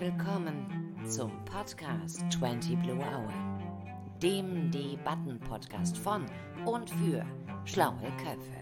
Willkommen 0.00 0.96
zum 1.08 1.44
Podcast 1.44 2.20
20 2.30 2.78
Blue 2.82 2.98
Hour, 2.98 3.32
dem 4.22 4.70
Debatten-Podcast 4.70 5.98
von 5.98 6.24
und 6.64 6.88
für 6.88 7.26
schlaue 7.64 8.08
Köpfe. 8.22 8.58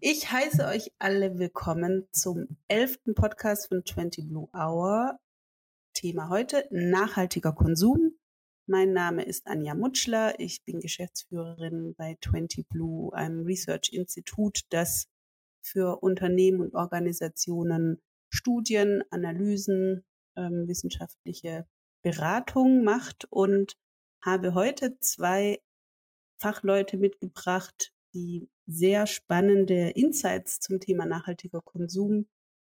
Ich 0.00 0.32
heiße 0.32 0.66
euch 0.66 0.90
alle 0.98 1.38
willkommen 1.38 2.08
zum 2.10 2.56
elften 2.66 3.14
Podcast 3.14 3.68
von 3.68 3.84
20 3.86 4.26
Blue 4.26 4.48
Hour. 4.52 5.20
Thema 5.92 6.30
heute 6.30 6.66
nachhaltiger 6.72 7.52
Konsum. 7.52 8.18
Mein 8.66 8.92
Name 8.92 9.22
ist 9.22 9.46
Anja 9.46 9.76
Mutschler. 9.76 10.34
Ich 10.40 10.64
bin 10.64 10.80
Geschäftsführerin 10.80 11.94
bei 11.96 12.18
20 12.24 12.68
Blue, 12.68 13.14
einem 13.14 13.44
Research-Institut, 13.44 14.62
das 14.70 15.06
für 15.64 16.02
Unternehmen 16.02 16.60
und 16.60 16.74
Organisationen 16.74 18.00
Studien, 18.30 19.02
Analysen, 19.10 20.04
ähm, 20.36 20.66
wissenschaftliche 20.66 21.66
Beratung 22.02 22.84
macht 22.84 23.26
und 23.30 23.76
habe 24.22 24.54
heute 24.54 24.98
zwei 24.98 25.60
Fachleute 26.40 26.96
mitgebracht, 26.96 27.92
die 28.14 28.48
sehr 28.66 29.06
spannende 29.06 29.90
Insights 29.90 30.60
zum 30.60 30.80
Thema 30.80 31.06
nachhaltiger 31.06 31.60
Konsum 31.62 32.26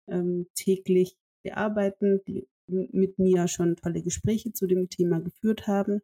ähm, 0.07 0.47
täglich 0.55 1.17
bearbeiten, 1.43 2.21
die 2.27 2.47
mit 2.67 3.17
mir 3.17 3.47
schon 3.47 3.75
tolle 3.75 4.03
Gespräche 4.03 4.53
zu 4.53 4.67
dem 4.67 4.89
Thema 4.89 5.19
geführt 5.19 5.67
haben 5.67 6.01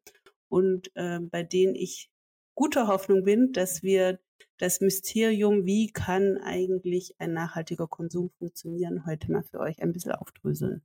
und 0.50 0.92
äh, 0.96 1.20
bei 1.20 1.44
denen 1.44 1.76
ich 1.76 2.10
guter 2.56 2.88
Hoffnung 2.88 3.24
bin, 3.24 3.52
dass 3.52 3.84
wir 3.84 4.20
das 4.58 4.82
Mysterium, 4.82 5.66
wie 5.66 5.92
kann 5.92 6.38
eigentlich 6.38 7.16
ein 7.20 7.34
nachhaltiger 7.34 7.88
Konsum 7.88 8.30
funktionieren, 8.38 9.06
heute 9.06 9.32
mal 9.32 9.44
für 9.44 9.60
euch 9.60 9.82
ein 9.82 9.92
bisschen 9.92 10.14
aufdröseln. 10.14 10.82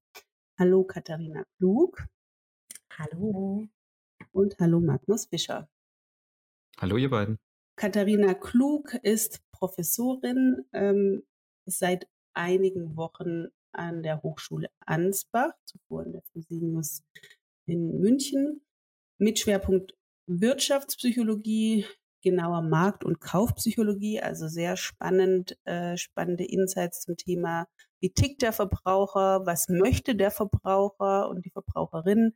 Hallo 0.59 0.84
Katharina 0.84 1.45
Klug. 1.59 2.07
Hallo. 2.98 3.67
Und 4.33 4.57
hallo 4.59 4.81
Magnus 4.81 5.27
Fischer. 5.27 5.69
Hallo 6.79 6.97
ihr 6.97 7.11
beiden. 7.11 7.39
Katharina 7.77 8.34
Klug 8.34 8.95
ist 9.03 9.41
Professorin 9.53 10.67
ähm, 10.73 11.23
seit 11.67 12.09
einigen 12.35 12.97
Wochen 12.97 13.47
an 13.73 14.03
der 14.03 14.23
Hochschule 14.23 14.69
Ansbach, 14.81 15.53
zuvor 15.64 16.05
in 16.05 16.12
der 16.12 16.23
Fresenius 16.33 17.03
in 17.67 18.01
München, 18.01 18.62
mit 19.19 19.39
Schwerpunkt 19.39 19.97
Wirtschaftspsychologie, 20.27 21.87
genauer 22.23 22.63
Markt- 22.63 23.05
und 23.05 23.21
Kaufpsychologie, 23.21 24.21
also 24.21 24.49
sehr 24.49 24.77
spannend, 24.77 25.57
äh, 25.65 25.97
spannende 25.97 26.45
Insights 26.45 27.03
zum 27.03 27.17
Thema, 27.17 27.67
wie 28.01 28.11
tickt 28.11 28.43
der 28.43 28.53
Verbraucher, 28.53 29.47
was 29.47 29.69
möchte 29.69 30.15
der 30.15 30.31
Verbraucher 30.31 31.29
und 31.29 31.45
die 31.45 31.51
Verbraucherin, 31.51 32.35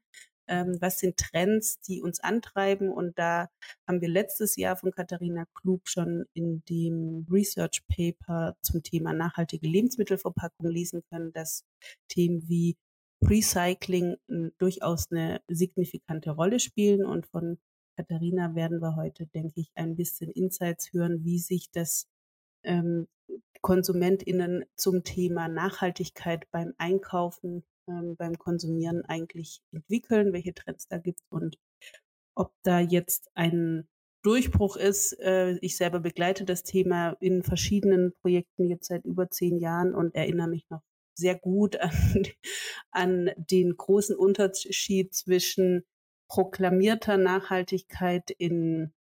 ähm, 0.49 0.77
was 0.81 0.99
sind 0.99 1.17
Trends, 1.17 1.81
die 1.81 2.03
uns 2.03 2.21
antreiben. 2.21 2.91
Und 2.91 3.19
da 3.19 3.49
haben 3.89 4.01
wir 4.01 4.09
letztes 4.09 4.57
Jahr 4.57 4.77
von 4.77 4.91
Katharina 4.93 5.45
Klug 5.55 5.89
schon 5.89 6.27
in 6.35 6.62
dem 6.69 7.27
Research 7.31 7.83
Paper 7.89 8.57
zum 8.62 8.83
Thema 8.83 9.12
nachhaltige 9.12 9.67
Lebensmittelverpackung 9.67 10.67
lesen 10.67 11.03
können, 11.11 11.33
dass 11.33 11.65
Themen 12.09 12.49
wie 12.49 12.77
Recycling 13.23 14.17
äh, 14.29 14.51
durchaus 14.59 15.11
eine 15.11 15.41
signifikante 15.49 16.31
Rolle 16.31 16.61
spielen. 16.61 17.07
Und 17.07 17.27
von 17.27 17.59
Katharina 17.97 18.55
werden 18.55 18.81
wir 18.81 18.97
heute, 18.97 19.27
denke 19.27 19.61
ich, 19.61 19.70
ein 19.75 19.97
bisschen 19.97 20.31
Insights 20.31 20.93
hören, 20.93 21.25
wie 21.25 21.38
sich 21.38 21.71
das 21.71 22.09
ähm, 22.65 23.06
KonsumentInnen 23.60 24.65
zum 24.77 25.05
Thema 25.05 25.49
Nachhaltigkeit 25.49 26.50
beim 26.50 26.75
Einkaufen, 26.77 27.65
ähm, 27.88 28.16
beim 28.16 28.37
Konsumieren 28.38 29.05
eigentlich 29.05 29.62
entwickeln, 29.72 30.32
welche 30.32 30.55
Trends 30.55 30.88
da 30.88 30.99
gibt 30.99 31.21
und 31.31 31.59
ob 32.34 32.53
da 32.62 32.81
jetzt 32.81 33.31
ein 33.34 33.88
Durchbruch 34.22 34.76
ist. 34.76 35.19
Äh, 35.21 35.59
ich 35.61 35.76
selber 35.76 36.00
begleite 36.00 36.44
das 36.44 36.62
Thema 36.62 37.16
in 37.21 37.43
verschiedenen 37.43 38.12
Projekten 38.22 38.69
jetzt 38.69 38.88
seit 38.88 39.05
über 39.05 39.31
zehn 39.31 39.59
Jahren 39.59 39.94
und 39.94 40.15
erinnere 40.15 40.49
mich 40.49 40.69
noch 40.71 40.82
sehr 41.15 41.38
gut 41.38 41.76
an, 41.76 41.91
an 42.91 43.31
den 43.37 43.76
großen 43.76 44.16
Unterschied 44.16 45.15
zwischen 45.15 45.84
proklamierter 46.34 47.17
Nachhaltigkeit 47.17 48.28
in 48.28 48.93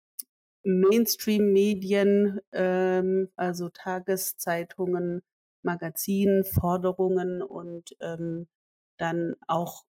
Mainstream-Medien, 0.63 2.39
ähm, 2.51 3.29
also 3.35 3.69
Tageszeitungen, 3.69 5.23
Magazinen, 5.63 6.43
Forderungen 6.43 7.41
und 7.41 7.95
ähm, 8.01 8.47
dann 8.97 9.35
auch 9.47 9.83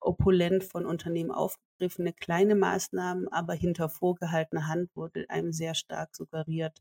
opulent 0.00 0.64
von 0.64 0.86
Unternehmen 0.86 1.32
aufgegriffene 1.32 2.14
kleine 2.14 2.54
Maßnahmen, 2.54 3.28
aber 3.28 3.52
hinter 3.52 3.90
vorgehaltener 3.90 4.66
Hand 4.66 4.88
wurde 4.96 5.28
einem 5.28 5.52
sehr 5.52 5.74
stark 5.74 6.16
suggeriert, 6.16 6.80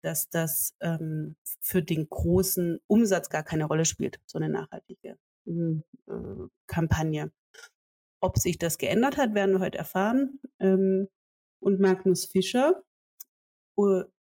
dass 0.00 0.28
das 0.28 0.74
ähm, 0.80 1.36
für 1.60 1.84
den 1.84 2.08
großen 2.10 2.80
Umsatz 2.88 3.30
gar 3.30 3.44
keine 3.44 3.66
Rolle 3.66 3.84
spielt, 3.84 4.18
so 4.26 4.38
eine 4.38 4.48
nachhaltige 4.48 5.18
hm, 5.46 5.84
äh, 6.08 6.48
Kampagne. 6.66 7.30
Ob 8.22 8.38
sich 8.38 8.58
das 8.58 8.78
geändert 8.78 9.16
hat, 9.16 9.34
werden 9.34 9.52
wir 9.52 9.60
heute 9.60 9.78
erfahren. 9.78 10.40
Ähm, 10.60 11.08
und 11.60 11.80
Magnus 11.80 12.24
Fischer, 12.24 12.82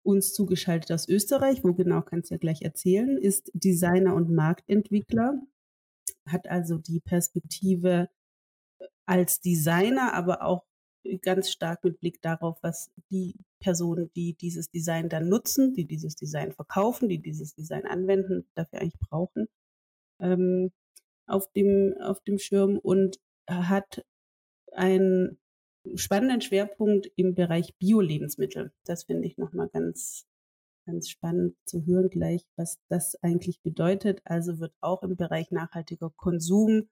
uns 0.06 0.32
zugeschaltet 0.32 0.92
aus 0.92 1.08
Österreich, 1.08 1.64
wo 1.64 1.74
genau 1.74 2.02
kannst 2.02 2.30
du 2.30 2.34
ja 2.34 2.38
gleich 2.38 2.62
erzählen, 2.62 3.18
ist 3.18 3.50
Designer 3.54 4.14
und 4.14 4.30
Marktentwickler, 4.30 5.40
hat 6.28 6.46
also 6.48 6.78
die 6.78 7.00
Perspektive 7.00 8.08
äh, 8.78 8.86
als 9.06 9.40
Designer, 9.40 10.14
aber 10.14 10.42
auch 10.42 10.64
ganz 11.22 11.50
stark 11.50 11.84
mit 11.84 12.00
Blick 12.00 12.20
darauf, 12.22 12.58
was 12.62 12.90
die 13.10 13.36
Personen, 13.60 14.10
die 14.14 14.34
dieses 14.34 14.70
Design 14.70 15.08
dann 15.08 15.28
nutzen, 15.28 15.72
die 15.74 15.86
dieses 15.86 16.16
Design 16.16 16.52
verkaufen, 16.52 17.08
die 17.08 17.20
dieses 17.20 17.54
Design 17.54 17.86
anwenden, 17.86 18.46
dafür 18.54 18.80
eigentlich 18.80 18.98
brauchen, 18.98 19.46
ähm, 20.20 20.72
auf 21.28 21.50
dem, 21.52 21.94
auf 22.00 22.20
dem 22.20 22.38
Schirm 22.38 22.78
und 22.78 23.18
hat 23.48 24.04
einen 24.72 25.38
spannenden 25.94 26.40
Schwerpunkt 26.40 27.10
im 27.16 27.34
Bereich 27.34 27.76
Bio-Lebensmittel. 27.78 28.72
Das 28.84 29.04
finde 29.04 29.26
ich 29.28 29.38
nochmal 29.38 29.68
ganz, 29.68 30.26
ganz 30.86 31.08
spannend 31.08 31.56
zu 31.64 31.84
hören 31.86 32.10
gleich, 32.10 32.44
was 32.56 32.78
das 32.88 33.16
eigentlich 33.22 33.60
bedeutet. 33.62 34.20
Also 34.24 34.58
wird 34.58 34.74
auch 34.80 35.02
im 35.02 35.16
Bereich 35.16 35.50
nachhaltiger 35.50 36.10
Konsum 36.16 36.88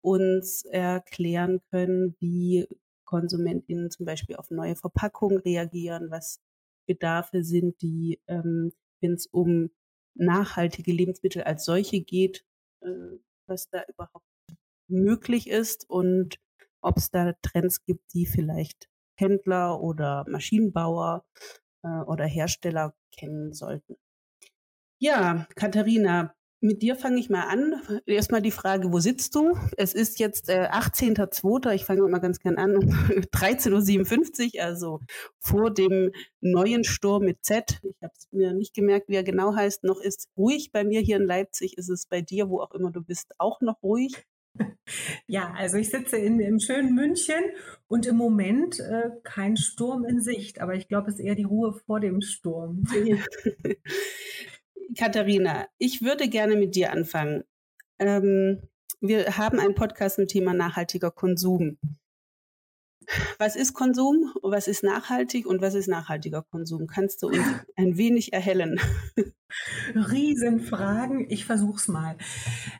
uns 0.00 0.64
erklären 0.64 1.60
können, 1.70 2.16
wie 2.20 2.66
KonsumentInnen 3.04 3.90
zum 3.90 4.06
Beispiel 4.06 4.36
auf 4.36 4.50
neue 4.50 4.76
Verpackungen 4.76 5.38
reagieren, 5.38 6.10
was 6.10 6.40
Bedarfe 6.86 7.42
sind, 7.42 7.80
die, 7.82 8.20
ähm, 8.26 8.72
wenn 9.00 9.14
es 9.14 9.26
um 9.26 9.70
nachhaltige 10.14 10.92
Lebensmittel 10.92 11.42
als 11.42 11.64
solche 11.64 12.00
geht, 12.00 12.44
äh, 12.80 13.18
was 13.46 13.68
da 13.70 13.82
überhaupt 13.88 14.26
möglich 14.88 15.48
ist 15.48 15.88
und 15.88 16.38
ob 16.80 16.96
es 16.96 17.10
da 17.10 17.32
Trends 17.42 17.84
gibt, 17.84 18.12
die 18.14 18.26
vielleicht 18.26 18.88
Händler 19.16 19.80
oder 19.80 20.24
Maschinenbauer 20.28 21.24
äh, 21.82 21.88
oder 22.06 22.24
Hersteller 22.24 22.94
kennen 23.12 23.52
sollten. 23.52 23.96
Ja, 25.00 25.46
Katharina, 25.54 26.34
mit 26.60 26.82
dir 26.82 26.96
fange 26.96 27.20
ich 27.20 27.30
mal 27.30 27.46
an. 27.46 27.80
Erstmal 28.06 28.42
die 28.42 28.50
Frage, 28.50 28.92
wo 28.92 28.98
sitzt 28.98 29.36
du? 29.36 29.56
Es 29.76 29.94
ist 29.94 30.18
jetzt 30.18 30.48
äh, 30.48 30.68
18.02. 30.72 31.72
Ich 31.72 31.84
fange 31.84 32.02
mal 32.08 32.18
ganz 32.18 32.40
gern 32.40 32.58
an. 32.58 32.72
13.57 33.32 34.56
Uhr, 34.56 34.64
also 34.64 35.00
vor 35.38 35.72
dem 35.72 36.10
neuen 36.40 36.82
Sturm 36.82 37.24
mit 37.24 37.44
Z. 37.44 37.80
Ich 37.84 38.02
habe 38.02 38.12
es 38.16 38.26
mir 38.32 38.54
nicht 38.54 38.74
gemerkt, 38.74 39.08
wie 39.08 39.14
er 39.14 39.22
genau 39.22 39.54
heißt. 39.54 39.84
Noch 39.84 40.00
ist 40.00 40.30
ruhig 40.36 40.72
bei 40.72 40.82
mir 40.82 41.00
hier 41.00 41.16
in 41.18 41.26
Leipzig. 41.26 41.78
Ist 41.78 41.90
es 41.90 42.06
bei 42.06 42.22
dir, 42.22 42.48
wo 42.48 42.60
auch 42.60 42.72
immer 42.72 42.90
du 42.90 43.02
bist, 43.02 43.34
auch 43.38 43.60
noch 43.60 43.80
ruhig? 43.82 44.26
Ja, 45.26 45.52
also 45.54 45.76
ich 45.76 45.90
sitze 45.90 46.16
in, 46.16 46.40
im 46.40 46.60
schönen 46.60 46.94
München 46.94 47.42
und 47.86 48.06
im 48.06 48.16
Moment 48.16 48.80
äh, 48.80 49.10
kein 49.22 49.56
Sturm 49.56 50.04
in 50.04 50.20
Sicht, 50.20 50.60
aber 50.60 50.74
ich 50.74 50.88
glaube, 50.88 51.08
es 51.08 51.18
ist 51.18 51.24
eher 51.24 51.34
die 51.34 51.44
Ruhe 51.44 51.74
vor 51.86 52.00
dem 52.00 52.20
Sturm. 52.20 52.84
Katharina, 54.98 55.66
ich 55.78 56.02
würde 56.02 56.28
gerne 56.28 56.56
mit 56.56 56.74
dir 56.74 56.92
anfangen. 56.92 57.44
Ähm, 57.98 58.62
wir 59.00 59.36
haben 59.36 59.60
einen 59.60 59.74
Podcast 59.74 60.18
mit 60.18 60.30
Thema 60.30 60.54
nachhaltiger 60.54 61.10
Konsum. 61.10 61.78
Was 63.38 63.56
ist 63.56 63.74
Konsum? 63.74 64.32
Was 64.42 64.68
ist 64.68 64.82
nachhaltig 64.82 65.46
und 65.46 65.62
was 65.62 65.74
ist 65.74 65.88
nachhaltiger 65.88 66.42
Konsum? 66.42 66.86
Kannst 66.86 67.22
du 67.22 67.28
uns 67.28 67.44
ein 67.76 67.96
wenig 67.96 68.32
erhellen? 68.32 68.80
Riesenfragen. 69.94 71.26
Ich 71.30 71.44
versuch's 71.44 71.88
mal. 71.88 72.16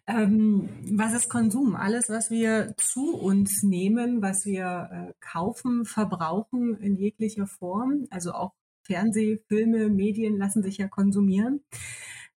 Ähm, 0.06 0.69
was 0.92 1.14
ist 1.14 1.28
Konsum? 1.28 1.76
Alles, 1.76 2.08
was 2.08 2.30
wir 2.30 2.75
zu 2.76 3.16
uns 3.16 3.62
nehmen, 3.62 4.22
was 4.22 4.44
wir 4.44 4.88
äh, 4.92 5.12
kaufen, 5.20 5.84
verbrauchen 5.84 6.76
in 6.78 6.96
jeglicher 6.96 7.46
Form. 7.46 8.06
Also 8.10 8.32
auch 8.32 8.52
Fernseh, 8.82 9.38
Filme, 9.48 9.88
Medien 9.88 10.36
lassen 10.36 10.62
sich 10.62 10.78
ja 10.78 10.88
konsumieren. 10.88 11.62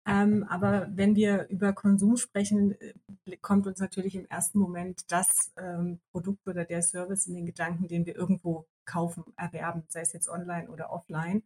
Ähm, 0.07 0.45
aber 0.49 0.89
wenn 0.93 1.15
wir 1.15 1.49
über 1.49 1.73
Konsum 1.73 2.17
sprechen, 2.17 2.75
äh, 2.81 3.37
kommt 3.41 3.67
uns 3.67 3.81
natürlich 3.81 4.15
im 4.15 4.27
ersten 4.27 4.59
Moment 4.59 5.11
das 5.13 5.53
ähm, 5.59 6.01
Produkt 6.11 6.49
oder 6.49 6.65
der 6.65 6.83
Service 6.83 7.27
in 7.27 7.35
den 7.35 7.47
Gedanken, 7.47 7.87
den 7.87 8.07
wir 8.07 8.17
irgendwo 8.17 8.67
kaufen, 8.87 9.25
erwerben, 9.37 9.85
sei 9.89 10.01
es 10.01 10.13
jetzt 10.13 10.29
online 10.29 10.71
oder 10.71 10.91
offline. 10.91 11.43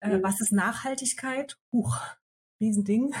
Äh, 0.00 0.18
mhm. 0.18 0.22
Was 0.22 0.40
ist 0.40 0.52
Nachhaltigkeit? 0.52 1.58
Huch, 1.72 1.98
Riesending. 2.60 3.12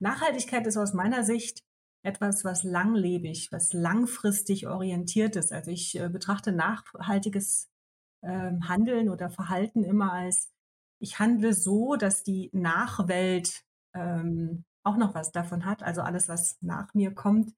Nachhaltigkeit 0.00 0.66
ist 0.66 0.76
aus 0.76 0.92
meiner 0.92 1.22
Sicht 1.22 1.62
etwas, 2.02 2.44
was 2.44 2.64
langlebig, 2.64 3.50
was 3.52 3.72
langfristig 3.72 4.66
orientiert 4.66 5.36
ist. 5.36 5.52
Also 5.52 5.70
ich 5.70 5.98
äh, 5.98 6.08
betrachte 6.08 6.50
nachhaltiges 6.50 7.70
äh, 8.22 8.50
Handeln 8.62 9.08
oder 9.08 9.30
Verhalten 9.30 9.84
immer 9.84 10.12
als, 10.12 10.50
ich 10.98 11.18
handle 11.18 11.54
so, 11.54 11.96
dass 11.96 12.24
die 12.24 12.50
Nachwelt 12.52 13.64
ähm, 13.94 14.64
auch 14.82 14.96
noch 14.96 15.14
was 15.14 15.32
davon 15.32 15.64
hat, 15.64 15.82
also 15.82 16.02
alles, 16.02 16.28
was 16.28 16.58
nach 16.60 16.92
mir 16.94 17.12
kommt. 17.14 17.54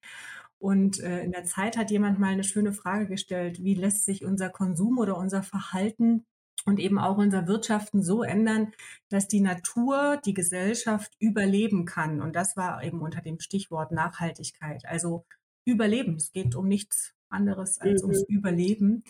Und 0.58 1.00
äh, 1.00 1.22
in 1.22 1.32
der 1.32 1.44
Zeit 1.44 1.76
hat 1.76 1.90
jemand 1.90 2.18
mal 2.18 2.32
eine 2.32 2.44
schöne 2.44 2.72
Frage 2.72 3.06
gestellt, 3.06 3.62
wie 3.62 3.74
lässt 3.74 4.04
sich 4.04 4.24
unser 4.24 4.50
Konsum 4.50 4.98
oder 4.98 5.16
unser 5.16 5.42
Verhalten 5.42 6.24
und 6.64 6.80
eben 6.80 6.98
auch 6.98 7.18
unser 7.18 7.46
Wirtschaften 7.46 8.02
so 8.02 8.22
ändern, 8.22 8.72
dass 9.10 9.28
die 9.28 9.40
Natur, 9.40 10.20
die 10.24 10.34
Gesellschaft 10.34 11.12
überleben 11.18 11.84
kann. 11.84 12.22
Und 12.22 12.34
das 12.34 12.56
war 12.56 12.82
eben 12.82 13.00
unter 13.02 13.20
dem 13.20 13.40
Stichwort 13.40 13.92
Nachhaltigkeit. 13.92 14.86
Also 14.86 15.24
Überleben. 15.66 16.16
Es 16.16 16.32
geht 16.32 16.54
um 16.54 16.68
nichts 16.68 17.14
anderes 17.28 17.78
als 17.78 18.02
mhm. 18.02 18.10
ums 18.10 18.24
Überleben. 18.28 19.04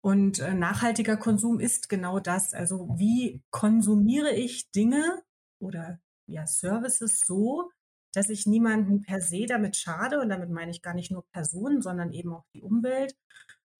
Und 0.00 0.40
äh, 0.40 0.54
nachhaltiger 0.54 1.16
Konsum 1.16 1.60
ist 1.60 1.88
genau 1.88 2.20
das. 2.20 2.52
Also 2.52 2.88
wie 2.96 3.42
konsumiere 3.50 4.32
ich 4.32 4.70
Dinge 4.70 5.22
oder 5.60 5.98
ja, 6.26 6.46
Services 6.46 7.20
so, 7.24 7.70
dass 8.12 8.28
ich 8.28 8.46
niemanden 8.46 9.02
per 9.02 9.20
se 9.20 9.46
damit 9.46 9.76
schade, 9.76 10.20
und 10.20 10.28
damit 10.28 10.50
meine 10.50 10.70
ich 10.70 10.82
gar 10.82 10.94
nicht 10.94 11.10
nur 11.10 11.24
Personen, 11.32 11.82
sondern 11.82 12.12
eben 12.12 12.32
auch 12.32 12.44
die 12.54 12.62
Umwelt. 12.62 13.16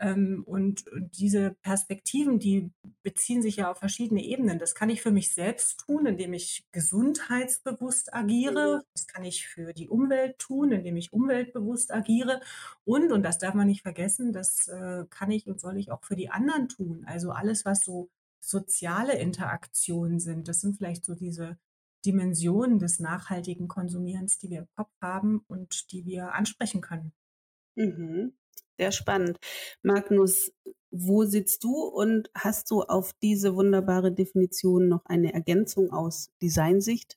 Ähm, 0.00 0.42
und 0.44 0.84
diese 1.12 1.52
Perspektiven, 1.62 2.40
die 2.40 2.72
beziehen 3.02 3.42
sich 3.42 3.56
ja 3.56 3.70
auf 3.70 3.78
verschiedene 3.78 4.24
Ebenen. 4.24 4.58
Das 4.58 4.74
kann 4.74 4.90
ich 4.90 5.02
für 5.02 5.12
mich 5.12 5.32
selbst 5.32 5.84
tun, 5.86 6.06
indem 6.06 6.32
ich 6.32 6.66
gesundheitsbewusst 6.72 8.12
agiere. 8.12 8.78
Mhm. 8.78 8.82
Das 8.92 9.06
kann 9.06 9.24
ich 9.24 9.46
für 9.46 9.72
die 9.72 9.88
Umwelt 9.88 10.38
tun, 10.38 10.72
indem 10.72 10.96
ich 10.96 11.12
umweltbewusst 11.12 11.92
agiere. 11.92 12.40
Und, 12.84 13.12
und 13.12 13.22
das 13.22 13.38
darf 13.38 13.54
man 13.54 13.68
nicht 13.68 13.82
vergessen, 13.82 14.32
das 14.32 14.66
äh, 14.66 15.04
kann 15.10 15.30
ich 15.30 15.46
und 15.46 15.60
soll 15.60 15.78
ich 15.78 15.92
auch 15.92 16.02
für 16.02 16.16
die 16.16 16.30
anderen 16.30 16.68
tun. 16.68 17.04
Also 17.06 17.30
alles, 17.30 17.64
was 17.64 17.80
so 17.80 18.10
soziale 18.40 19.16
Interaktionen 19.18 20.18
sind, 20.18 20.48
das 20.48 20.60
sind 20.60 20.76
vielleicht 20.76 21.04
so 21.04 21.14
diese 21.14 21.56
Dimensionen 22.04 22.78
des 22.78 23.00
nachhaltigen 23.00 23.68
Konsumierens, 23.68 24.38
die 24.38 24.50
wir 24.50 24.58
im 24.60 24.68
Kopf 24.76 24.90
haben 25.00 25.44
und 25.48 25.92
die 25.92 26.04
wir 26.04 26.32
ansprechen 26.34 26.80
können. 26.80 27.12
Mhm. 27.76 28.34
Sehr 28.78 28.92
spannend. 28.92 29.38
Magnus, 29.82 30.52
wo 30.90 31.24
sitzt 31.24 31.62
du 31.64 31.74
und 31.74 32.28
hast 32.34 32.70
du 32.70 32.82
auf 32.82 33.12
diese 33.22 33.54
wunderbare 33.54 34.12
Definition 34.12 34.88
noch 34.88 35.04
eine 35.06 35.32
Ergänzung 35.32 35.90
aus 35.92 36.30
Designsicht? 36.42 37.16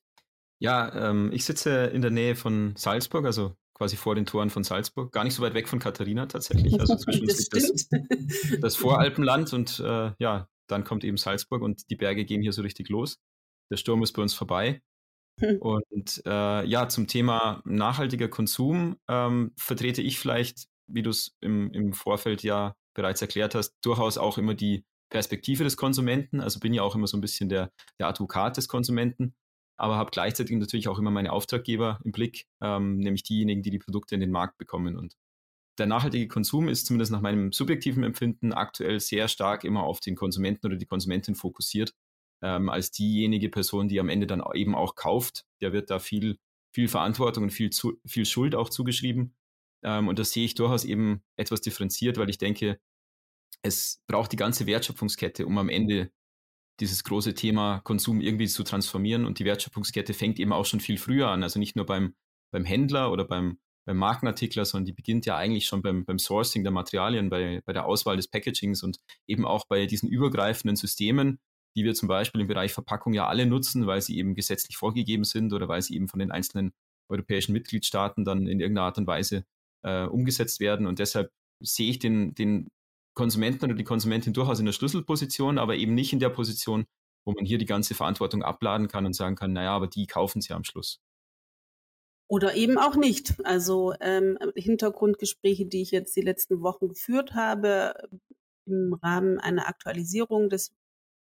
Ja, 0.59 1.09
ähm, 1.09 1.31
ich 1.33 1.45
sitze 1.45 1.85
in 1.87 2.01
der 2.01 2.11
Nähe 2.11 2.35
von 2.35 2.75
Salzburg, 2.75 3.25
also 3.25 3.55
quasi 3.73 3.95
vor 3.95 4.15
den 4.15 4.25
Toren 4.25 4.49
von 4.49 4.63
Salzburg, 4.63 5.11
gar 5.11 5.23
nicht 5.23 5.35
so 5.35 5.43
weit 5.43 5.53
weg 5.53 5.67
von 5.67 5.79
Katharina 5.79 6.25
tatsächlich. 6.25 6.79
Also 6.79 6.95
zwischen 6.97 7.27
das, 7.27 7.49
das, 7.49 7.89
das 8.59 8.75
Voralpenland 8.75 9.53
und 9.53 9.79
äh, 9.79 10.11
ja, 10.17 10.49
dann 10.67 10.83
kommt 10.83 11.03
eben 11.03 11.17
Salzburg 11.17 11.61
und 11.61 11.89
die 11.89 11.95
Berge 11.95 12.25
gehen 12.25 12.41
hier 12.41 12.53
so 12.53 12.63
richtig 12.63 12.89
los 12.89 13.19
der 13.71 13.77
Sturm 13.77 14.03
ist 14.03 14.13
bei 14.13 14.21
uns 14.21 14.33
vorbei. 14.33 14.81
Hm. 15.39 15.57
Und 15.59 16.21
äh, 16.25 16.65
ja, 16.65 16.89
zum 16.89 17.07
Thema 17.07 17.61
nachhaltiger 17.65 18.27
Konsum 18.27 18.97
ähm, 19.07 19.51
vertrete 19.57 20.01
ich 20.01 20.19
vielleicht, 20.19 20.67
wie 20.87 21.03
du 21.03 21.11
es 21.11 21.35
im, 21.41 21.71
im 21.73 21.93
Vorfeld 21.93 22.43
ja 22.43 22.75
bereits 22.95 23.21
erklärt 23.21 23.53
hast, 23.53 23.75
durchaus 23.81 24.17
auch 24.17 24.37
immer 24.37 24.55
die 24.55 24.83
Perspektive 25.09 25.63
des 25.63 25.77
Konsumenten. 25.77 26.41
Also 26.41 26.59
bin 26.59 26.73
ja 26.73 26.81
auch 26.81 26.95
immer 26.95 27.07
so 27.07 27.17
ein 27.17 27.21
bisschen 27.21 27.49
der, 27.49 27.71
der 27.99 28.07
Advokat 28.07 28.57
des 28.57 28.67
Konsumenten, 28.67 29.35
aber 29.77 29.97
habe 29.97 30.11
gleichzeitig 30.11 30.57
natürlich 30.57 30.87
auch 30.87 30.97
immer 30.97 31.11
meine 31.11 31.31
Auftraggeber 31.31 31.99
im 32.03 32.11
Blick, 32.11 32.47
ähm, 32.61 32.97
nämlich 32.97 33.23
diejenigen, 33.23 33.61
die 33.61 33.69
die 33.69 33.79
Produkte 33.79 34.15
in 34.15 34.21
den 34.21 34.31
Markt 34.31 34.57
bekommen. 34.57 34.97
Und 34.97 35.15
der 35.77 35.85
nachhaltige 35.85 36.27
Konsum 36.27 36.67
ist 36.67 36.87
zumindest 36.87 37.11
nach 37.11 37.21
meinem 37.21 37.51
subjektiven 37.51 38.03
Empfinden 38.03 38.51
aktuell 38.51 38.99
sehr 38.99 39.27
stark 39.27 39.63
immer 39.63 39.83
auf 39.83 39.99
den 39.99 40.15
Konsumenten 40.15 40.65
oder 40.65 40.75
die 40.75 40.87
Konsumentin 40.87 41.35
fokussiert 41.35 41.93
ähm, 42.41 42.69
als 42.69 42.91
diejenige 42.91 43.49
Person, 43.49 43.87
die 43.87 43.99
am 43.99 44.09
Ende 44.09 44.27
dann 44.27 44.43
eben 44.53 44.75
auch 44.75 44.95
kauft. 44.95 45.45
Der 45.61 45.73
wird 45.73 45.89
da 45.89 45.99
viel, 45.99 46.37
viel 46.73 46.87
Verantwortung 46.87 47.45
und 47.45 47.49
viel, 47.51 47.69
zu, 47.69 47.99
viel 48.05 48.25
Schuld 48.25 48.55
auch 48.55 48.69
zugeschrieben. 48.69 49.35
Ähm, 49.83 50.07
und 50.07 50.19
das 50.19 50.31
sehe 50.31 50.45
ich 50.45 50.55
durchaus 50.55 50.85
eben 50.85 51.23
etwas 51.35 51.61
differenziert, 51.61 52.17
weil 52.17 52.29
ich 52.29 52.37
denke, 52.37 52.79
es 53.61 54.01
braucht 54.07 54.31
die 54.31 54.37
ganze 54.37 54.65
Wertschöpfungskette, 54.67 55.45
um 55.45 55.57
am 55.57 55.69
Ende 55.69 56.11
dieses 56.79 57.03
große 57.03 57.33
Thema 57.33 57.79
Konsum 57.79 58.21
irgendwie 58.21 58.47
zu 58.47 58.63
transformieren. 58.63 59.25
Und 59.25 59.39
die 59.39 59.45
Wertschöpfungskette 59.45 60.13
fängt 60.13 60.39
eben 60.39 60.53
auch 60.53 60.65
schon 60.65 60.79
viel 60.79 60.97
früher 60.97 61.29
an. 61.29 61.43
Also 61.43 61.59
nicht 61.59 61.75
nur 61.75 61.85
beim, 61.85 62.15
beim 62.51 62.65
Händler 62.65 63.11
oder 63.11 63.25
beim, 63.25 63.59
beim 63.85 63.97
Markenartikler, 63.97 64.65
sondern 64.65 64.85
die 64.85 64.93
beginnt 64.93 65.25
ja 65.25 65.37
eigentlich 65.37 65.65
schon 65.65 65.81
beim, 65.81 66.05
beim 66.05 66.19
Sourcing 66.19 66.63
der 66.63 66.71
Materialien, 66.71 67.29
bei, 67.29 67.61
bei 67.65 67.73
der 67.73 67.85
Auswahl 67.85 68.17
des 68.17 68.27
Packagings 68.27 68.83
und 68.83 68.99
eben 69.25 69.45
auch 69.45 69.65
bei 69.67 69.85
diesen 69.87 70.09
übergreifenden 70.09 70.75
Systemen, 70.75 71.39
die 71.77 71.83
wir 71.83 71.93
zum 71.93 72.07
Beispiel 72.07 72.41
im 72.41 72.47
Bereich 72.47 72.73
Verpackung 72.73 73.13
ja 73.13 73.27
alle 73.27 73.45
nutzen, 73.45 73.85
weil 73.85 74.01
sie 74.01 74.17
eben 74.17 74.33
gesetzlich 74.33 74.77
vorgegeben 74.77 75.23
sind 75.23 75.53
oder 75.53 75.67
weil 75.67 75.83
sie 75.83 75.95
eben 75.95 76.07
von 76.07 76.19
den 76.19 76.31
einzelnen 76.31 76.73
europäischen 77.07 77.53
Mitgliedstaaten 77.53 78.25
dann 78.25 78.47
in 78.47 78.59
irgendeiner 78.59 78.87
Art 78.87 78.97
und 78.97 79.05
Weise 79.05 79.45
äh, 79.83 80.05
umgesetzt 80.05 80.59
werden. 80.59 80.87
Und 80.87 80.97
deshalb 80.97 81.31
sehe 81.63 81.91
ich 81.91 81.99
den, 81.99 82.33
den 82.33 82.67
Konsumenten 83.15 83.65
oder 83.65 83.75
die 83.75 83.83
Konsumentin 83.83 84.33
durchaus 84.33 84.59
in 84.59 84.65
der 84.65 84.73
Schlüsselposition, 84.73 85.59
aber 85.59 85.75
eben 85.75 85.93
nicht 85.93 86.13
in 86.13 86.19
der 86.19 86.29
Position, 86.29 86.85
wo 87.25 87.33
man 87.33 87.45
hier 87.45 87.59
die 87.59 87.65
ganze 87.65 87.93
Verantwortung 87.93 88.41
abladen 88.41 88.87
kann 88.87 89.05
und 89.05 89.13
sagen 89.13 89.35
kann, 89.35 89.53
naja, 89.53 89.75
aber 89.75 89.87
die 89.87 90.07
kaufen 90.07 90.41
sie 90.41 90.53
am 90.53 90.63
Schluss. 90.63 90.99
Oder 92.27 92.55
eben 92.55 92.79
auch 92.79 92.95
nicht. 92.95 93.35
Also 93.45 93.93
ähm, 94.01 94.39
Hintergrundgespräche, 94.55 95.67
die 95.67 95.83
ich 95.83 95.91
jetzt 95.91 96.15
die 96.15 96.21
letzten 96.21 96.61
Wochen 96.61 96.89
geführt 96.89 97.35
habe, 97.35 97.93
im 98.65 98.93
Rahmen 98.95 99.39
einer 99.39 99.67
Aktualisierung 99.67 100.49
des 100.49 100.73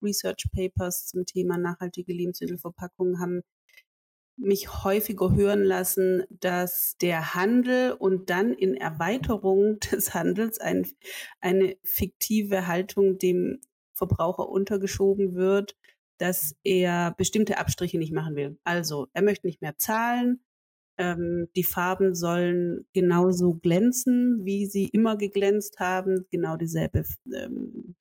Research 0.03 0.49
Papers 0.53 1.07
zum 1.07 1.27
Thema 1.27 1.59
nachhaltige 1.59 2.13
Lebensmittelverpackungen 2.13 3.21
haben 3.21 3.43
mich 4.39 4.85
häufiger 4.85 5.35
hören 5.35 5.65
lassen, 5.65 6.23
dass 6.31 6.97
der 7.01 7.35
Handel 7.35 7.93
und 7.93 8.31
dann 8.31 8.53
in 8.53 8.75
Erweiterung 8.75 9.81
des 9.93 10.15
Handels 10.15 10.61
ein, 10.61 10.87
eine 11.41 11.77
fiktive 11.83 12.67
Haltung 12.67 13.19
dem 13.19 13.61
Verbraucher 13.95 14.49
untergeschoben 14.49 15.35
wird, 15.35 15.77
dass 16.19 16.55
er 16.63 17.15
bestimmte 17.17 17.59
Abstriche 17.59 17.99
nicht 17.99 18.13
machen 18.13 18.37
will. 18.37 18.59
Also 18.65 19.09
er 19.13 19.23
möchte 19.23 19.47
nicht 19.47 19.61
mehr 19.61 19.77
zahlen, 19.77 20.41
ähm, 20.99 21.49
die 21.55 21.65
Farben 21.65 22.15
sollen 22.15 22.87
genauso 22.93 23.55
glänzen, 23.55 24.45
wie 24.45 24.67
sie 24.67 24.87
immer 24.89 25.17
geglänzt 25.17 25.79
haben, 25.79 26.27
genau 26.31 26.57
dieselbe 26.57 27.05
ähm, 27.33 27.95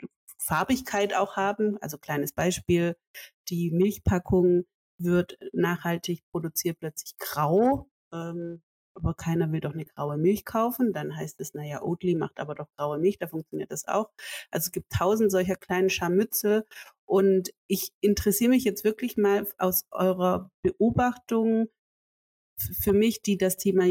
Farbigkeit 0.47 1.13
auch 1.13 1.35
haben. 1.35 1.77
Also 1.81 1.97
kleines 1.97 2.31
Beispiel, 2.31 2.95
die 3.49 3.69
Milchpackung 3.71 4.65
wird 4.97 5.37
nachhaltig 5.51 6.23
produziert 6.31 6.79
plötzlich 6.79 7.17
grau. 7.17 7.89
Ähm, 8.13 8.61
aber 8.95 9.13
keiner 9.13 9.51
will 9.51 9.59
doch 9.59 9.73
eine 9.73 9.85
graue 9.85 10.17
Milch 10.17 10.45
kaufen. 10.45 10.93
Dann 10.93 11.15
heißt 11.15 11.39
es, 11.41 11.53
naja, 11.53 11.83
Oatly 11.83 12.15
macht 12.15 12.39
aber 12.39 12.55
doch 12.55 12.67
graue 12.77 12.97
Milch, 12.97 13.19
da 13.19 13.27
funktioniert 13.27 13.71
das 13.71 13.87
auch. 13.87 14.09
Also 14.49 14.67
es 14.67 14.71
gibt 14.71 14.91
tausend 14.91 15.31
solcher 15.31 15.55
kleinen 15.55 15.89
Scharmützel. 15.89 16.65
Und 17.05 17.53
ich 17.67 17.91
interessiere 18.01 18.49
mich 18.49 18.63
jetzt 18.63 18.83
wirklich 18.83 19.17
mal 19.17 19.47
aus 19.57 19.85
eurer 19.91 20.49
Beobachtung 20.63 21.67
für 22.57 22.93
mich, 22.93 23.21
die 23.21 23.37
das 23.37 23.57
Thema 23.57 23.85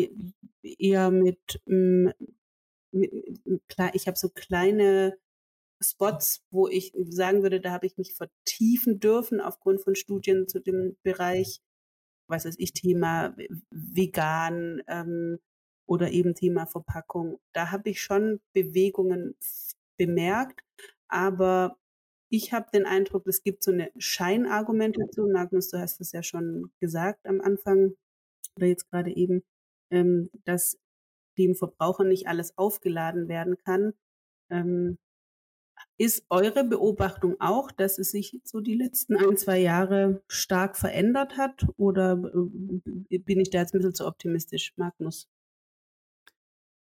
eher 0.63 1.11
mit, 1.11 1.63
mm, 1.67 2.09
mit, 2.91 3.13
mit 3.45 3.63
ich 3.93 4.09
habe 4.09 4.19
so 4.19 4.29
kleine 4.31 5.17
Spots, 5.83 6.43
wo 6.51 6.69
ich 6.69 6.93
sagen 7.09 7.43
würde, 7.43 7.61
da 7.61 7.73
habe 7.73 7.87
ich 7.87 7.97
mich 7.99 8.15
vertiefen 8.15 9.01
dürfen 9.01 9.41
aufgrund 9.41 9.83
von 9.83 9.95
Studien 9.95 10.49
zu 10.49 10.61
dem 10.61 10.97
Bereich, 11.03 11.61
was 12.29 12.45
weiß 12.45 12.57
ich, 12.59 12.73
Thema 12.73 13.37
vegan 13.71 14.83
ähm, 14.89 15.39
oder 15.87 16.11
eben 16.11 16.35
Thema 16.35 16.67
Verpackung. 16.67 17.39
Da 17.53 17.71
habe 17.71 17.91
ich 17.91 18.03
schon 18.03 18.41
Bewegungen 18.55 19.37
bemerkt, 19.99 20.63
aber 21.09 21.77
ich 22.29 22.53
habe 22.53 22.69
den 22.73 22.87
Eindruck, 22.87 23.27
es 23.27 23.43
gibt 23.43 23.63
so 23.63 23.71
eine 23.71 23.91
Scheinargumentation. 23.97 25.33
Magnus, 25.33 25.69
du 25.71 25.79
hast 25.79 26.01
es 26.01 26.13
ja 26.13 26.23
schon 26.23 26.73
gesagt 26.81 27.25
am 27.27 27.41
Anfang 27.41 27.95
oder 28.57 28.67
jetzt 28.67 28.91
gerade 28.91 29.15
eben, 29.15 29.43
ähm, 29.91 30.31
dass 30.45 30.79
dem 31.39 31.55
Verbraucher 31.55 32.05
nicht 32.05 32.27
alles 32.27 32.57
aufgeladen 32.59 33.29
werden 33.29 33.57
kann. 33.59 33.93
Ähm, 34.51 34.99
Ist 35.99 36.27
eure 36.29 36.65
Beobachtung 36.65 37.37
auch, 37.41 37.71
dass 37.71 37.99
es 37.99 38.11
sich 38.11 38.39
so 38.45 38.61
die 38.61 38.75
letzten 38.75 39.17
ein, 39.17 39.37
zwei 39.37 39.59
Jahre 39.59 40.23
stark 40.29 40.77
verändert 40.77 41.39
hat? 41.39 41.67
Oder 41.79 42.21
äh, 43.11 43.19
bin 43.19 43.41
ich 43.41 43.51
da 43.51 43.61
jetzt 43.61 43.75
ein 43.75 43.79
bisschen 43.79 43.95
zu 43.95 44.07
optimistisch, 44.07 44.75
Magnus? 44.77 45.29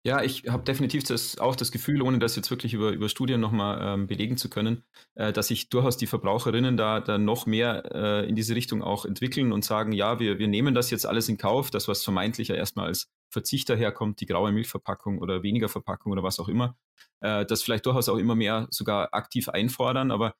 Ja, 0.06 0.23
ich 0.23 0.44
habe 0.49 0.64
definitiv 0.64 1.04
das, 1.04 1.38
auch 1.38 1.56
das 1.56 1.73
Gefühl, 1.73 2.02
ohne 2.02 2.18
das 2.18 2.37
jetzt 2.37 2.50
wirklich 2.50 2.75
über, 2.75 2.90
über 2.90 3.08
Studien 3.08 3.40
nochmal 3.40 3.78
ähm, 3.80 4.06
belegen 4.06 4.37
zu 4.37 4.50
können, 4.50 4.84
äh, 5.14 5.32
dass 5.32 5.49
sich 5.49 5.70
durchaus 5.70 5.96
die 5.96 6.06
Verbraucherinnen 6.06 6.76
da, 6.76 7.00
da 7.00 7.16
noch 7.16 7.46
mehr 7.46 7.90
äh, 7.90 8.28
in 8.28 8.37
diese 8.37 8.54
Richtung 8.54 8.82
auch 8.82 9.06
entwickeln 9.06 9.50
und 9.50 9.64
sagen, 9.64 9.92
ja, 9.92 10.20
wir, 10.20 10.38
wir 10.38 10.46
nehmen 10.46 10.75
das 10.75 10.90
jetzt 10.90 11.06
alles 11.06 11.30
in 11.30 11.38
Kauf, 11.38 11.70
das, 11.70 11.88
was 11.88 12.04
vermeintlich 12.04 12.49
ja 12.49 12.54
erstmal 12.54 12.88
als 12.88 13.11
Verzicht 13.30 13.70
daherkommt, 13.70 14.20
die 14.20 14.26
graue 14.26 14.52
Milchverpackung 14.52 15.20
oder 15.20 15.42
weniger 15.42 15.70
Verpackung 15.70 16.12
oder 16.12 16.23
was 16.23 16.38
auch 16.38 16.49
immer, 16.49 16.76
äh, 17.20 17.46
das 17.46 17.62
vielleicht 17.62 17.87
durchaus 17.87 18.11
auch 18.11 18.18
immer 18.18 18.34
mehr 18.34 18.68
sogar 18.70 19.08
aktiv 19.14 19.49
einfordern, 19.49 20.11
aber 20.11 20.34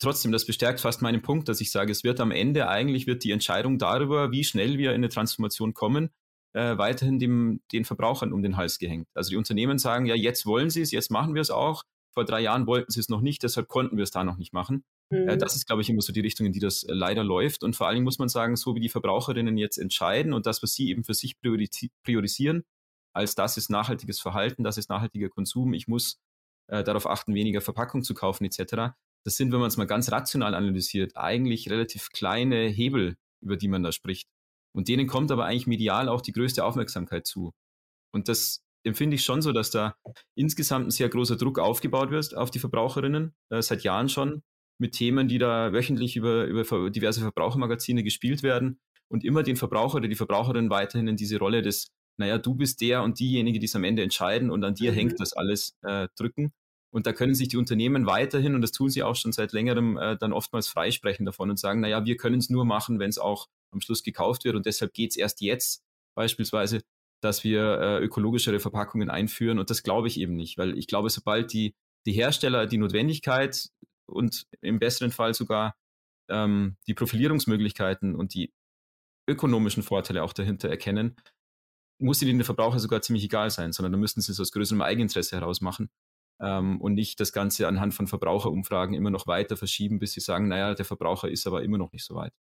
trotzdem, 0.00 0.32
das 0.32 0.44
bestärkt 0.44 0.80
fast 0.80 1.02
meinen 1.02 1.22
Punkt, 1.22 1.48
dass 1.48 1.60
ich 1.60 1.70
sage, 1.70 1.92
es 1.92 2.02
wird 2.02 2.18
am 2.18 2.32
Ende 2.32 2.68
eigentlich 2.68 3.06
wird 3.06 3.22
die 3.22 3.30
Entscheidung 3.30 3.78
darüber, 3.78 4.32
wie 4.32 4.42
schnell 4.42 4.76
wir 4.76 4.90
in 4.90 4.96
eine 4.96 5.08
Transformation 5.08 5.72
kommen, 5.72 6.10
äh, 6.54 6.78
weiterhin 6.78 7.18
dem, 7.18 7.60
den 7.72 7.84
Verbrauchern 7.84 8.32
um 8.32 8.42
den 8.42 8.56
Hals 8.56 8.78
gehängt. 8.78 9.08
Also 9.14 9.30
die 9.30 9.36
Unternehmen 9.36 9.78
sagen, 9.78 10.06
ja, 10.06 10.14
jetzt 10.14 10.46
wollen 10.46 10.70
sie 10.70 10.82
es, 10.82 10.90
jetzt 10.90 11.10
machen 11.10 11.34
wir 11.34 11.42
es 11.42 11.50
auch. 11.50 11.84
Vor 12.14 12.24
drei 12.24 12.40
Jahren 12.40 12.66
wollten 12.66 12.90
sie 12.90 13.00
es 13.00 13.08
noch 13.08 13.20
nicht, 13.20 13.42
deshalb 13.42 13.68
konnten 13.68 13.96
wir 13.96 14.04
es 14.04 14.10
da 14.10 14.24
noch 14.24 14.38
nicht 14.38 14.52
machen. 14.52 14.84
Äh, 15.10 15.16
mhm. 15.16 15.28
Äh, 15.28 15.38
das 15.38 15.56
ist, 15.56 15.66
glaube 15.66 15.82
ich, 15.82 15.90
immer 15.90 16.02
so 16.02 16.12
die 16.12 16.20
Richtung, 16.20 16.46
in 16.46 16.52
die 16.52 16.60
das 16.60 16.82
äh, 16.82 16.92
leider 16.92 17.24
läuft. 17.24 17.62
Und 17.62 17.76
vor 17.76 17.86
allen 17.86 17.96
Dingen 17.96 18.04
muss 18.04 18.18
man 18.18 18.28
sagen, 18.28 18.56
so 18.56 18.74
wie 18.74 18.80
die 18.80 18.88
Verbraucherinnen 18.88 19.56
jetzt 19.56 19.78
entscheiden 19.78 20.32
und 20.32 20.46
das, 20.46 20.62
was 20.62 20.72
sie 20.72 20.88
eben 20.88 21.04
für 21.04 21.14
sich 21.14 21.36
priorisieren, 21.40 22.64
als 23.14 23.34
das 23.34 23.56
ist 23.56 23.70
nachhaltiges 23.70 24.20
Verhalten, 24.20 24.64
das 24.64 24.78
ist 24.78 24.90
nachhaltiger 24.90 25.28
Konsum, 25.28 25.72
ich 25.74 25.88
muss 25.88 26.20
äh, 26.68 26.84
darauf 26.84 27.06
achten, 27.06 27.34
weniger 27.34 27.60
Verpackung 27.60 28.02
zu 28.02 28.14
kaufen 28.14 28.44
etc. 28.44 28.94
Das 29.24 29.36
sind, 29.36 29.52
wenn 29.52 29.60
man 29.60 29.68
es 29.68 29.76
mal 29.76 29.86
ganz 29.86 30.12
rational 30.12 30.54
analysiert, 30.54 31.16
eigentlich 31.16 31.70
relativ 31.70 32.10
kleine 32.10 32.68
Hebel, 32.68 33.16
über 33.40 33.56
die 33.56 33.68
man 33.68 33.82
da 33.82 33.92
spricht. 33.92 34.28
Und 34.74 34.88
denen 34.88 35.06
kommt 35.06 35.30
aber 35.30 35.46
eigentlich 35.46 35.66
medial 35.66 36.08
auch 36.08 36.20
die 36.20 36.32
größte 36.32 36.64
Aufmerksamkeit 36.64 37.26
zu. 37.26 37.52
Und 38.12 38.28
das 38.28 38.62
empfinde 38.84 39.16
ich 39.16 39.24
schon 39.24 39.42
so, 39.42 39.52
dass 39.52 39.70
da 39.70 39.96
insgesamt 40.34 40.86
ein 40.86 40.90
sehr 40.90 41.08
großer 41.08 41.36
Druck 41.36 41.58
aufgebaut 41.58 42.10
wird 42.10 42.36
auf 42.36 42.50
die 42.50 42.58
Verbraucherinnen, 42.58 43.34
äh, 43.50 43.62
seit 43.62 43.82
Jahren 43.82 44.08
schon, 44.08 44.42
mit 44.78 44.92
Themen, 44.92 45.28
die 45.28 45.38
da 45.38 45.72
wöchentlich 45.72 46.16
über, 46.16 46.44
über 46.44 46.90
diverse 46.90 47.20
Verbrauchermagazine 47.20 48.04
gespielt 48.04 48.42
werden 48.42 48.78
und 49.08 49.24
immer 49.24 49.42
den 49.42 49.56
Verbraucher 49.56 49.96
oder 49.96 50.08
die 50.08 50.14
Verbraucherin 50.14 50.70
weiterhin 50.70 51.08
in 51.08 51.16
diese 51.16 51.38
Rolle 51.38 51.62
des, 51.62 51.88
naja, 52.16 52.38
du 52.38 52.54
bist 52.54 52.80
der 52.80 53.02
und 53.02 53.18
diejenige, 53.18 53.58
die 53.58 53.66
es 53.66 53.74
am 53.74 53.84
Ende 53.84 54.02
entscheiden 54.02 54.50
und 54.50 54.64
an 54.64 54.74
dir 54.74 54.92
mhm. 54.92 54.96
hängt 54.96 55.20
das 55.20 55.32
alles 55.32 55.76
äh, 55.82 56.08
drücken. 56.16 56.52
Und 56.90 57.06
da 57.06 57.12
können 57.12 57.34
sich 57.34 57.48
die 57.48 57.58
Unternehmen 57.58 58.06
weiterhin, 58.06 58.54
und 58.54 58.62
das 58.62 58.72
tun 58.72 58.88
sie 58.88 59.02
auch 59.02 59.14
schon 59.14 59.32
seit 59.32 59.52
längerem, 59.52 59.98
äh, 59.98 60.16
dann 60.16 60.32
oftmals 60.32 60.68
freisprechen 60.68 61.26
davon 61.26 61.50
und 61.50 61.58
sagen, 61.58 61.80
naja, 61.80 62.04
wir 62.04 62.16
können 62.16 62.38
es 62.38 62.48
nur 62.48 62.64
machen, 62.64 62.98
wenn 62.98 63.10
es 63.10 63.18
auch 63.18 63.48
am 63.72 63.80
Schluss 63.80 64.02
gekauft 64.02 64.44
wird. 64.44 64.56
Und 64.56 64.66
deshalb 64.66 64.92
geht 64.94 65.10
es 65.10 65.16
erst 65.16 65.40
jetzt 65.40 65.82
beispielsweise, 66.14 66.82
dass 67.20 67.44
wir 67.44 67.80
äh, 67.80 68.04
ökologischere 68.04 68.60
Verpackungen 68.60 69.10
einführen. 69.10 69.58
Und 69.58 69.70
das 69.70 69.82
glaube 69.82 70.08
ich 70.08 70.20
eben 70.20 70.34
nicht, 70.34 70.58
weil 70.58 70.76
ich 70.78 70.86
glaube, 70.86 71.10
sobald 71.10 71.52
die, 71.52 71.74
die 72.06 72.12
Hersteller 72.12 72.66
die 72.66 72.78
Notwendigkeit 72.78 73.68
und 74.06 74.46
im 74.60 74.78
besseren 74.78 75.10
Fall 75.10 75.34
sogar 75.34 75.74
ähm, 76.30 76.76
die 76.86 76.94
Profilierungsmöglichkeiten 76.94 78.14
und 78.14 78.34
die 78.34 78.52
ökonomischen 79.28 79.82
Vorteile 79.82 80.22
auch 80.22 80.32
dahinter 80.32 80.68
erkennen, 80.68 81.16
muss 82.00 82.22
ihnen 82.22 82.38
der 82.38 82.44
Verbraucher 82.44 82.78
sogar 82.78 83.02
ziemlich 83.02 83.24
egal 83.24 83.50
sein, 83.50 83.72
sondern 83.72 83.92
da 83.92 83.98
müssten 83.98 84.20
sie 84.20 84.32
es 84.32 84.40
aus 84.40 84.52
größerem 84.52 84.82
Eigeninteresse 84.82 85.36
heraus 85.36 85.60
machen 85.60 85.90
ähm, 86.40 86.80
und 86.80 86.94
nicht 86.94 87.18
das 87.20 87.32
Ganze 87.32 87.66
anhand 87.66 87.94
von 87.94 88.06
Verbraucherumfragen 88.06 88.94
immer 88.94 89.10
noch 89.10 89.26
weiter 89.26 89.56
verschieben, 89.56 89.98
bis 89.98 90.12
sie 90.12 90.20
sagen, 90.20 90.48
naja, 90.48 90.74
der 90.74 90.84
Verbraucher 90.84 91.28
ist 91.28 91.46
aber 91.46 91.62
immer 91.62 91.78
noch 91.78 91.92
nicht 91.92 92.04
so 92.04 92.14
weit. 92.14 92.32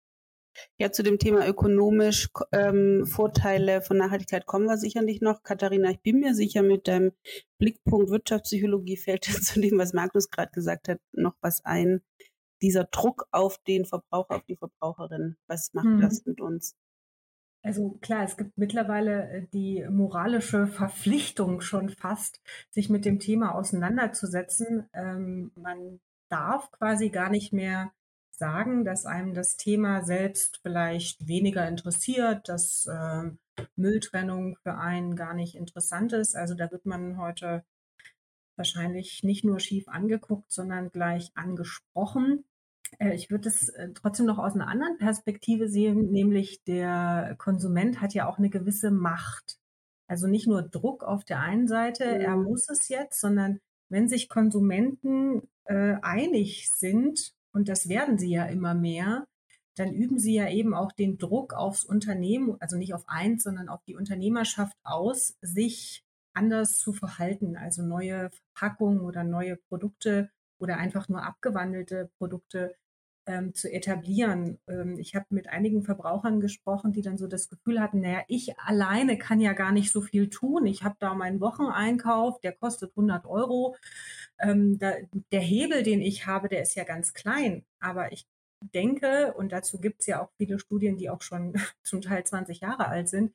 Ja, 0.78 0.92
zu 0.92 1.04
dem 1.04 1.20
Thema 1.20 1.48
ökonomisch 1.48 2.30
ähm, 2.52 3.06
Vorteile 3.06 3.82
von 3.82 3.98
Nachhaltigkeit 3.98 4.46
kommen 4.46 4.66
wir 4.66 4.78
sicherlich 4.78 5.22
noch. 5.22 5.44
Katharina, 5.44 5.90
ich 5.90 6.02
bin 6.02 6.20
mir 6.20 6.34
sicher, 6.34 6.64
mit 6.64 6.88
deinem 6.88 7.12
Blickpunkt 7.60 8.10
Wirtschaftspsychologie 8.10 8.98
fällt 8.98 9.24
zu 9.44 9.60
dem, 9.62 9.78
was 9.78 9.94
Magnus 9.94 10.30
gerade 10.30 10.52
gesagt 10.52 10.88
hat, 10.88 11.00
noch 11.14 11.36
was 11.42 11.64
ein. 11.66 12.02
Dieser 12.62 12.86
Druck 12.86 13.28
auf 13.32 13.60
den 13.68 13.86
Verbraucher, 13.86 14.38
auf 14.38 14.46
die 14.46 14.58
Verbraucherin, 14.58 15.38
was 15.48 15.74
macht 15.74 15.86
mhm. 15.86 16.02
das 16.02 16.26
mit 16.26 16.42
uns? 16.42 16.76
Also 17.64 17.98
klar, 18.02 18.24
es 18.24 18.38
gibt 18.38 18.58
mittlerweile 18.58 19.30
äh, 19.30 19.48
die 19.52 19.86
moralische 19.90 20.68
Verpflichtung 20.68 21.62
schon 21.62 21.90
fast, 21.90 22.42
sich 22.70 22.90
mit 22.90 23.04
dem 23.06 23.20
Thema 23.20 23.56
auseinanderzusetzen. 23.56 24.90
Ähm, 24.94 25.52
man 25.56 26.00
darf 26.30 26.72
quasi 26.72 27.10
gar 27.10 27.30
nicht 27.30 27.54
mehr 27.54 27.92
sagen, 28.38 28.86
dass 28.86 29.06
einem 29.06 29.34
das 29.34 29.58
Thema 29.58 30.04
selbst 30.04 30.60
vielleicht 30.62 31.28
weniger 31.28 31.68
interessiert, 31.68 32.48
dass 32.50 32.86
äh, 32.86 33.32
Mülltrennung 33.76 34.58
für 34.64 34.76
einen 34.76 35.16
gar 35.16 35.34
nicht 35.34 35.56
interessant 35.56 36.14
ist. 36.14 36.36
Also 36.36 36.54
da 36.54 36.72
wird 36.72 36.86
man 36.86 37.18
heute 37.18 37.64
wahrscheinlich 38.56 39.24
nicht 39.24 39.44
nur 39.44 39.60
schief 39.60 39.88
angeguckt, 39.88 40.52
sondern 40.52 40.92
gleich 40.92 41.32
angesprochen. 41.36 42.46
Äh, 43.00 43.14
ich 43.16 43.30
würde 43.30 43.50
es 43.50 43.70
äh, 43.70 43.90
trotzdem 43.94 44.26
noch 44.26 44.40
aus 44.40 44.54
einer 44.54 44.68
anderen 44.68 44.98
Perspektive 44.98 45.70
sehen, 45.70 46.12
nämlich 46.12 46.64
der 46.64 47.36
Konsument 47.38 48.02
hat 48.02 48.14
ja 48.14 48.28
auch 48.28 48.38
eine 48.38 48.50
gewisse 48.50 48.92
Macht. 48.92 49.58
Also 50.08 50.28
nicht 50.28 50.48
nur 50.48 50.62
Druck 50.62 51.04
auf 51.04 51.26
der 51.26 51.40
einen 51.42 51.68
Seite, 51.68 52.06
mhm. 52.06 52.22
er 52.22 52.36
muss 52.38 52.70
es 52.70 52.88
jetzt, 52.90 53.20
sondern 53.20 53.60
wenn 53.90 54.08
sich 54.08 54.30
Konsumenten 54.30 55.48
äh, 55.66 55.96
einig 56.02 56.70
sind, 56.70 57.34
und 57.58 57.70
das 57.70 57.90
werden 57.90 58.20
sie 58.20 58.30
ja 58.30 58.46
immer 58.46 58.76
mehr, 58.76 59.26
dann 59.76 59.92
üben 59.92 60.20
sie 60.20 60.36
ja 60.36 60.48
eben 60.48 60.76
auch 60.76 60.92
den 60.92 61.18
Druck 61.18 61.56
aufs 61.56 61.84
Unternehmen, 61.84 62.56
also 62.60 62.78
nicht 62.78 62.94
auf 62.94 63.04
eins, 63.08 63.42
sondern 63.42 63.68
auf 63.68 63.84
die 63.88 63.96
Unternehmerschaft 63.96 64.78
aus, 64.84 65.36
sich 65.42 66.04
anders 66.36 66.78
zu 66.78 66.94
verhalten, 66.94 67.58
also 67.58 67.82
neue 67.82 68.30
Verpackungen 68.30 69.02
oder 69.02 69.24
neue 69.24 69.58
Produkte 69.70 70.30
oder 70.60 70.78
einfach 70.78 71.10
nur 71.10 71.24
abgewandelte 71.24 72.12
Produkte 72.20 72.76
ähm, 73.28 73.54
zu 73.54 73.72
etablieren. 73.72 74.58
Ähm, 74.68 74.98
ich 74.98 75.16
habe 75.16 75.26
mit 75.30 75.50
einigen 75.50 75.84
Verbrauchern 75.84 76.40
gesprochen, 76.40 76.94
die 76.94 77.02
dann 77.02 77.18
so 77.18 77.28
das 77.28 77.50
Gefühl 77.50 77.80
hatten, 77.80 78.02
naja, 78.02 78.24
ich 78.28 78.58
alleine 78.60 79.18
kann 79.18 79.40
ja 79.42 79.54
gar 79.54 79.72
nicht 79.72 79.92
so 79.92 80.02
viel 80.02 80.30
tun. 80.30 80.66
Ich 80.66 80.84
habe 80.84 80.96
da 81.00 81.14
meinen 81.14 81.42
Wocheneinkauf, 81.42 82.40
der 82.42 82.54
kostet 82.54 82.92
100 82.92 83.26
Euro. 83.26 83.76
Ähm, 84.40 84.80
da, 84.80 84.94
der 85.32 85.42
Hebel, 85.42 85.84
den 85.84 86.02
ich 86.02 86.26
habe, 86.26 86.48
der 86.50 86.62
ist 86.62 86.76
ja 86.76 86.86
ganz 86.86 87.14
klein. 87.14 87.66
Aber 87.80 88.12
ich 88.12 88.26
denke, 88.74 89.34
und 89.34 89.52
dazu 89.52 89.80
gibt 89.80 90.02
es 90.02 90.08
ja 90.08 90.22
auch 90.22 90.30
viele 90.38 90.60
Studien, 90.60 90.98
die 90.98 91.10
auch 91.10 91.22
schon 91.22 91.54
zum 91.84 92.02
Teil 92.02 92.24
20 92.24 92.62
Jahre 92.62 92.88
alt 92.88 93.10
sind, 93.10 93.34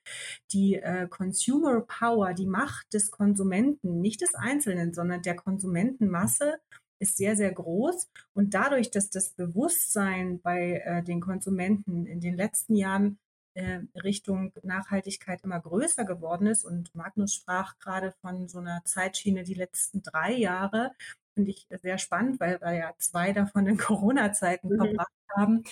die 0.53 0.77
äh, 0.77 1.07
Consumer 1.09 1.83
Power, 1.83 2.35
die 2.35 2.47
Macht 2.47 2.93
des 2.95 3.11
Konsumenten, 3.11 4.01
nicht 4.01 4.21
des 4.23 4.35
Einzelnen, 4.35 4.95
sondern 4.95 5.23
der 5.23 5.37
Konsumentenmasse 5.37 6.61
ist 7.03 7.17
sehr, 7.17 7.37
sehr 7.37 7.53
groß. 7.53 8.09
Und 8.33 8.55
dadurch, 8.55 8.91
dass 8.91 9.11
das 9.11 9.31
Bewusstsein 9.31 10.41
bei 10.41 10.83
äh, 10.85 11.03
den 11.03 11.21
Konsumenten 11.21 12.07
in 12.07 12.21
den 12.21 12.37
letzten 12.37 12.77
Jahren 12.77 13.19
äh, 13.55 13.81
Richtung 14.03 14.53
Nachhaltigkeit 14.63 15.43
immer 15.43 15.61
größer 15.61 16.05
geworden 16.05 16.47
ist 16.47 16.65
und 16.65 16.95
Magnus 16.95 17.35
sprach 17.35 17.79
gerade 17.79 18.13
von 18.23 18.49
so 18.49 18.61
einer 18.61 18.83
Zeitschiene 18.85 19.43
die 19.43 19.55
letzten 19.55 20.03
drei 20.03 20.33
Jahre, 20.33 20.93
finde 21.35 21.51
ich 21.51 21.67
sehr 21.83 21.99
spannend, 21.99 22.41
weil 22.41 22.61
wir 22.61 22.73
ja 22.73 22.93
zwei 22.99 23.33
davon 23.33 23.67
in 23.67 23.77
Corona-Zeiten 23.79 24.69
mhm. 24.69 24.77
verbracht 24.77 25.13
haben. 25.37 25.65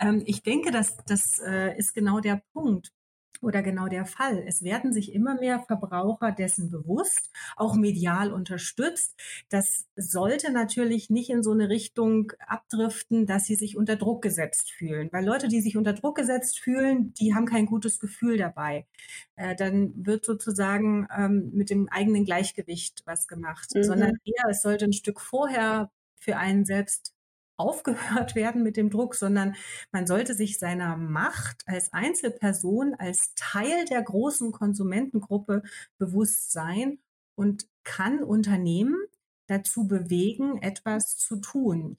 Ähm, 0.00 0.22
ich 0.26 0.42
denke, 0.42 0.72
dass 0.72 0.96
das 1.06 1.38
äh, 1.40 1.76
ist 1.76 1.94
genau 1.94 2.20
der 2.20 2.42
Punkt 2.52 2.92
oder 3.40 3.62
genau 3.62 3.86
der 3.86 4.04
Fall. 4.04 4.42
Es 4.46 4.62
werden 4.62 4.92
sich 4.92 5.12
immer 5.12 5.34
mehr 5.34 5.60
Verbraucher 5.60 6.32
dessen 6.32 6.70
bewusst, 6.70 7.30
auch 7.56 7.76
medial 7.76 8.32
unterstützt. 8.32 9.14
Das 9.48 9.86
sollte 9.96 10.52
natürlich 10.52 11.10
nicht 11.10 11.30
in 11.30 11.42
so 11.42 11.52
eine 11.52 11.68
Richtung 11.68 12.32
abdriften, 12.46 13.26
dass 13.26 13.44
sie 13.44 13.54
sich 13.54 13.76
unter 13.76 13.96
Druck 13.96 14.22
gesetzt 14.22 14.72
fühlen. 14.72 15.08
Weil 15.12 15.24
Leute, 15.24 15.48
die 15.48 15.60
sich 15.60 15.76
unter 15.76 15.92
Druck 15.92 16.16
gesetzt 16.16 16.58
fühlen, 16.58 17.12
die 17.14 17.34
haben 17.34 17.46
kein 17.46 17.66
gutes 17.66 18.00
Gefühl 18.00 18.38
dabei. 18.38 18.86
Äh, 19.36 19.54
dann 19.54 19.92
wird 19.94 20.24
sozusagen 20.24 21.06
ähm, 21.16 21.50
mit 21.52 21.70
dem 21.70 21.88
eigenen 21.88 22.24
Gleichgewicht 22.24 23.02
was 23.04 23.28
gemacht, 23.28 23.70
mhm. 23.74 23.84
sondern 23.84 24.18
eher, 24.24 24.50
es 24.50 24.62
sollte 24.62 24.86
ein 24.86 24.92
Stück 24.92 25.20
vorher 25.20 25.90
für 26.16 26.36
einen 26.36 26.64
selbst 26.64 27.14
aufgehört 27.58 28.34
werden 28.34 28.62
mit 28.62 28.76
dem 28.76 28.90
Druck, 28.90 29.14
sondern 29.14 29.54
man 29.92 30.06
sollte 30.06 30.34
sich 30.34 30.58
seiner 30.58 30.96
Macht 30.96 31.64
als 31.66 31.92
Einzelperson, 31.92 32.94
als 32.94 33.34
Teil 33.34 33.84
der 33.86 34.02
großen 34.02 34.52
Konsumentengruppe 34.52 35.62
bewusst 35.98 36.52
sein 36.52 36.98
und 37.34 37.66
kann 37.84 38.22
Unternehmen 38.22 38.96
dazu 39.46 39.86
bewegen, 39.86 40.60
etwas 40.62 41.16
zu 41.16 41.36
tun. 41.36 41.98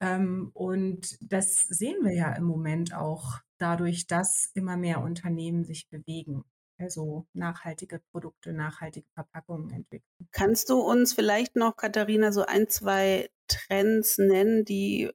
Ähm, 0.00 0.50
und 0.54 1.18
das 1.20 1.66
sehen 1.68 2.04
wir 2.04 2.14
ja 2.14 2.32
im 2.34 2.44
Moment 2.44 2.94
auch 2.94 3.40
dadurch, 3.58 4.06
dass 4.06 4.50
immer 4.54 4.76
mehr 4.76 5.02
Unternehmen 5.02 5.64
sich 5.64 5.88
bewegen. 5.88 6.44
Also 6.78 7.26
nachhaltige 7.32 8.00
Produkte, 8.10 8.52
nachhaltige 8.52 9.08
Verpackungen 9.14 9.70
entwickeln. 9.70 10.28
Kannst 10.32 10.70
du 10.70 10.80
uns 10.80 11.12
vielleicht 11.12 11.56
noch, 11.56 11.76
Katharina, 11.76 12.32
so 12.32 12.42
ein, 12.42 12.68
zwei 12.68 13.28
Trends 13.48 14.18
nennen, 14.18 14.64
die 14.64 15.10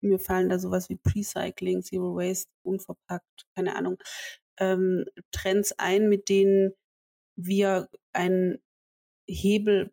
mir 0.00 0.18
fallen 0.18 0.48
da 0.48 0.58
sowas 0.58 0.88
wie 0.88 0.96
Precycling, 0.96 1.82
Zero 1.82 2.14
Waste, 2.16 2.50
unverpackt, 2.62 3.46
keine 3.54 3.76
Ahnung, 3.76 3.98
ähm, 4.58 5.04
Trends 5.32 5.72
ein, 5.78 6.08
mit 6.08 6.28
denen 6.28 6.72
wir 7.36 7.88
einen 8.12 8.58
Hebel 9.28 9.92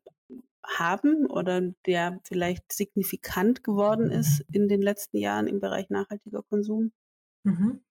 haben 0.66 1.26
oder 1.26 1.62
der 1.86 2.20
vielleicht 2.24 2.72
signifikant 2.72 3.64
geworden 3.64 4.12
ist 4.12 4.46
in 4.52 4.70
den 4.70 4.82
letzten 4.82 5.18
Jahren 5.18 5.48
im 5.48 5.60
Bereich 5.60 5.90
nachhaltiger 5.90 6.44
Konsum? 6.44 6.94
Mhm. 7.44 7.84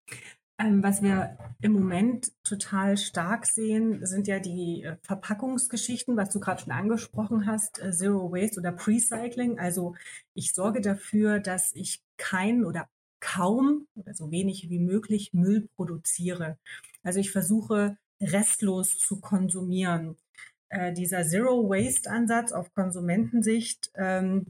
Ähm, 0.63 0.83
was 0.83 1.03
wir 1.03 1.37
im 1.61 1.73
Moment 1.73 2.33
total 2.45 2.97
stark 2.97 3.47
sehen, 3.47 4.05
sind 4.07 4.27
ja 4.27 4.39
die 4.39 4.83
äh, 4.83 4.97
Verpackungsgeschichten, 5.03 6.17
was 6.17 6.31
du 6.31 6.41
gerade 6.41 6.63
schon 6.63 6.73
angesprochen 6.73 7.47
hast, 7.47 7.81
äh, 7.83 7.91
Zero 7.93 8.31
Waste 8.33 8.61
oder 8.61 8.73
Precycling. 8.73 9.59
Also 9.59 9.95
ich 10.35 10.53
sorge 10.53 10.81
dafür, 10.81 11.41
dass 11.41 11.73
ich 11.75 12.03
kein 12.17 12.65
oder 12.65 12.89
kaum 13.21 13.87
oder 13.95 14.15
so 14.15 14.31
wenig 14.31 14.69
wie 14.71 14.79
möglich 14.79 15.33
Müll 15.33 15.69
produziere. 15.77 16.59
Also 17.03 17.21
ich 17.21 17.31
versuche 17.31 17.97
restlos 18.21 18.99
zu 18.99 19.21
konsumieren. 19.21 20.17
Äh, 20.69 20.93
dieser 20.93 21.25
Zero 21.25 21.69
Waste 21.69 22.11
Ansatz 22.11 22.53
auf 22.53 22.73
Konsumentensicht 22.75 23.91
ähm, 23.95 24.47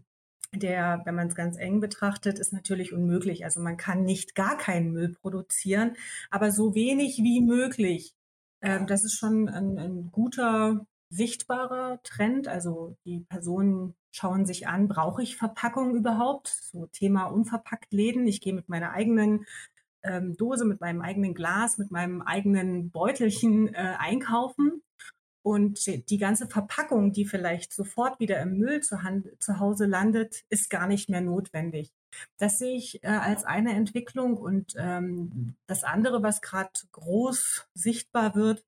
der, 0.54 1.02
wenn 1.04 1.14
man 1.14 1.28
es 1.28 1.34
ganz 1.34 1.56
eng 1.58 1.80
betrachtet, 1.80 2.38
ist 2.38 2.52
natürlich 2.52 2.92
unmöglich. 2.92 3.44
Also 3.44 3.60
man 3.60 3.76
kann 3.76 4.04
nicht 4.04 4.34
gar 4.34 4.56
keinen 4.56 4.92
Müll 4.92 5.14
produzieren, 5.20 5.96
aber 6.30 6.50
so 6.50 6.74
wenig 6.74 7.18
wie 7.18 7.40
möglich. 7.40 8.14
Ähm, 8.60 8.86
das 8.86 9.04
ist 9.04 9.18
schon 9.18 9.48
ein, 9.48 9.78
ein 9.78 10.10
guter, 10.12 10.86
sichtbarer 11.10 12.00
Trend. 12.02 12.48
Also 12.48 12.96
die 13.04 13.20
Personen 13.28 13.94
schauen 14.10 14.46
sich 14.46 14.66
an, 14.68 14.88
brauche 14.88 15.22
ich 15.22 15.36
Verpackung 15.36 15.94
überhaupt? 15.94 16.48
So 16.48 16.86
Thema 16.86 17.24
unverpackt 17.26 17.92
Läden. 17.92 18.26
Ich 18.26 18.40
gehe 18.40 18.54
mit 18.54 18.68
meiner 18.68 18.92
eigenen 18.92 19.46
ähm, 20.02 20.36
Dose, 20.36 20.64
mit 20.64 20.80
meinem 20.80 21.00
eigenen 21.00 21.34
Glas, 21.34 21.78
mit 21.78 21.90
meinem 21.90 22.22
eigenen 22.22 22.90
Beutelchen 22.90 23.74
äh, 23.74 23.94
einkaufen 23.98 24.82
und 25.42 25.86
die 26.10 26.18
ganze 26.18 26.46
Verpackung, 26.46 27.12
die 27.12 27.24
vielleicht 27.24 27.72
sofort 27.72 28.20
wieder 28.20 28.40
im 28.40 28.58
Müll 28.58 28.80
zu, 28.80 28.98
zu 29.40 29.58
Hause 29.58 29.86
landet, 29.86 30.44
ist 30.48 30.70
gar 30.70 30.86
nicht 30.86 31.08
mehr 31.08 31.20
notwendig. 31.20 31.92
Das 32.38 32.58
sehe 32.58 32.76
ich 32.76 33.02
äh, 33.02 33.08
als 33.08 33.44
eine 33.44 33.74
Entwicklung. 33.74 34.36
Und 34.36 34.74
ähm, 34.76 35.54
das 35.66 35.84
andere, 35.84 36.22
was 36.22 36.40
gerade 36.42 36.70
groß 36.92 37.66
sichtbar 37.74 38.34
wird, 38.34 38.64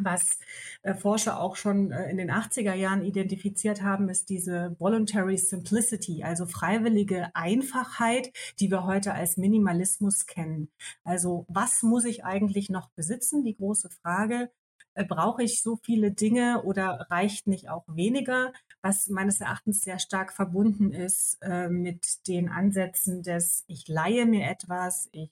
was 0.00 0.38
äh, 0.82 0.94
Forscher 0.94 1.40
auch 1.40 1.56
schon 1.56 1.92
äh, 1.92 2.10
in 2.10 2.16
den 2.16 2.30
80er 2.30 2.74
Jahren 2.74 3.04
identifiziert 3.04 3.82
haben, 3.82 4.08
ist 4.08 4.30
diese 4.30 4.74
Voluntary 4.78 5.36
Simplicity, 5.36 6.24
also 6.24 6.46
freiwillige 6.46 7.30
Einfachheit, 7.34 8.32
die 8.58 8.70
wir 8.70 8.84
heute 8.84 9.12
als 9.14 9.36
Minimalismus 9.36 10.26
kennen. 10.26 10.70
Also 11.04 11.44
was 11.48 11.82
muss 11.82 12.04
ich 12.04 12.24
eigentlich 12.24 12.70
noch 12.70 12.88
besitzen? 12.90 13.44
Die 13.44 13.56
große 13.56 13.90
Frage. 13.90 14.50
Äh, 14.94 15.04
brauche 15.04 15.42
ich 15.42 15.62
so 15.62 15.76
viele 15.76 16.12
Dinge 16.12 16.62
oder 16.64 17.06
reicht 17.10 17.46
nicht 17.46 17.70
auch 17.70 17.84
weniger, 17.88 18.52
was 18.82 19.08
meines 19.08 19.40
Erachtens 19.40 19.80
sehr 19.82 19.98
stark 19.98 20.32
verbunden 20.32 20.92
ist 20.92 21.38
äh, 21.42 21.68
mit 21.68 22.26
den 22.28 22.48
Ansätzen 22.48 23.22
des 23.22 23.64
ich 23.68 23.88
leihe 23.88 24.26
mir 24.26 24.48
etwas, 24.48 25.08
ich 25.12 25.30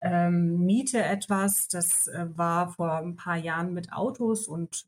ähm, 0.00 0.64
miete 0.66 1.02
etwas. 1.02 1.68
Das 1.68 2.08
äh, 2.08 2.26
war 2.36 2.70
vor 2.72 2.92
ein 2.98 3.16
paar 3.16 3.36
Jahren 3.36 3.74
mit 3.74 3.92
Autos 3.92 4.48
und 4.48 4.84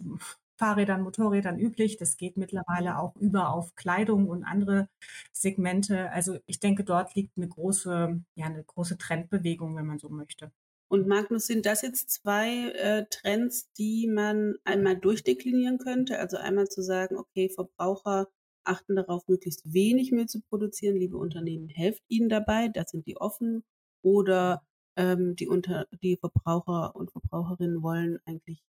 Fahrrädern, 0.56 1.02
Motorrädern 1.02 1.58
üblich. 1.58 1.96
Das 1.96 2.16
geht 2.16 2.36
mittlerweile 2.36 2.98
auch 2.98 3.16
über 3.16 3.52
auf 3.52 3.74
Kleidung 3.74 4.28
und 4.28 4.44
andere 4.44 4.88
Segmente. 5.32 6.10
Also 6.12 6.38
ich 6.46 6.60
denke, 6.60 6.84
dort 6.84 7.14
liegt 7.14 7.36
eine 7.36 7.48
große, 7.48 8.22
ja, 8.36 8.46
eine 8.46 8.64
große 8.64 8.98
Trendbewegung, 8.98 9.76
wenn 9.76 9.86
man 9.86 9.98
so 9.98 10.08
möchte. 10.08 10.52
Und 10.92 11.08
Magnus, 11.08 11.46
sind 11.46 11.64
das 11.64 11.80
jetzt 11.80 12.10
zwei 12.10 12.68
äh, 12.72 13.06
Trends, 13.08 13.72
die 13.78 14.06
man 14.06 14.56
einmal 14.64 14.94
durchdeklinieren 14.94 15.78
könnte? 15.78 16.18
Also 16.18 16.36
einmal 16.36 16.68
zu 16.68 16.82
sagen, 16.82 17.16
okay, 17.16 17.48
Verbraucher 17.48 18.28
achten 18.62 18.96
darauf, 18.96 19.26
möglichst 19.26 19.72
wenig 19.72 20.12
Müll 20.12 20.26
zu 20.26 20.42
produzieren. 20.42 20.96
Liebe 20.96 21.16
Unternehmen, 21.16 21.70
helft 21.70 22.02
ihnen 22.08 22.28
dabei, 22.28 22.68
da 22.68 22.84
sind 22.86 23.06
die 23.06 23.16
offen. 23.16 23.64
Oder 24.02 24.66
ähm, 24.98 25.34
die, 25.34 25.48
Unter 25.48 25.86
die 26.02 26.18
Verbraucher 26.18 26.94
und 26.94 27.10
Verbraucherinnen 27.10 27.82
wollen 27.82 28.18
eigentlich 28.26 28.62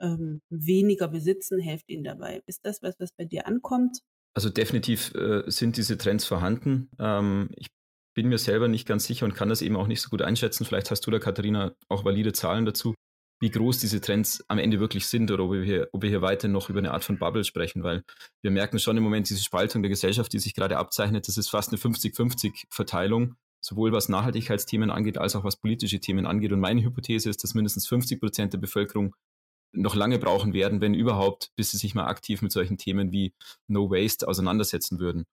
ähm, 0.00 0.42
weniger 0.50 1.08
besitzen, 1.08 1.58
helft 1.58 1.90
ihnen 1.90 2.04
dabei. 2.04 2.40
Ist 2.46 2.64
das 2.64 2.82
was, 2.82 3.00
was 3.00 3.10
bei 3.18 3.24
dir 3.24 3.48
ankommt? 3.48 3.98
Also 4.32 4.48
definitiv 4.48 5.12
äh, 5.16 5.42
sind 5.50 5.76
diese 5.76 5.98
Trends 5.98 6.24
vorhanden. 6.24 6.88
Ähm, 7.00 7.50
ich 7.56 7.66
bin 8.14 8.28
mir 8.28 8.38
selber 8.38 8.68
nicht 8.68 8.86
ganz 8.86 9.04
sicher 9.04 9.26
und 9.26 9.34
kann 9.34 9.48
das 9.48 9.62
eben 9.62 9.76
auch 9.76 9.86
nicht 9.86 10.00
so 10.00 10.08
gut 10.08 10.22
einschätzen. 10.22 10.64
Vielleicht 10.64 10.90
hast 10.90 11.06
du 11.06 11.10
da, 11.10 11.18
Katharina, 11.18 11.74
auch 11.88 12.04
valide 12.04 12.32
Zahlen 12.32 12.64
dazu, 12.64 12.94
wie 13.40 13.50
groß 13.50 13.78
diese 13.78 14.00
Trends 14.00 14.44
am 14.48 14.58
Ende 14.58 14.80
wirklich 14.80 15.06
sind 15.06 15.30
oder 15.30 15.44
ob 15.44 15.52
wir 15.52 15.62
hier, 15.62 15.88
ob 15.92 16.02
wir 16.02 16.08
hier 16.08 16.22
weiter 16.22 16.48
noch 16.48 16.70
über 16.70 16.78
eine 16.78 16.92
Art 16.92 17.04
von 17.04 17.18
Bubble 17.18 17.44
sprechen, 17.44 17.82
weil 17.82 18.04
wir 18.42 18.50
merken 18.50 18.78
schon 18.78 18.96
im 18.96 19.02
Moment 19.02 19.28
diese 19.28 19.42
Spaltung 19.42 19.82
der 19.82 19.90
Gesellschaft, 19.90 20.32
die 20.32 20.38
sich 20.38 20.54
gerade 20.54 20.78
abzeichnet, 20.78 21.28
das 21.28 21.36
ist 21.36 21.50
fast 21.50 21.70
eine 21.70 21.78
50-50-Verteilung, 21.78 23.34
sowohl 23.60 23.92
was 23.92 24.08
Nachhaltigkeitsthemen 24.08 24.90
angeht, 24.90 25.18
als 25.18 25.34
auch 25.36 25.44
was 25.44 25.56
politische 25.56 25.98
Themen 25.98 26.26
angeht. 26.26 26.52
Und 26.52 26.60
meine 26.60 26.82
Hypothese 26.82 27.28
ist, 27.28 27.42
dass 27.42 27.54
mindestens 27.54 27.86
50 27.88 28.20
Prozent 28.20 28.52
der 28.52 28.58
Bevölkerung 28.58 29.14
noch 29.72 29.96
lange 29.96 30.18
brauchen 30.18 30.54
werden, 30.54 30.80
wenn 30.80 30.94
überhaupt, 30.94 31.50
bis 31.56 31.72
sie 31.72 31.78
sich 31.78 31.94
mal 31.94 32.06
aktiv 32.06 32.42
mit 32.42 32.52
solchen 32.52 32.78
Themen 32.78 33.10
wie 33.10 33.34
No 33.66 33.90
Waste 33.90 34.28
auseinandersetzen 34.28 35.00
würden. 35.00 35.24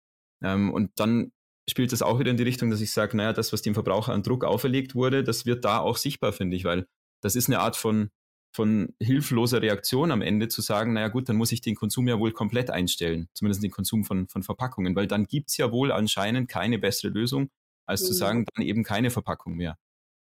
Ähm, 0.44 0.72
und 0.74 0.92
dann 0.96 1.32
spielt 1.70 1.92
das 1.92 2.02
auch 2.02 2.20
wieder 2.20 2.32
in 2.32 2.38
die 2.38 2.44
Richtung, 2.44 2.70
dass 2.70 2.82
ich 2.82 2.92
sage, 2.92 3.16
naja, 3.16 3.34
das, 3.34 3.54
was 3.54 3.62
dem 3.62 3.74
Verbraucher 3.74 4.14
an 4.14 4.24
Druck 4.24 4.44
auferlegt 4.44 4.96
wurde, 4.96 5.24
das 5.24 5.46
wird 5.46 5.66
da 5.66 5.80
auch 5.80 5.98
sichtbar, 5.98 6.34
finde 6.34 6.58
ich, 6.58 6.64
weil 6.64 6.88
das 7.22 7.36
ist 7.36 7.48
eine 7.48 7.60
Art 7.60 7.76
von, 7.76 8.10
von 8.54 8.94
hilfloser 9.00 9.62
Reaktion 9.62 10.12
am 10.12 10.22
Ende 10.22 10.48
zu 10.48 10.62
sagen, 10.62 10.94
naja 10.94 11.08
gut, 11.08 11.30
dann 11.30 11.38
muss 11.38 11.52
ich 11.52 11.62
den 11.62 11.76
Konsum 11.76 12.08
ja 12.08 12.20
wohl 12.20 12.32
komplett 12.32 12.70
einstellen, 12.70 13.30
zumindest 13.34 13.64
den 13.64 13.72
Konsum 13.72 14.04
von, 14.04 14.28
von 14.28 14.44
Verpackungen, 14.44 14.96
weil 14.96 15.08
dann 15.08 15.26
gibt 15.26 15.50
es 15.50 15.58
ja 15.58 15.72
wohl 15.72 15.92
anscheinend 15.92 16.50
keine 16.50 16.80
bessere 16.80 17.12
Lösung, 17.12 17.50
als 17.86 18.02
mhm. 18.02 18.06
zu 18.08 18.14
sagen, 18.14 18.46
dann 18.54 18.66
eben 18.66 18.84
keine 18.84 19.12
Verpackung 19.12 19.56
mehr. 19.56 19.78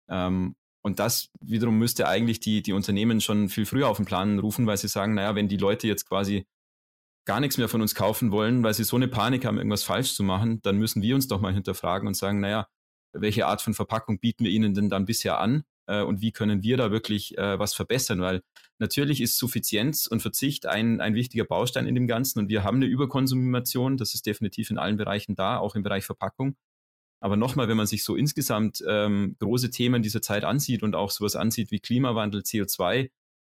Ähm, 0.08 0.56
und 0.82 0.98
das 0.98 1.28
wiederum 1.40 1.78
müsste 1.78 2.08
eigentlich 2.08 2.40
die, 2.40 2.62
die 2.62 2.72
Unternehmen 2.72 3.20
schon 3.20 3.48
viel 3.48 3.66
früher 3.66 3.88
auf 3.88 3.98
den 3.98 4.06
Plan 4.06 4.38
rufen, 4.38 4.66
weil 4.66 4.78
sie 4.78 4.88
sagen, 4.88 5.14
naja, 5.14 5.34
wenn 5.34 5.48
die 5.48 5.58
Leute 5.58 5.86
jetzt 5.86 6.08
quasi 6.08 6.46
gar 7.30 7.38
nichts 7.38 7.58
mehr 7.58 7.68
von 7.68 7.80
uns 7.80 7.94
kaufen 7.94 8.32
wollen, 8.32 8.64
weil 8.64 8.74
sie 8.74 8.82
so 8.82 8.96
eine 8.96 9.06
Panik 9.06 9.44
haben, 9.44 9.56
irgendwas 9.56 9.84
falsch 9.84 10.14
zu 10.14 10.24
machen, 10.24 10.60
dann 10.62 10.78
müssen 10.78 11.00
wir 11.00 11.14
uns 11.14 11.28
doch 11.28 11.40
mal 11.40 11.54
hinterfragen 11.54 12.08
und 12.08 12.14
sagen, 12.14 12.40
naja, 12.40 12.66
welche 13.12 13.46
Art 13.46 13.62
von 13.62 13.72
Verpackung 13.72 14.18
bieten 14.18 14.42
wir 14.42 14.50
ihnen 14.50 14.74
denn 14.74 14.90
dann 14.90 15.06
bisher 15.06 15.38
an 15.38 15.62
äh, 15.86 16.02
und 16.02 16.22
wie 16.22 16.32
können 16.32 16.64
wir 16.64 16.76
da 16.76 16.90
wirklich 16.90 17.38
äh, 17.38 17.56
was 17.56 17.72
verbessern? 17.72 18.20
Weil 18.20 18.42
natürlich 18.80 19.20
ist 19.20 19.38
Suffizienz 19.38 20.08
und 20.08 20.22
Verzicht 20.22 20.66
ein, 20.66 21.00
ein 21.00 21.14
wichtiger 21.14 21.44
Baustein 21.44 21.86
in 21.86 21.94
dem 21.94 22.08
Ganzen 22.08 22.40
und 22.40 22.48
wir 22.48 22.64
haben 22.64 22.78
eine 22.78 22.86
Überkonsumation, 22.86 23.96
das 23.96 24.14
ist 24.14 24.26
definitiv 24.26 24.68
in 24.70 24.78
allen 24.78 24.96
Bereichen 24.96 25.36
da, 25.36 25.58
auch 25.58 25.76
im 25.76 25.84
Bereich 25.84 26.04
Verpackung. 26.04 26.56
Aber 27.20 27.36
nochmal, 27.36 27.68
wenn 27.68 27.76
man 27.76 27.86
sich 27.86 28.02
so 28.02 28.16
insgesamt 28.16 28.82
ähm, 28.88 29.36
große 29.38 29.70
Themen 29.70 30.02
dieser 30.02 30.20
Zeit 30.20 30.42
ansieht 30.42 30.82
und 30.82 30.96
auch 30.96 31.12
sowas 31.12 31.36
ansieht 31.36 31.70
wie 31.70 31.78
Klimawandel, 31.78 32.40
CO2 32.40 33.08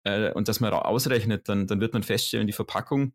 äh, 0.03 0.31
und 0.31 0.47
das 0.47 0.59
mal 0.59 0.71
ausrechnet, 0.73 1.49
dann, 1.49 1.65
dann 1.65 1.81
wird 1.81 1.93
man 1.93 2.03
feststellen, 2.03 2.45
die 2.45 2.53
Verpackung 2.53 3.13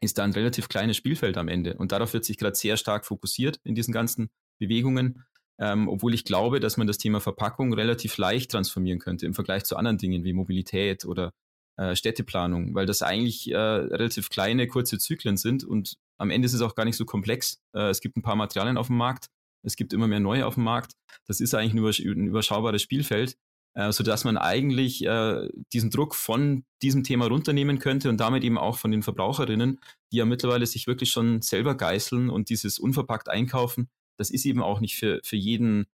ist 0.00 0.18
da 0.18 0.24
ein 0.24 0.32
relativ 0.32 0.68
kleines 0.68 0.96
Spielfeld 0.96 1.36
am 1.36 1.48
Ende. 1.48 1.74
Und 1.74 1.92
darauf 1.92 2.12
wird 2.12 2.24
sich 2.24 2.38
gerade 2.38 2.56
sehr 2.56 2.76
stark 2.76 3.06
fokussiert 3.06 3.58
in 3.64 3.74
diesen 3.74 3.92
ganzen 3.92 4.30
Bewegungen, 4.58 5.24
ähm, 5.58 5.88
obwohl 5.88 6.14
ich 6.14 6.24
glaube, 6.24 6.60
dass 6.60 6.76
man 6.76 6.86
das 6.86 6.98
Thema 6.98 7.20
Verpackung 7.20 7.72
relativ 7.72 8.18
leicht 8.18 8.50
transformieren 8.50 8.98
könnte 8.98 9.26
im 9.26 9.34
Vergleich 9.34 9.64
zu 9.64 9.76
anderen 9.76 9.98
Dingen 9.98 10.24
wie 10.24 10.32
Mobilität 10.32 11.04
oder 11.04 11.32
äh, 11.78 11.96
Städteplanung, 11.96 12.74
weil 12.74 12.86
das 12.86 13.02
eigentlich 13.02 13.50
äh, 13.50 13.56
relativ 13.56 14.28
kleine, 14.28 14.66
kurze 14.66 14.98
Zyklen 14.98 15.36
sind 15.36 15.64
und 15.64 15.96
am 16.18 16.30
Ende 16.30 16.46
ist 16.46 16.54
es 16.54 16.62
auch 16.62 16.74
gar 16.74 16.84
nicht 16.84 16.96
so 16.96 17.04
komplex. 17.04 17.62
Äh, 17.74 17.90
es 17.90 18.00
gibt 18.00 18.16
ein 18.16 18.22
paar 18.22 18.36
Materialien 18.36 18.78
auf 18.78 18.86
dem 18.88 18.96
Markt, 18.96 19.28
es 19.62 19.76
gibt 19.76 19.92
immer 19.92 20.06
mehr 20.06 20.20
neue 20.20 20.46
auf 20.46 20.54
dem 20.54 20.64
Markt. 20.64 20.92
Das 21.26 21.40
ist 21.40 21.54
eigentlich 21.54 21.74
nur 21.74 21.90
ein 21.90 22.26
überschaubares 22.28 22.82
Spielfeld 22.82 23.36
äh, 23.76 23.92
sodass 23.92 24.24
man 24.24 24.38
eigentlich 24.38 25.04
äh, 25.04 25.48
diesen 25.72 25.90
Druck 25.90 26.14
von 26.14 26.64
diesem 26.82 27.04
Thema 27.04 27.26
runternehmen 27.26 27.78
könnte 27.78 28.08
und 28.08 28.18
damit 28.18 28.42
eben 28.42 28.56
auch 28.56 28.78
von 28.78 28.90
den 28.90 29.02
Verbraucherinnen, 29.02 29.78
die 30.10 30.16
ja 30.16 30.24
mittlerweile 30.24 30.66
sich 30.66 30.86
wirklich 30.86 31.10
schon 31.10 31.42
selber 31.42 31.76
geißeln 31.76 32.30
und 32.30 32.48
dieses 32.48 32.78
unverpackt 32.78 33.28
einkaufen. 33.28 33.90
Das 34.18 34.30
ist 34.30 34.46
eben 34.46 34.62
auch 34.62 34.80
nicht 34.80 34.96
für, 34.96 35.20
für 35.22 35.36
jeden 35.36 35.86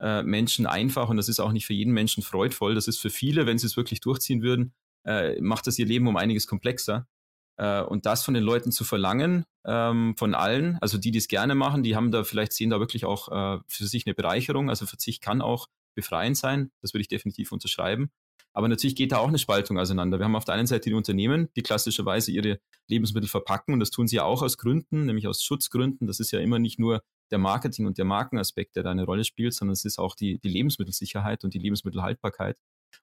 äh, 0.00 0.22
Menschen 0.22 0.66
einfach 0.66 1.08
und 1.08 1.16
das 1.16 1.28
ist 1.28 1.40
auch 1.40 1.50
nicht 1.50 1.66
für 1.66 1.74
jeden 1.74 1.92
Menschen 1.92 2.22
freudvoll. 2.22 2.76
Das 2.76 2.86
ist 2.86 2.98
für 2.98 3.10
viele, 3.10 3.46
wenn 3.46 3.58
sie 3.58 3.66
es 3.66 3.76
wirklich 3.76 4.00
durchziehen 4.00 4.42
würden, 4.42 4.72
äh, 5.04 5.40
macht 5.40 5.66
das 5.66 5.76
ihr 5.76 5.86
Leben 5.86 6.06
um 6.06 6.16
einiges 6.16 6.46
komplexer. 6.46 7.08
Äh, 7.56 7.82
und 7.82 8.06
das 8.06 8.24
von 8.24 8.34
den 8.34 8.44
Leuten 8.44 8.70
zu 8.70 8.84
verlangen, 8.84 9.44
ähm, 9.66 10.14
von 10.16 10.34
allen, 10.34 10.78
also 10.80 10.98
die, 10.98 11.10
die 11.10 11.18
es 11.18 11.26
gerne 11.26 11.56
machen, 11.56 11.82
die 11.82 11.96
haben 11.96 12.12
da 12.12 12.22
vielleicht 12.22 12.52
sehen 12.52 12.70
da 12.70 12.78
wirklich 12.78 13.04
auch 13.04 13.28
äh, 13.28 13.60
für 13.66 13.86
sich 13.86 14.06
eine 14.06 14.14
Bereicherung. 14.14 14.70
Also 14.70 14.86
Verzicht 14.86 15.20
kann 15.20 15.42
auch 15.42 15.66
befreiend 15.94 16.36
sein. 16.36 16.70
Das 16.80 16.94
würde 16.94 17.02
ich 17.02 17.08
definitiv 17.08 17.52
unterschreiben. 17.52 18.10
Aber 18.52 18.68
natürlich 18.68 18.94
geht 18.94 19.10
da 19.10 19.18
auch 19.18 19.28
eine 19.28 19.38
Spaltung 19.38 19.78
auseinander. 19.78 20.18
Wir 20.18 20.24
haben 20.24 20.36
auf 20.36 20.44
der 20.44 20.54
einen 20.54 20.68
Seite 20.68 20.88
die 20.88 20.94
Unternehmen, 20.94 21.48
die 21.56 21.62
klassischerweise 21.62 22.30
ihre 22.30 22.60
Lebensmittel 22.86 23.28
verpacken 23.28 23.74
und 23.74 23.80
das 23.80 23.90
tun 23.90 24.06
sie 24.06 24.16
ja 24.16 24.24
auch 24.24 24.42
aus 24.42 24.58
Gründen, 24.58 25.06
nämlich 25.06 25.26
aus 25.26 25.42
Schutzgründen. 25.42 26.06
Das 26.06 26.20
ist 26.20 26.30
ja 26.30 26.38
immer 26.38 26.60
nicht 26.60 26.78
nur 26.78 27.02
der 27.32 27.38
Marketing- 27.38 27.86
und 27.86 27.98
der 27.98 28.04
Markenaspekt, 28.04 28.76
der 28.76 28.84
da 28.84 28.92
eine 28.92 29.04
Rolle 29.04 29.24
spielt, 29.24 29.54
sondern 29.54 29.72
es 29.72 29.84
ist 29.84 29.98
auch 29.98 30.14
die, 30.14 30.38
die 30.38 30.48
Lebensmittelsicherheit 30.48 31.42
und 31.42 31.52
die 31.52 31.58
Lebensmittelhaltbarkeit. 31.58 32.56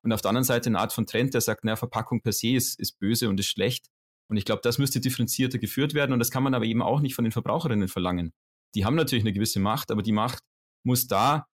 Und 0.03 0.13
auf 0.13 0.21
der 0.21 0.29
anderen 0.29 0.45
Seite 0.45 0.69
eine 0.69 0.79
Art 0.79 0.93
von 0.93 1.05
Trend, 1.05 1.33
der 1.33 1.41
sagt, 1.41 1.65
naja, 1.65 1.75
Verpackung 1.75 2.21
per 2.21 2.31
se 2.31 2.49
ist, 2.49 2.79
ist 2.79 2.97
böse 2.99 3.27
und 3.27 3.39
ist 3.39 3.47
schlecht. 3.47 3.87
Und 4.29 4.37
ich 4.37 4.45
glaube, 4.45 4.61
das 4.63 4.77
müsste 4.77 5.01
differenzierter 5.01 5.57
geführt 5.57 5.93
werden 5.93 6.13
und 6.13 6.19
das 6.19 6.31
kann 6.31 6.43
man 6.43 6.53
aber 6.53 6.63
eben 6.63 6.81
auch 6.81 7.01
nicht 7.01 7.15
von 7.15 7.25
den 7.25 7.33
Verbraucherinnen 7.33 7.89
verlangen. 7.89 8.31
Die 8.75 8.85
haben 8.85 8.95
natürlich 8.95 9.25
eine 9.25 9.33
gewisse 9.33 9.59
Macht, 9.59 9.91
aber 9.91 10.01
die 10.01 10.13
Macht 10.13 10.43
muss 10.83 11.07
da 11.07 11.47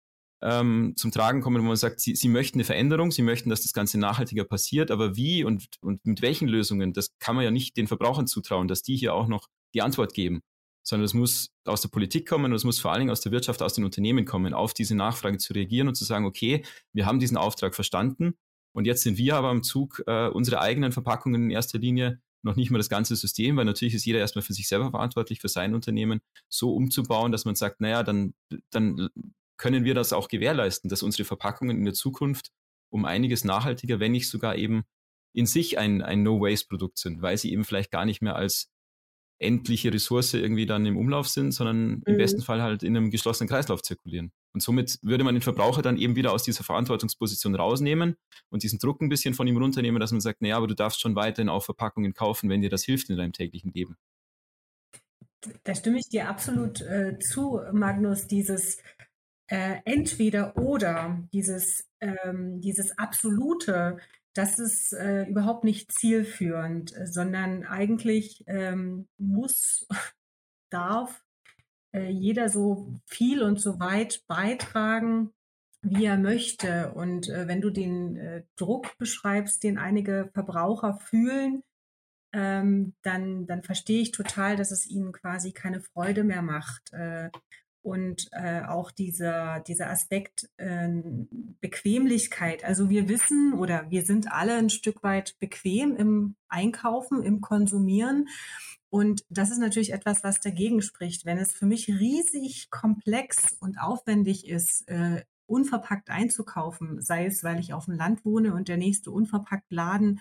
ähm, 0.44 0.92
zum 0.96 1.11
Tragen 1.11 1.40
kommen, 1.40 1.62
wo 1.62 1.66
man 1.66 1.76
sagt, 1.76 2.00
sie, 2.00 2.14
sie 2.14 2.28
möchten 2.28 2.59
eine 2.59 2.64
Veränderung, 2.64 3.11
sie 3.11 3.22
möchten, 3.22 3.48
dass 3.48 3.62
das 3.62 3.72
Ganze 3.72 3.98
nachhaltiger 3.98 4.44
passiert, 4.44 4.90
aber 4.90 5.16
wie 5.16 5.42
und, 5.42 5.68
und 5.80 6.04
mit 6.04 6.20
welchen 6.20 6.48
Lösungen, 6.48 6.92
das 6.92 7.18
kann 7.18 7.35
man 7.35 7.44
ja 7.44 7.50
nicht 7.50 7.78
den 7.78 7.87
Verbrauchern 7.87 8.26
zutrauen, 8.26 8.68
dass 8.68 8.83
die 8.83 8.94
hier 8.94 9.14
auch 9.14 9.26
noch 9.26 9.48
die 9.74 9.80
Antwort 9.80 10.12
geben, 10.12 10.42
sondern 10.87 11.07
es 11.07 11.14
muss 11.14 11.50
aus 11.64 11.80
der 11.80 11.88
Politik 11.88 12.28
kommen 12.28 12.46
und 12.46 12.57
es 12.57 12.64
muss 12.64 12.78
vor 12.78 12.92
allen 12.92 13.00
Dingen 13.00 13.11
aus 13.11 13.22
der 13.22 13.33
Wirtschaft, 13.33 13.62
aus 13.62 13.72
den 13.72 13.85
Unternehmen 13.85 14.26
kommen, 14.26 14.52
auf 14.52 14.74
diese 14.74 14.94
Nachfrage 14.94 15.38
zu 15.38 15.54
reagieren 15.54 15.88
und 15.88 15.94
zu 15.94 16.04
sagen, 16.04 16.26
okay, 16.26 16.62
wir 16.92 17.07
haben 17.07 17.18
diesen 17.20 17.38
Auftrag 17.38 17.74
verstanden. 17.74 18.35
Und 18.76 18.87
jetzt 18.87 19.02
sind 19.02 19.16
wir 19.16 19.37
aber 19.37 19.48
am 19.48 19.62
Zug, 19.62 20.02
äh, 20.07 20.28
unsere 20.28 20.61
eigenen 20.61 20.92
Verpackungen 20.92 21.44
in 21.44 21.50
erster 21.50 21.78
Linie 21.78 22.20
noch 22.42 22.57
nicht 22.57 22.70
mal 22.70 22.78
das 22.78 22.90
ganze 22.90 23.16
System, 23.16 23.57
weil 23.57 23.64
natürlich 23.64 23.94
ist 23.94 24.04
jeder 24.04 24.18
erstmal 24.18 24.42
für 24.42 24.52
sich 24.52 24.68
selber 24.68 24.90
verantwortlich, 24.90 25.40
für 25.40 25.48
sein 25.48 25.74
Unternehmen 25.74 26.20
so 26.50 26.74
umzubauen, 26.74 27.33
dass 27.33 27.46
man 27.46 27.54
sagt, 27.54 27.80
naja, 27.80 28.02
dann, 28.02 28.35
dann 28.70 29.09
können 29.56 29.84
wir 29.84 29.94
das 29.94 30.12
auch 30.12 30.28
gewährleisten, 30.28 30.88
dass 30.88 31.02
unsere 31.02 31.24
Verpackungen 31.24 31.78
in 31.78 31.84
der 31.84 31.94
Zukunft 31.94 32.50
um 32.90 33.04
einiges 33.04 33.44
nachhaltiger, 33.44 34.00
wenn 34.00 34.12
nicht 34.12 34.28
sogar 34.28 34.56
eben 34.56 34.84
in 35.32 35.46
sich 35.46 35.78
ein, 35.78 36.00
ein 36.00 36.22
No-Waste-Produkt 36.22 36.98
sind, 36.98 37.22
weil 37.22 37.36
sie 37.36 37.52
eben 37.52 37.64
vielleicht 37.64 37.90
gar 37.90 38.04
nicht 38.04 38.22
mehr 38.22 38.36
als 38.36 38.70
endliche 39.40 39.92
Ressource 39.92 40.34
irgendwie 40.34 40.66
dann 40.66 40.86
im 40.86 40.96
Umlauf 40.96 41.28
sind, 41.28 41.52
sondern 41.52 41.96
mhm. 41.96 42.02
im 42.06 42.16
besten 42.16 42.42
Fall 42.42 42.62
halt 42.62 42.82
in 42.82 42.96
einem 42.96 43.10
geschlossenen 43.10 43.48
Kreislauf 43.48 43.82
zirkulieren. 43.82 44.32
Und 44.52 44.62
somit 44.62 44.98
würde 45.02 45.24
man 45.24 45.34
den 45.34 45.42
Verbraucher 45.42 45.82
dann 45.82 45.98
eben 45.98 46.14
wieder 46.14 46.32
aus 46.32 46.44
dieser 46.44 46.62
Verantwortungsposition 46.62 47.56
rausnehmen 47.56 48.16
und 48.50 48.62
diesen 48.62 48.78
Druck 48.78 49.02
ein 49.02 49.08
bisschen 49.08 49.34
von 49.34 49.48
ihm 49.48 49.56
runternehmen, 49.56 50.00
dass 50.00 50.12
man 50.12 50.20
sagt, 50.20 50.40
naja, 50.40 50.56
aber 50.56 50.68
du 50.68 50.76
darfst 50.76 51.00
schon 51.00 51.16
weiterhin 51.16 51.48
auch 51.48 51.64
Verpackungen 51.64 52.14
kaufen, 52.14 52.48
wenn 52.48 52.62
dir 52.62 52.70
das 52.70 52.84
hilft 52.84 53.10
in 53.10 53.16
deinem 53.16 53.32
täglichen 53.32 53.72
Leben. 53.72 53.96
Da 55.64 55.74
stimme 55.74 55.98
ich 55.98 56.08
dir 56.08 56.28
absolut 56.28 56.80
äh, 56.80 57.18
zu, 57.18 57.60
Magnus, 57.72 58.28
dieses 58.28 58.78
äh, 59.48 59.80
entweder 59.85 60.57
oder, 60.57 61.22
dieses, 61.33 61.87
ähm, 62.00 62.61
dieses 62.61 62.96
absolute, 62.98 63.98
das 64.35 64.59
ist 64.59 64.92
äh, 64.92 65.24
überhaupt 65.24 65.64
nicht 65.64 65.92
zielführend, 65.92 66.94
sondern 67.04 67.64
eigentlich 67.64 68.44
ähm, 68.46 69.09
muss, 69.18 69.87
darf 70.70 71.24
äh, 71.94 72.11
jeder 72.11 72.48
so 72.48 72.92
viel 73.07 73.42
und 73.42 73.61
so 73.61 73.78
weit 73.78 74.22
beitragen, 74.26 75.30
wie 75.83 76.07
er 76.07 76.16
möchte. 76.16 76.92
Und 76.94 77.28
äh, 77.28 77.46
wenn 77.46 77.61
du 77.61 77.70
den 77.70 78.16
äh, 78.16 78.42
Druck 78.57 78.96
beschreibst, 78.98 79.62
den 79.62 79.78
einige 79.78 80.30
Verbraucher 80.33 80.94
fühlen, 80.94 81.62
ähm, 82.33 82.94
dann, 83.02 83.46
dann 83.46 83.62
verstehe 83.62 84.02
ich 84.02 84.11
total, 84.11 84.57
dass 84.57 84.72
es 84.72 84.87
ihnen 84.87 85.12
quasi 85.12 85.52
keine 85.52 85.80
Freude 85.80 86.24
mehr 86.24 86.42
macht. 86.42 86.92
Äh, 86.92 87.30
und 87.84 88.28
äh, 88.32 88.62
auch 88.62 88.90
dieser, 88.90 89.60
dieser 89.60 89.90
Aspekt 89.90 90.48
äh, 90.56 90.88
Bequemlichkeit. 91.60 92.64
Also 92.64 92.88
wir 92.88 93.10
wissen 93.10 93.52
oder 93.52 93.90
wir 93.90 94.06
sind 94.06 94.32
alle 94.32 94.54
ein 94.54 94.70
Stück 94.70 95.02
weit 95.02 95.36
bequem 95.38 95.94
im 95.94 96.34
Einkaufen, 96.48 97.22
im 97.22 97.42
Konsumieren. 97.42 98.28
Und 98.88 99.24
das 99.28 99.50
ist 99.50 99.58
natürlich 99.58 99.92
etwas, 99.92 100.24
was 100.24 100.40
dagegen 100.40 100.80
spricht. 100.80 101.26
Wenn 101.26 101.36
es 101.36 101.52
für 101.52 101.66
mich 101.66 101.88
riesig 101.88 102.70
komplex 102.70 103.54
und 103.60 103.78
aufwendig 103.78 104.48
ist, 104.48 104.88
äh, 104.88 105.22
unverpackt 105.46 106.08
einzukaufen, 106.08 107.02
sei 107.02 107.26
es, 107.26 107.44
weil 107.44 107.60
ich 107.60 107.74
auf 107.74 107.84
dem 107.84 107.96
Land 107.96 108.24
wohne 108.24 108.54
und 108.54 108.68
der 108.68 108.78
nächste 108.78 109.10
unverpackt 109.10 109.70
Laden 109.70 110.20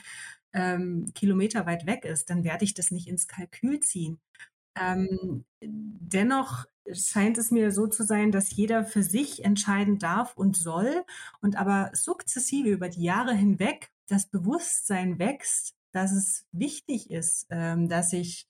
ähm, 0.51 1.11
Kilometer 1.15 1.65
weit 1.65 1.85
weg 1.85 2.03
ist, 2.03 2.29
dann 2.29 2.43
werde 2.43 2.65
ich 2.65 2.73
das 2.73 2.91
nicht 2.91 3.07
ins 3.07 3.27
Kalkül 3.27 3.79
ziehen. 3.79 4.19
Ähm, 4.75 5.45
dennoch 5.61 6.65
scheint 6.91 7.37
es 7.37 7.51
mir 7.51 7.71
so 7.71 7.87
zu 7.87 8.03
sein, 8.03 8.31
dass 8.31 8.55
jeder 8.55 8.83
für 8.83 9.03
sich 9.03 9.45
entscheiden 9.45 9.99
darf 9.99 10.35
und 10.35 10.57
soll 10.57 11.05
und 11.41 11.55
aber 11.55 11.91
sukzessive 11.93 12.69
über 12.69 12.89
die 12.89 13.03
Jahre 13.03 13.33
hinweg 13.33 13.89
das 14.07 14.25
Bewusstsein 14.25 15.19
wächst, 15.19 15.75
dass 15.91 16.11
es 16.11 16.45
wichtig 16.51 17.09
ist, 17.09 17.47
ähm, 17.49 17.87
dass 17.87 18.11
ich 18.13 18.47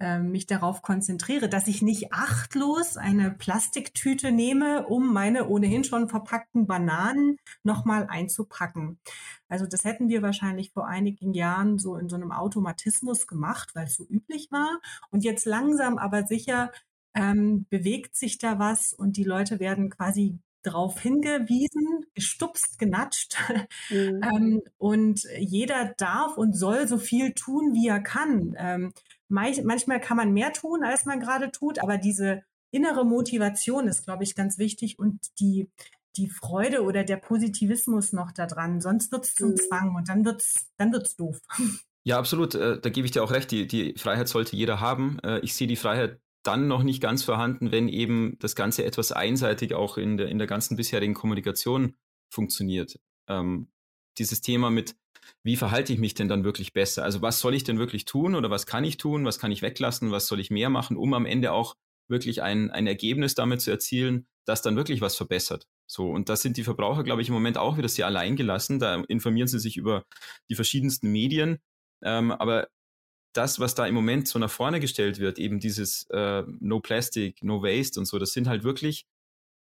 ähm, 0.00 0.30
mich 0.32 0.46
darauf 0.46 0.82
konzentriere, 0.82 1.48
dass 1.48 1.68
ich 1.68 1.80
nicht 1.80 2.12
achtlos 2.12 2.96
eine 2.96 3.30
Plastiktüte 3.30 4.32
nehme, 4.32 4.86
um 4.86 5.12
meine 5.12 5.48
ohnehin 5.48 5.84
schon 5.84 6.08
verpackten 6.08 6.66
Bananen 6.66 7.38
nochmal 7.62 8.06
einzupacken. 8.08 8.98
Also 9.48 9.66
das 9.66 9.84
hätten 9.84 10.08
wir 10.08 10.22
wahrscheinlich 10.22 10.72
vor 10.72 10.88
einigen 10.88 11.32
Jahren 11.32 11.78
so 11.78 11.96
in 11.96 12.08
so 12.08 12.16
einem 12.16 12.32
Automatismus 12.32 13.26
gemacht, 13.26 13.70
weil 13.74 13.86
es 13.86 13.96
so 13.96 14.04
üblich 14.08 14.48
war. 14.50 14.80
Und 15.10 15.22
jetzt 15.22 15.46
langsam 15.46 15.98
aber 15.98 16.26
sicher 16.26 16.72
ähm, 17.14 17.66
bewegt 17.70 18.16
sich 18.16 18.38
da 18.38 18.58
was 18.58 18.92
und 18.92 19.16
die 19.16 19.24
Leute 19.24 19.60
werden 19.60 19.90
quasi 19.90 20.38
darauf 20.64 20.98
hingewiesen, 20.98 22.06
gestupst, 22.14 22.78
genatscht. 22.78 23.36
Mhm. 23.90 24.20
ähm, 24.34 24.62
und 24.78 25.22
jeder 25.38 25.94
darf 25.96 26.36
und 26.36 26.54
soll 26.54 26.88
so 26.88 26.98
viel 26.98 27.32
tun, 27.34 27.74
wie 27.74 27.88
er 27.88 28.00
kann. 28.00 28.54
Ähm, 28.58 28.92
manchmal 29.28 30.00
kann 30.00 30.16
man 30.16 30.32
mehr 30.32 30.52
tun, 30.52 30.84
als 30.84 31.04
man 31.04 31.20
gerade 31.20 31.50
tut, 31.50 31.78
aber 31.78 31.98
diese 31.98 32.42
innere 32.70 33.04
Motivation 33.04 33.86
ist, 33.86 34.04
glaube 34.04 34.24
ich, 34.24 34.34
ganz 34.34 34.58
wichtig 34.58 34.98
und 34.98 35.20
die, 35.38 35.70
die 36.16 36.28
Freude 36.28 36.82
oder 36.82 37.04
der 37.04 37.16
Positivismus 37.16 38.12
noch 38.12 38.32
daran. 38.32 38.80
Sonst 38.80 39.12
wird 39.12 39.24
es 39.24 39.34
zum 39.34 39.50
mhm. 39.50 39.56
Zwang 39.56 39.94
und 39.94 40.08
dann 40.08 40.24
wird 40.24 40.42
es 40.42 40.66
dann 40.76 40.92
wird's 40.92 41.16
doof. 41.16 41.40
Ja, 42.06 42.18
absolut. 42.18 42.54
Äh, 42.54 42.78
da 42.80 42.90
gebe 42.90 43.06
ich 43.06 43.12
dir 43.12 43.24
auch 43.24 43.30
recht. 43.30 43.50
Die, 43.50 43.66
die 43.66 43.94
Freiheit 43.96 44.28
sollte 44.28 44.56
jeder 44.56 44.78
haben. 44.78 45.18
Äh, 45.20 45.40
ich 45.40 45.54
sehe 45.54 45.66
die 45.66 45.76
Freiheit 45.76 46.20
dann 46.42 46.68
noch 46.68 46.82
nicht 46.82 47.00
ganz 47.00 47.22
vorhanden, 47.22 47.72
wenn 47.72 47.88
eben 47.88 48.36
das 48.40 48.54
Ganze 48.54 48.84
etwas 48.84 49.10
einseitig 49.10 49.72
auch 49.72 49.96
in 49.96 50.18
der, 50.18 50.28
in 50.28 50.36
der 50.36 50.46
ganzen 50.46 50.76
bisherigen 50.76 51.14
Kommunikation 51.14 51.96
funktioniert. 52.28 53.00
Ähm, 53.26 53.68
dieses 54.18 54.42
Thema 54.42 54.70
mit, 54.70 54.96
wie 55.42 55.56
verhalte 55.56 55.92
ich 55.92 55.98
mich 55.98 56.14
denn 56.14 56.28
dann 56.28 56.44
wirklich 56.44 56.72
besser? 56.72 57.04
Also 57.04 57.22
was 57.22 57.40
soll 57.40 57.54
ich 57.54 57.64
denn 57.64 57.78
wirklich 57.78 58.04
tun 58.04 58.34
oder 58.34 58.50
was 58.50 58.66
kann 58.66 58.84
ich 58.84 58.96
tun? 58.96 59.24
Was 59.24 59.38
kann 59.38 59.52
ich 59.52 59.62
weglassen? 59.62 60.10
Was 60.10 60.26
soll 60.26 60.40
ich 60.40 60.50
mehr 60.50 60.70
machen, 60.70 60.96
um 60.96 61.14
am 61.14 61.26
Ende 61.26 61.52
auch 61.52 61.76
wirklich 62.08 62.42
ein, 62.42 62.70
ein 62.70 62.86
Ergebnis 62.86 63.34
damit 63.34 63.60
zu 63.60 63.70
erzielen, 63.70 64.26
das 64.44 64.62
dann 64.62 64.76
wirklich 64.76 65.00
was 65.00 65.16
verbessert? 65.16 65.66
So, 65.86 66.10
und 66.10 66.28
da 66.28 66.36
sind 66.36 66.56
die 66.56 66.64
Verbraucher, 66.64 67.04
glaube 67.04 67.22
ich, 67.22 67.28
im 67.28 67.34
Moment 67.34 67.58
auch 67.58 67.76
wieder 67.76 67.88
sehr 67.88 68.06
allein 68.06 68.36
gelassen. 68.36 68.78
Da 68.78 69.02
informieren 69.08 69.48
sie 69.48 69.58
sich 69.58 69.76
über 69.76 70.04
die 70.48 70.54
verschiedensten 70.54 71.10
Medien. 71.10 71.58
Ähm, 72.02 72.32
aber 72.32 72.68
das, 73.34 73.58
was 73.60 73.74
da 73.74 73.86
im 73.86 73.94
Moment 73.94 74.28
so 74.28 74.38
nach 74.38 74.50
vorne 74.50 74.80
gestellt 74.80 75.18
wird, 75.18 75.38
eben 75.38 75.60
dieses 75.60 76.06
äh, 76.10 76.44
No 76.60 76.80
Plastic, 76.80 77.42
No 77.42 77.62
Waste 77.62 77.98
und 78.00 78.06
so, 78.06 78.18
das 78.18 78.32
sind 78.32 78.48
halt 78.48 78.64
wirklich, 78.64 79.06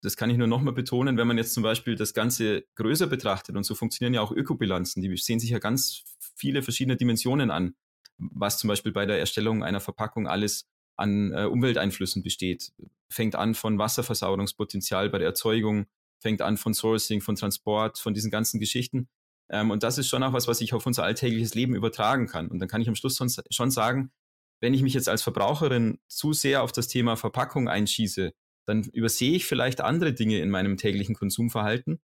das 0.01 0.17
kann 0.17 0.29
ich 0.29 0.37
nur 0.37 0.47
nochmal 0.47 0.73
betonen, 0.73 1.17
wenn 1.17 1.27
man 1.27 1.37
jetzt 1.37 1.53
zum 1.53 1.63
Beispiel 1.63 1.95
das 1.95 2.13
Ganze 2.13 2.65
größer 2.75 3.07
betrachtet 3.07 3.55
und 3.55 3.63
so 3.63 3.75
funktionieren 3.75 4.13
ja 4.13 4.21
auch 4.21 4.31
Ökobilanzen, 4.31 5.01
die 5.01 5.15
sehen 5.17 5.39
sich 5.39 5.49
ja 5.49 5.59
ganz 5.59 6.03
viele 6.35 6.61
verschiedene 6.61 6.97
Dimensionen 6.97 7.51
an, 7.51 7.75
was 8.17 8.57
zum 8.57 8.67
Beispiel 8.67 8.91
bei 8.91 9.05
der 9.05 9.19
Erstellung 9.19 9.63
einer 9.63 9.79
Verpackung 9.79 10.27
alles 10.27 10.67
an 10.95 11.33
äh, 11.33 11.45
Umwelteinflüssen 11.45 12.23
besteht. 12.23 12.71
Fängt 13.09 13.35
an 13.35 13.55
von 13.55 13.77
Wasserversauerungspotenzial 13.77 15.09
bei 15.09 15.17
der 15.17 15.27
Erzeugung, 15.27 15.87
fängt 16.19 16.41
an 16.41 16.57
von 16.57 16.73
Sourcing, 16.73 17.21
von 17.21 17.35
Transport, 17.35 17.99
von 17.99 18.13
diesen 18.13 18.31
ganzen 18.31 18.59
Geschichten. 18.59 19.09
Ähm, 19.49 19.71
und 19.71 19.83
das 19.83 19.97
ist 19.97 20.07
schon 20.07 20.23
auch 20.23 20.33
was, 20.33 20.47
was 20.47 20.61
ich 20.61 20.73
auf 20.73 20.85
unser 20.85 21.03
alltägliches 21.03 21.53
Leben 21.53 21.75
übertragen 21.75 22.27
kann. 22.27 22.47
Und 22.47 22.59
dann 22.59 22.69
kann 22.69 22.81
ich 22.81 22.87
am 22.87 22.95
Schluss 22.95 23.19
schon 23.49 23.71
sagen, 23.71 24.11
wenn 24.61 24.73
ich 24.73 24.81
mich 24.81 24.93
jetzt 24.93 25.09
als 25.09 25.21
Verbraucherin 25.21 25.99
zu 26.07 26.33
sehr 26.33 26.63
auf 26.63 26.71
das 26.71 26.87
Thema 26.87 27.17
Verpackung 27.17 27.67
einschieße, 27.67 28.33
dann 28.65 28.83
übersehe 28.83 29.35
ich 29.35 29.45
vielleicht 29.45 29.81
andere 29.81 30.13
Dinge 30.13 30.39
in 30.39 30.49
meinem 30.49 30.77
täglichen 30.77 31.15
Konsumverhalten, 31.15 31.99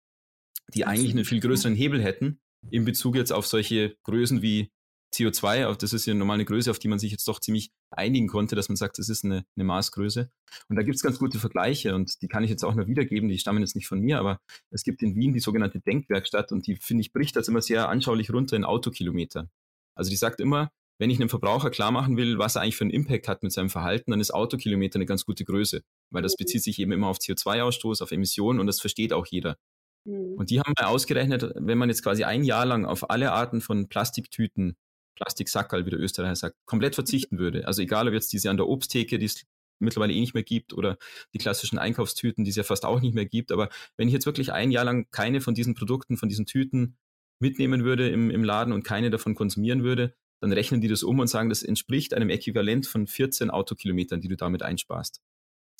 die 0.73 0.85
eigentlich 0.85 1.11
einen 1.11 1.25
viel 1.25 1.39
größeren 1.39 1.75
Hebel 1.75 2.01
hätten 2.01 2.39
in 2.69 2.85
Bezug 2.85 3.15
jetzt 3.15 3.33
auf 3.33 3.47
solche 3.47 3.95
Größen 4.03 4.41
wie 4.41 4.71
CO2, 5.13 5.75
das 5.75 5.91
ist 5.91 6.05
ja 6.05 6.13
normal 6.13 6.35
eine 6.35 6.45
Größe, 6.45 6.71
auf 6.71 6.79
die 6.79 6.87
man 6.87 6.97
sich 6.97 7.11
jetzt 7.11 7.27
doch 7.27 7.39
ziemlich 7.39 7.71
einigen 7.89 8.27
konnte, 8.27 8.55
dass 8.55 8.69
man 8.69 8.77
sagt, 8.77 8.97
das 8.97 9.09
ist 9.09 9.25
eine, 9.25 9.45
eine 9.57 9.65
Maßgröße. 9.65 10.31
Und 10.69 10.75
da 10.77 10.83
gibt 10.83 10.95
es 10.95 11.01
ganz 11.01 11.19
gute 11.19 11.37
Vergleiche 11.37 11.95
und 11.95 12.21
die 12.21 12.29
kann 12.29 12.45
ich 12.45 12.49
jetzt 12.49 12.63
auch 12.63 12.73
nur 12.73 12.87
wiedergeben, 12.87 13.27
die 13.27 13.37
stammen 13.37 13.59
jetzt 13.59 13.75
nicht 13.75 13.87
von 13.87 13.99
mir, 13.99 14.19
aber 14.19 14.39
es 14.69 14.83
gibt 14.83 15.01
in 15.01 15.15
Wien 15.15 15.33
die 15.33 15.41
sogenannte 15.41 15.81
Denkwerkstatt 15.81 16.53
und 16.53 16.65
die, 16.65 16.77
finde 16.77 17.01
ich, 17.01 17.11
bricht 17.11 17.35
das 17.35 17.49
immer 17.49 17.61
sehr 17.61 17.89
anschaulich 17.89 18.31
runter 18.31 18.55
in 18.55 18.63
Autokilometer. 18.63 19.49
Also 19.95 20.09
die 20.09 20.15
sagt 20.15 20.39
immer, 20.39 20.71
wenn 21.01 21.09
ich 21.09 21.19
einem 21.19 21.29
Verbraucher 21.29 21.71
klar 21.71 21.89
machen 21.89 22.15
will, 22.15 22.37
was 22.37 22.55
er 22.55 22.61
eigentlich 22.61 22.75
für 22.75 22.83
einen 22.83 22.91
Impact 22.91 23.27
hat 23.27 23.41
mit 23.41 23.51
seinem 23.51 23.71
Verhalten, 23.71 24.11
dann 24.11 24.19
ist 24.19 24.35
Autokilometer 24.35 24.97
eine 24.97 25.07
ganz 25.07 25.25
gute 25.25 25.43
Größe, 25.43 25.81
weil 26.11 26.21
das 26.21 26.35
bezieht 26.35 26.61
sich 26.61 26.77
eben 26.77 26.91
immer 26.91 27.07
auf 27.07 27.17
CO2-Ausstoß, 27.17 28.03
auf 28.03 28.11
Emissionen 28.11 28.59
und 28.59 28.67
das 28.67 28.79
versteht 28.79 29.11
auch 29.11 29.25
jeder. 29.25 29.57
Mhm. 30.05 30.35
Und 30.35 30.51
die 30.51 30.59
haben 30.59 30.73
mal 30.79 30.85
ausgerechnet, 30.85 31.53
wenn 31.55 31.79
man 31.79 31.89
jetzt 31.89 32.03
quasi 32.03 32.23
ein 32.23 32.43
Jahr 32.43 32.67
lang 32.67 32.85
auf 32.85 33.09
alle 33.09 33.31
Arten 33.31 33.61
von 33.61 33.89
Plastiktüten, 33.89 34.75
Plastiksackerl, 35.15 35.87
wie 35.87 35.89
der 35.89 35.99
Österreicher 35.99 36.35
sagt, 36.35 36.57
komplett 36.67 36.93
verzichten 36.93 37.39
würde. 37.39 37.65
Also 37.65 37.81
egal, 37.81 38.07
ob 38.07 38.13
jetzt 38.13 38.31
diese 38.31 38.51
an 38.51 38.57
der 38.57 38.67
Obsttheke, 38.67 39.17
die 39.17 39.25
es 39.25 39.43
mittlerweile 39.79 40.13
eh 40.13 40.19
nicht 40.19 40.35
mehr 40.35 40.43
gibt, 40.43 40.71
oder 40.71 40.99
die 41.33 41.39
klassischen 41.39 41.79
Einkaufstüten, 41.79 42.43
die 42.43 42.51
es 42.51 42.57
ja 42.57 42.63
fast 42.63 42.85
auch 42.85 43.01
nicht 43.01 43.15
mehr 43.15 43.25
gibt. 43.25 43.51
Aber 43.51 43.69
wenn 43.97 44.07
ich 44.07 44.13
jetzt 44.13 44.27
wirklich 44.27 44.53
ein 44.53 44.69
Jahr 44.69 44.85
lang 44.85 45.07
keine 45.09 45.41
von 45.41 45.55
diesen 45.55 45.73
Produkten, 45.73 46.17
von 46.17 46.29
diesen 46.29 46.45
Tüten 46.45 46.99
mitnehmen 47.39 47.83
würde 47.83 48.07
im, 48.07 48.29
im 48.29 48.43
Laden 48.43 48.71
und 48.71 48.83
keine 48.83 49.09
davon 49.09 49.33
konsumieren 49.33 49.83
würde, 49.83 50.13
dann 50.41 50.51
rechnen 50.51 50.81
die 50.81 50.87
das 50.87 51.03
um 51.03 51.19
und 51.19 51.27
sagen, 51.27 51.49
das 51.49 51.63
entspricht 51.63 52.13
einem 52.13 52.29
Äquivalent 52.29 52.87
von 52.87 53.07
14 53.07 53.49
Autokilometern, 53.49 54.21
die 54.21 54.27
du 54.27 54.35
damit 54.35 54.63
einsparst. 54.63 55.21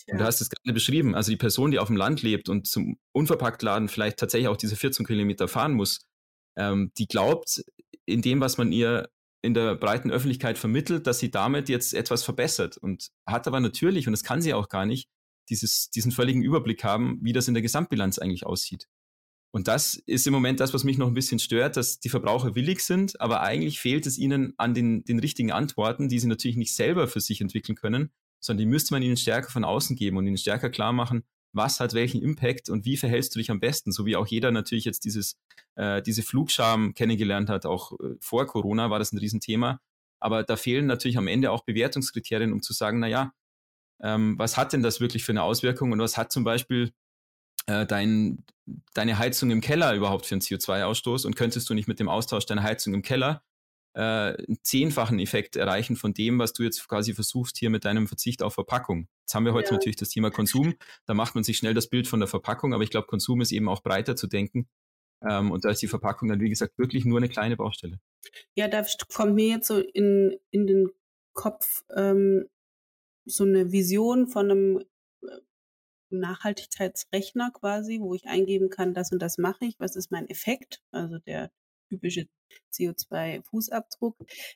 Ja. 0.08 0.14
Und 0.14 0.20
du 0.20 0.26
hast 0.26 0.42
es 0.42 0.50
gerade 0.50 0.74
beschrieben, 0.74 1.16
also 1.16 1.32
die 1.32 1.38
Person, 1.38 1.72
die 1.72 1.80
auf 1.80 1.88
dem 1.88 1.98
Land 1.98 2.22
lebt 2.22 2.48
und 2.48 2.68
zum 2.68 2.98
Unverpacktladen 3.12 3.88
vielleicht 3.88 4.18
tatsächlich 4.18 4.48
auch 4.48 4.58
diese 4.58 4.76
14 4.76 5.06
Kilometer 5.06 5.48
fahren 5.48 5.74
muss, 5.74 6.00
ähm, 6.58 6.92
die 6.98 7.08
glaubt 7.08 7.64
in 8.06 8.22
dem, 8.22 8.40
was 8.40 8.58
man 8.58 8.72
ihr 8.72 9.10
in 9.44 9.54
der 9.54 9.76
breiten 9.76 10.12
Öffentlichkeit 10.12 10.58
vermittelt, 10.58 11.08
dass 11.08 11.20
sie 11.20 11.32
damit 11.32 11.68
jetzt 11.68 11.94
etwas 11.94 12.24
verbessert 12.24 12.78
und 12.78 13.10
hat 13.26 13.48
aber 13.48 13.60
natürlich, 13.60 14.08
und 14.08 14.12
das 14.12 14.24
kann 14.24 14.42
sie 14.42 14.54
auch 14.54 14.70
gar 14.70 14.86
nicht, 14.86 15.10
dieses, 15.50 15.90
diesen 15.90 16.12
völligen 16.12 16.44
Überblick 16.44 16.84
haben, 16.84 17.20
wie 17.22 17.34
das 17.34 17.48
in 17.48 17.56
der 17.56 17.64
Gesamtbilanz 17.64 18.20
eigentlich 18.20 18.46
aussieht. 18.46 18.88
Und 19.54 19.68
das 19.68 19.96
ist 20.06 20.26
im 20.28 20.34
Moment 20.34 20.62
das, 20.62 20.74
was 20.74 20.86
mich 20.86 20.98
noch 20.98 21.08
ein 21.08 21.14
bisschen 21.14 21.40
stört, 21.40 21.76
dass 21.76 22.00
die 22.00 22.10
Verbraucher 22.10 22.56
willig 22.56 22.82
sind, 22.84 23.20
aber 23.20 23.42
eigentlich 23.42 23.80
fehlt 23.82 24.06
es 24.06 24.18
ihnen 24.18 24.54
an 24.58 24.74
den, 24.74 25.04
den 25.04 25.20
richtigen 25.20 25.52
Antworten, 25.52 26.08
die 26.08 26.20
sie 26.20 26.28
natürlich 26.28 26.56
nicht 26.56 26.74
selber 26.74 27.08
für 27.08 27.20
sich 27.20 27.42
entwickeln 27.42 27.76
können, 27.76 28.12
sondern 28.40 28.60
die 28.60 28.72
müsste 28.72 28.94
man 28.94 29.04
ihnen 29.04 29.18
stärker 29.18 29.52
von 29.52 29.66
außen 29.66 29.98
geben 29.98 30.18
und 30.18 30.26
ihnen 30.26 30.38
stärker 30.38 30.70
klar 30.70 30.94
machen, 30.94 31.24
was 31.54 31.82
hat 31.82 31.94
welchen 31.94 32.22
Impact 32.22 32.70
und 32.70 32.86
wie 32.86 32.96
verhältst 32.96 33.36
du 33.36 33.40
dich 33.40 33.52
am 33.52 33.60
besten, 33.60 33.92
so 33.92 34.06
wie 34.06 34.16
auch 34.16 34.28
jeder 34.28 34.52
natürlich 34.52 34.86
jetzt 34.86 35.04
dieses, 35.04 35.38
äh, 35.76 36.02
diese 36.02 36.24
Flugscham 36.24 36.94
kennengelernt 36.94 37.50
hat, 37.50 37.66
auch 37.66 37.92
äh, 38.00 38.16
vor 38.22 38.46
Corona 38.48 38.90
war 38.90 39.00
das 39.00 39.12
ein 39.12 39.18
Riesenthema. 39.18 39.82
Aber 40.20 40.44
da 40.44 40.56
fehlen 40.56 40.86
natürlich 40.86 41.18
am 41.18 41.28
Ende 41.28 41.52
auch 41.52 41.66
Bewertungskriterien, 41.66 42.54
um 42.54 42.62
zu 42.62 42.74
sagen, 42.74 43.00
na 43.00 43.08
ja, 43.08 43.34
ähm, 44.02 44.38
was 44.38 44.56
hat 44.56 44.72
denn 44.72 44.84
das 44.84 45.02
wirklich 45.02 45.24
für 45.24 45.32
eine 45.32 45.44
Auswirkung 45.44 45.92
und 45.92 46.00
was 46.00 46.18
hat 46.18 46.32
zum 46.32 46.44
Beispiel 46.44 46.94
äh, 47.68 47.86
dein, 47.86 48.44
deine 48.94 49.18
Heizung 49.18 49.52
im 49.52 49.62
Keller 49.62 49.94
überhaupt 49.94 50.26
für 50.26 50.36
einen 50.36 50.42
CO2-Ausstoß 50.42 51.26
und 51.26 51.36
könntest 51.36 51.70
du 51.70 51.74
nicht 51.74 51.88
mit 51.88 52.00
dem 52.00 52.10
Austausch 52.10 52.46
deiner 52.46 52.64
Heizung 52.64 52.94
im 52.94 53.02
Keller 53.02 53.44
äh, 53.94 54.02
einen 54.02 54.60
zehnfachen 54.64 55.20
Effekt 55.20 55.56
erreichen 55.56 55.96
von 55.96 56.14
dem, 56.14 56.40
was 56.40 56.54
du 56.54 56.64
jetzt 56.64 56.88
quasi 56.88 57.14
versuchst 57.14 57.58
hier 57.58 57.70
mit 57.70 57.86
deinem 57.86 58.08
Verzicht 58.08 58.42
auf 58.42 58.54
Verpackung. 58.54 59.08
Jetzt 59.22 59.36
haben 59.36 59.46
wir 59.46 59.54
heute 59.54 59.70
ja. 59.70 59.74
natürlich 59.74 59.98
das 59.98 60.10
Thema 60.10 60.32
Konsum, 60.32 60.76
da 61.06 61.14
macht 61.14 61.36
man 61.36 61.44
sich 61.44 61.58
schnell 61.58 61.74
das 61.74 61.88
Bild 61.88 62.08
von 62.08 62.20
der 62.20 62.28
Verpackung, 62.28 62.74
aber 62.74 62.84
ich 62.84 62.90
glaube, 62.90 63.08
Konsum 63.08 63.42
ist 63.42 63.52
eben 63.52 63.70
auch 63.70 63.84
breiter 63.84 64.16
zu 64.16 64.28
denken. 64.28 64.68
Ähm, 65.24 65.52
und 65.52 65.66
da 65.66 65.70
ist 65.70 65.82
die 65.82 65.88
Verpackung 65.88 66.30
dann, 66.30 66.40
wie 66.40 66.50
gesagt, 66.50 66.78
wirklich 66.78 67.06
nur 67.06 67.20
eine 67.20 67.30
kleine 67.30 67.56
Baustelle. 67.58 68.00
Ja, 68.56 68.68
da 68.68 68.84
kommt 69.14 69.36
mir 69.36 69.50
jetzt 69.50 69.68
so 69.68 69.80
in, 69.80 70.38
in 70.50 70.66
den 70.66 70.90
Kopf 71.34 71.84
ähm, 71.96 72.48
so 73.26 73.44
eine 73.44 73.72
Vision 73.72 74.28
von 74.28 74.50
einem 74.50 74.84
Nachhaltigkeitsrechner 76.20 77.52
quasi, 77.52 78.00
wo 78.02 78.14
ich 78.14 78.26
eingeben 78.26 78.70
kann, 78.70 78.94
das 78.94 79.12
und 79.12 79.20
das 79.22 79.38
mache 79.38 79.66
ich, 79.66 79.80
was 79.80 79.96
ist 79.96 80.12
mein 80.12 80.30
Effekt, 80.30 80.82
also 80.92 81.18
der 81.20 81.52
typische 81.90 82.28
CO2-Fußabdruck, 82.74 84.16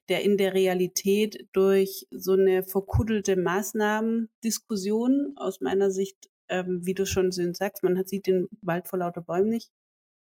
der 0.10 0.24
in 0.24 0.38
der 0.38 0.54
Realität 0.54 1.48
durch 1.54 2.08
so 2.12 2.34
eine 2.34 2.64
verkuddelte 2.64 3.36
Maßnahmendiskussion 3.36 5.34
aus 5.38 5.62
meiner 5.62 5.92
Sicht, 5.92 6.30
ähm, 6.50 6.86
wie 6.86 6.94
du 6.94 7.06
schon 7.06 7.32
sagst, 7.32 7.84
man 7.84 7.98
hat, 7.98 8.08
sieht 8.10 8.28
den 8.28 8.48
Wald 8.62 8.88
vor 8.88 9.00
lauter 9.00 9.22
Bäumen 9.22 9.50
nicht, 9.50 9.72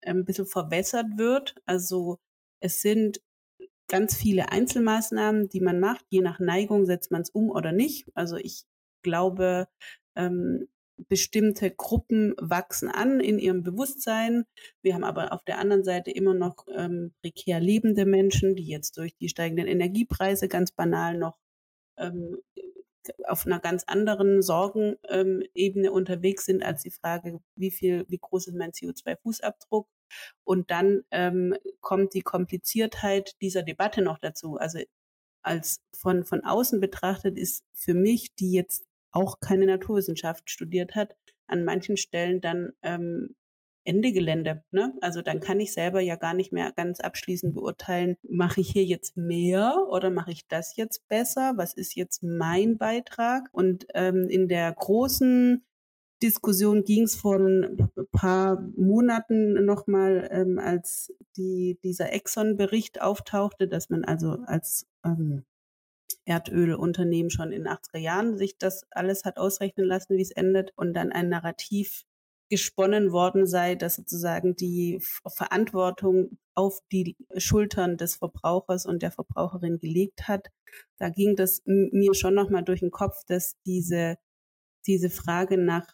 ähm, 0.03 0.19
ein 0.19 0.25
bisschen 0.25 0.45
verwässert 0.45 1.17
wird. 1.17 1.55
Also 1.65 2.19
es 2.59 2.81
sind 2.81 3.21
ganz 3.87 4.15
viele 4.15 4.51
Einzelmaßnahmen, 4.51 5.49
die 5.49 5.61
man 5.61 5.79
macht. 5.79 6.05
Je 6.09 6.21
nach 6.21 6.39
Neigung 6.39 6.85
setzt 6.85 7.11
man 7.11 7.21
es 7.21 7.29
um 7.29 7.49
oder 7.49 7.71
nicht. 7.71 8.05
Also 8.15 8.37
ich 8.37 8.63
glaube, 9.03 9.67
ähm, 10.15 10.67
bestimmte 10.97 11.71
Gruppen 11.71 12.33
wachsen 12.39 12.89
an 12.89 13.19
in 13.19 13.39
ihrem 13.39 13.63
Bewusstsein. 13.63 14.45
Wir 14.81 14.93
haben 14.93 15.03
aber 15.03 15.33
auf 15.33 15.43
der 15.43 15.57
anderen 15.59 15.83
Seite 15.83 16.11
immer 16.11 16.33
noch 16.33 16.65
ähm, 16.73 17.13
prekär 17.21 17.59
lebende 17.59 18.05
Menschen, 18.05 18.55
die 18.55 18.67
jetzt 18.67 18.97
durch 18.97 19.15
die 19.15 19.29
steigenden 19.29 19.67
Energiepreise 19.67 20.47
ganz 20.47 20.71
banal 20.71 21.17
noch 21.17 21.37
ähm, 21.97 22.37
auf 23.25 23.45
einer 23.45 23.59
ganz 23.59 23.83
anderen 23.85 24.41
Sorgenebene 24.41 25.91
unterwegs 25.91 26.45
sind 26.45 26.63
als 26.63 26.83
die 26.83 26.91
Frage, 26.91 27.39
wie 27.55 27.71
viel, 27.71 28.05
wie 28.07 28.19
groß 28.19 28.47
ist 28.47 28.55
mein 28.55 28.71
CO2-Fußabdruck? 28.71 29.87
Und 30.43 30.71
dann 30.71 31.01
ähm, 31.11 31.55
kommt 31.81 32.13
die 32.13 32.21
Kompliziertheit 32.21 33.35
dieser 33.41 33.63
Debatte 33.63 34.01
noch 34.01 34.19
dazu. 34.19 34.57
Also 34.57 34.79
als 35.41 35.81
von, 35.93 36.23
von 36.23 36.43
außen 36.43 36.79
betrachtet 36.79 37.37
ist 37.37 37.65
für 37.73 37.93
mich, 37.93 38.33
die 38.35 38.53
jetzt 38.53 38.85
auch 39.13 39.39
keine 39.39 39.65
Naturwissenschaft 39.65 40.49
studiert 40.49 40.95
hat, 40.95 41.15
an 41.47 41.63
manchen 41.63 41.97
Stellen 41.97 42.41
dann 42.41 42.73
ähm, 42.81 43.35
Ende 43.85 44.11
Gelände. 44.13 44.63
Ne? 44.71 44.93
Also 45.01 45.21
dann 45.21 45.39
kann 45.39 45.59
ich 45.59 45.73
selber 45.73 45.99
ja 45.99 46.15
gar 46.15 46.33
nicht 46.33 46.51
mehr 46.51 46.71
ganz 46.71 46.99
abschließend 46.99 47.53
beurteilen, 47.53 48.15
mache 48.23 48.61
ich 48.61 48.71
hier 48.71 48.85
jetzt 48.85 49.17
mehr 49.17 49.75
oder 49.89 50.09
mache 50.09 50.31
ich 50.31 50.47
das 50.47 50.75
jetzt 50.77 51.07
besser? 51.09 51.53
Was 51.57 51.73
ist 51.73 51.95
jetzt 51.95 52.23
mein 52.23 52.77
Beitrag? 52.77 53.49
Und 53.51 53.85
ähm, 53.93 54.27
in 54.29 54.47
der 54.47 54.71
großen 54.73 55.63
Diskussion 56.21 56.85
ging 56.85 57.03
es 57.03 57.15
vor 57.15 57.37
ein 57.37 57.89
paar 58.13 58.61
Monaten 58.77 59.65
nochmal, 59.65 60.29
ähm, 60.31 60.57
als 60.57 61.13
die, 61.35 61.77
dieser 61.83 62.13
Exxon-Bericht 62.13 63.01
auftauchte, 63.01 63.67
dass 63.67 63.89
man 63.89 64.05
also 64.05 64.37
als 64.45 64.87
ähm, 65.03 65.43
Erdölunternehmen 66.25 67.29
schon 67.29 67.51
in 67.51 67.63
den 67.63 67.73
80er 67.73 67.99
Jahren 67.99 68.37
sich 68.37 68.57
das 68.57 68.85
alles 68.91 69.25
hat 69.25 69.37
ausrechnen 69.37 69.87
lassen, 69.87 70.17
wie 70.17 70.21
es 70.21 70.31
endet 70.31 70.71
und 70.75 70.93
dann 70.93 71.11
ein 71.11 71.29
Narrativ 71.29 72.05
gesponnen 72.49 73.11
worden 73.11 73.47
sei, 73.47 73.75
dass 73.75 73.95
sozusagen 73.95 74.55
die 74.55 74.99
Verantwortung 75.27 76.37
auf 76.53 76.81
die 76.91 77.17
Schultern 77.37 77.97
des 77.97 78.17
Verbrauchers 78.17 78.85
und 78.85 79.01
der 79.01 79.11
Verbraucherin 79.11 79.79
gelegt 79.79 80.27
hat. 80.27 80.49
Da 80.99 81.09
ging 81.09 81.35
das 81.35 81.63
mir 81.65 82.13
schon 82.13 82.35
nochmal 82.35 82.63
durch 82.63 82.81
den 82.81 82.91
Kopf, 82.91 83.23
dass 83.25 83.55
diese, 83.65 84.17
diese 84.85 85.09
Frage 85.09 85.57
nach 85.57 85.87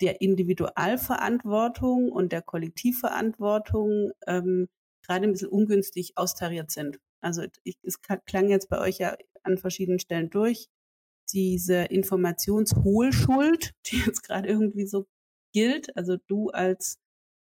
der 0.00 0.20
Individualverantwortung 0.22 2.10
und 2.10 2.32
der 2.32 2.42
Kollektivverantwortung 2.42 4.12
ähm, 4.26 4.68
gerade 5.02 5.26
ein 5.26 5.32
bisschen 5.32 5.48
ungünstig 5.48 6.12
austariert 6.16 6.70
sind. 6.70 6.98
Also 7.20 7.44
ich, 7.64 7.76
es 7.82 8.00
klang 8.00 8.48
jetzt 8.48 8.68
bei 8.68 8.80
euch 8.80 8.98
ja 8.98 9.16
an 9.42 9.58
verschiedenen 9.58 9.98
Stellen 9.98 10.30
durch. 10.30 10.68
Diese 11.32 11.84
Informationshohlschuld, 11.84 13.72
die 13.86 13.98
jetzt 14.06 14.22
gerade 14.22 14.48
irgendwie 14.48 14.86
so 14.86 15.06
gilt, 15.52 15.96
also 15.96 16.16
du 16.28 16.50
als 16.50 16.98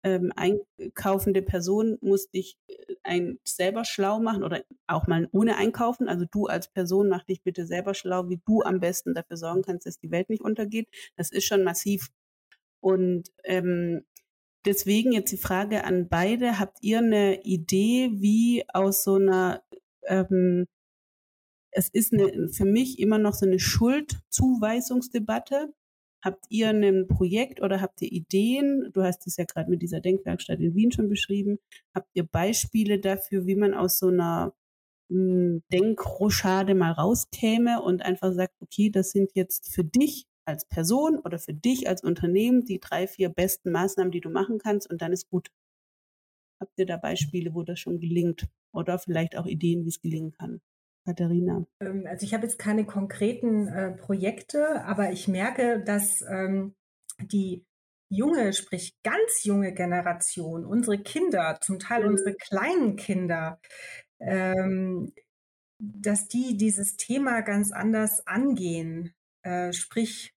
ähm, 0.02 0.32
einkaufende 0.34 1.42
Person 1.42 1.98
musst 2.00 2.32
dich 2.32 2.56
äh, 2.68 2.94
ein 3.02 3.38
selber 3.44 3.84
schlau 3.84 4.18
machen 4.20 4.42
oder 4.42 4.64
auch 4.86 5.06
mal 5.06 5.28
ohne 5.32 5.56
einkaufen. 5.56 6.08
Also 6.08 6.24
du 6.30 6.46
als 6.46 6.68
Person 6.72 7.08
mach 7.08 7.24
dich 7.24 7.42
bitte 7.42 7.66
selber 7.66 7.94
schlau, 7.94 8.28
wie 8.28 8.40
du 8.46 8.62
am 8.62 8.80
besten 8.80 9.14
dafür 9.14 9.36
sorgen 9.36 9.62
kannst, 9.62 9.86
dass 9.86 9.98
die 9.98 10.10
Welt 10.10 10.30
nicht 10.30 10.42
untergeht. 10.42 10.88
Das 11.16 11.30
ist 11.30 11.44
schon 11.44 11.64
massiv. 11.64 12.08
Und 12.80 13.30
ähm, 13.44 14.04
deswegen 14.64 15.12
jetzt 15.12 15.32
die 15.32 15.36
Frage 15.36 15.84
an 15.84 16.08
beide: 16.08 16.58
Habt 16.58 16.78
ihr 16.82 16.98
eine 16.98 17.42
Idee, 17.42 18.10
wie 18.14 18.64
aus 18.72 19.04
so 19.04 19.16
einer 19.16 19.62
ähm, 20.06 20.66
es 21.72 21.88
ist 21.88 22.12
eine, 22.12 22.48
für 22.48 22.64
mich 22.64 22.98
immer 22.98 23.18
noch 23.18 23.34
so 23.34 23.46
eine 23.46 23.58
Schuldzuweisungsdebatte. 23.58 25.72
Habt 26.22 26.44
ihr 26.50 26.68
ein 26.68 27.06
Projekt 27.08 27.62
oder 27.62 27.80
habt 27.80 28.02
ihr 28.02 28.12
Ideen? 28.12 28.90
Du 28.92 29.02
hast 29.02 29.26
es 29.26 29.36
ja 29.36 29.44
gerade 29.44 29.70
mit 29.70 29.82
dieser 29.82 30.00
Denkwerkstatt 30.00 30.60
in 30.60 30.74
Wien 30.74 30.92
schon 30.92 31.08
beschrieben. 31.08 31.58
Habt 31.94 32.10
ihr 32.14 32.24
Beispiele 32.24 33.00
dafür, 33.00 33.46
wie 33.46 33.56
man 33.56 33.74
aus 33.74 33.98
so 33.98 34.08
einer 34.08 34.52
hm, 35.10 35.62
Denkrochade 35.72 36.74
mal 36.74 36.92
rauskäme 36.92 37.82
und 37.82 38.02
einfach 38.02 38.32
sagt, 38.34 38.54
okay, 38.60 38.90
das 38.90 39.12
sind 39.12 39.30
jetzt 39.34 39.72
für 39.72 39.84
dich 39.84 40.26
als 40.44 40.66
Person 40.66 41.18
oder 41.18 41.38
für 41.38 41.54
dich 41.54 41.88
als 41.88 42.02
Unternehmen 42.02 42.64
die 42.64 42.80
drei, 42.80 43.06
vier 43.06 43.28
besten 43.28 43.72
Maßnahmen, 43.72 44.10
die 44.10 44.20
du 44.20 44.30
machen 44.30 44.58
kannst 44.58 44.90
und 44.90 45.02
dann 45.02 45.12
ist 45.12 45.28
gut. 45.28 45.50
Habt 46.60 46.78
ihr 46.78 46.86
da 46.86 46.96
Beispiele, 46.96 47.54
wo 47.54 47.62
das 47.62 47.80
schon 47.80 48.00
gelingt? 48.00 48.48
Oder 48.72 48.98
vielleicht 48.98 49.36
auch 49.36 49.46
Ideen, 49.46 49.84
wie 49.84 49.88
es 49.88 50.00
gelingen 50.00 50.32
kann? 50.32 50.60
Katharina? 51.04 51.66
Ähm, 51.80 52.06
also 52.06 52.24
ich 52.24 52.34
habe 52.34 52.44
jetzt 52.44 52.58
keine 52.58 52.84
konkreten 52.84 53.68
äh, 53.68 53.92
Projekte, 53.92 54.84
aber 54.84 55.12
ich 55.12 55.28
merke, 55.28 55.82
dass 55.82 56.22
ähm, 56.22 56.74
die 57.18 57.64
junge, 58.10 58.52
sprich 58.52 58.94
ganz 59.02 59.44
junge 59.44 59.72
Generation, 59.72 60.64
unsere 60.64 60.98
Kinder, 60.98 61.58
zum 61.60 61.78
Teil 61.78 62.04
mhm. 62.04 62.10
unsere 62.10 62.34
kleinen 62.34 62.96
Kinder, 62.96 63.60
ähm, 64.20 65.12
dass 65.78 66.28
die 66.28 66.56
dieses 66.56 66.96
Thema 66.96 67.40
ganz 67.40 67.72
anders 67.72 68.26
angehen. 68.26 69.14
Äh, 69.42 69.72
sprich, 69.72 70.34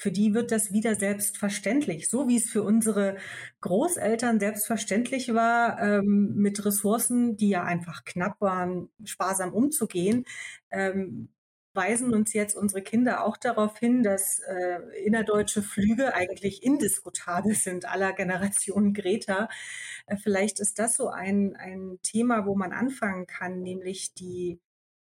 für 0.00 0.10
die 0.10 0.32
wird 0.34 0.50
das 0.50 0.72
wieder 0.72 0.94
selbstverständlich, 0.94 2.08
so 2.08 2.26
wie 2.26 2.36
es 2.36 2.48
für 2.50 2.62
unsere 2.62 3.18
Großeltern 3.60 4.40
selbstverständlich 4.40 5.34
war, 5.34 5.78
ähm, 5.80 6.32
mit 6.36 6.64
Ressourcen, 6.64 7.36
die 7.36 7.50
ja 7.50 7.64
einfach 7.64 8.04
knapp 8.04 8.40
waren, 8.40 8.88
sparsam 9.04 9.52
umzugehen. 9.52 10.24
Ähm, 10.70 11.28
weisen 11.74 12.14
uns 12.14 12.32
jetzt 12.32 12.56
unsere 12.56 12.82
Kinder 12.82 13.24
auch 13.24 13.36
darauf 13.36 13.78
hin, 13.78 14.02
dass 14.02 14.40
äh, 14.40 14.80
innerdeutsche 15.04 15.62
Flüge 15.62 16.14
eigentlich 16.14 16.62
indiskutabel 16.62 17.54
sind, 17.54 17.84
aller 17.84 18.12
Generation 18.12 18.94
Greta. 18.94 19.48
Äh, 20.06 20.16
vielleicht 20.16 20.60
ist 20.60 20.78
das 20.78 20.94
so 20.96 21.08
ein, 21.08 21.56
ein 21.56 21.98
Thema, 22.02 22.46
wo 22.46 22.56
man 22.56 22.72
anfangen 22.72 23.26
kann, 23.26 23.60
nämlich 23.62 24.14
die 24.14 24.58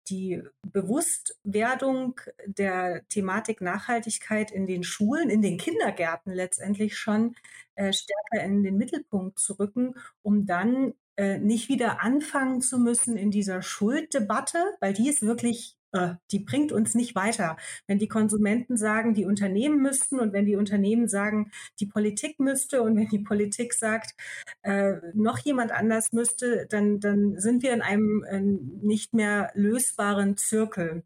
die 0.09 0.41
Bewusstwerdung 0.63 2.19
der 2.45 3.07
Thematik 3.09 3.61
Nachhaltigkeit 3.61 4.51
in 4.51 4.65
den 4.65 4.83
Schulen, 4.83 5.29
in 5.29 5.41
den 5.41 5.57
Kindergärten 5.57 6.33
letztendlich 6.33 6.97
schon 6.97 7.35
äh, 7.75 7.93
stärker 7.93 8.43
in 8.43 8.63
den 8.63 8.77
Mittelpunkt 8.77 9.39
zu 9.39 9.53
rücken, 9.53 9.95
um 10.21 10.45
dann 10.45 10.93
äh, 11.15 11.39
nicht 11.39 11.69
wieder 11.69 12.01
anfangen 12.03 12.61
zu 12.61 12.77
müssen 12.79 13.17
in 13.17 13.31
dieser 13.31 13.61
Schulddebatte, 13.61 14.63
weil 14.79 14.93
die 14.93 15.09
ist 15.09 15.21
wirklich 15.21 15.76
äh, 15.93 16.15
die 16.31 16.39
bringt 16.39 16.71
uns 16.71 16.95
nicht 16.95 17.15
weiter. 17.15 17.57
Wenn 17.87 17.99
die 17.99 18.07
Konsumenten 18.07 18.77
sagen, 18.77 19.13
die 19.13 19.25
Unternehmen 19.25 19.81
müssten 19.81 20.19
und 20.19 20.33
wenn 20.33 20.45
die 20.45 20.55
Unternehmen 20.55 21.07
sagen, 21.07 21.51
die 21.79 21.85
Politik 21.85 22.39
müsste 22.39 22.81
und 22.83 22.95
wenn 22.97 23.09
die 23.09 23.19
Politik 23.19 23.73
sagt, 23.73 24.15
äh, 24.63 24.95
noch 25.13 25.39
jemand 25.39 25.71
anders 25.71 26.11
müsste, 26.11 26.67
dann, 26.69 26.99
dann 26.99 27.39
sind 27.39 27.63
wir 27.63 27.73
in 27.73 27.81
einem 27.81 28.23
äh, 28.23 28.41
nicht 28.41 29.13
mehr 29.13 29.51
lösbaren 29.53 30.37
Zirkel. 30.37 31.03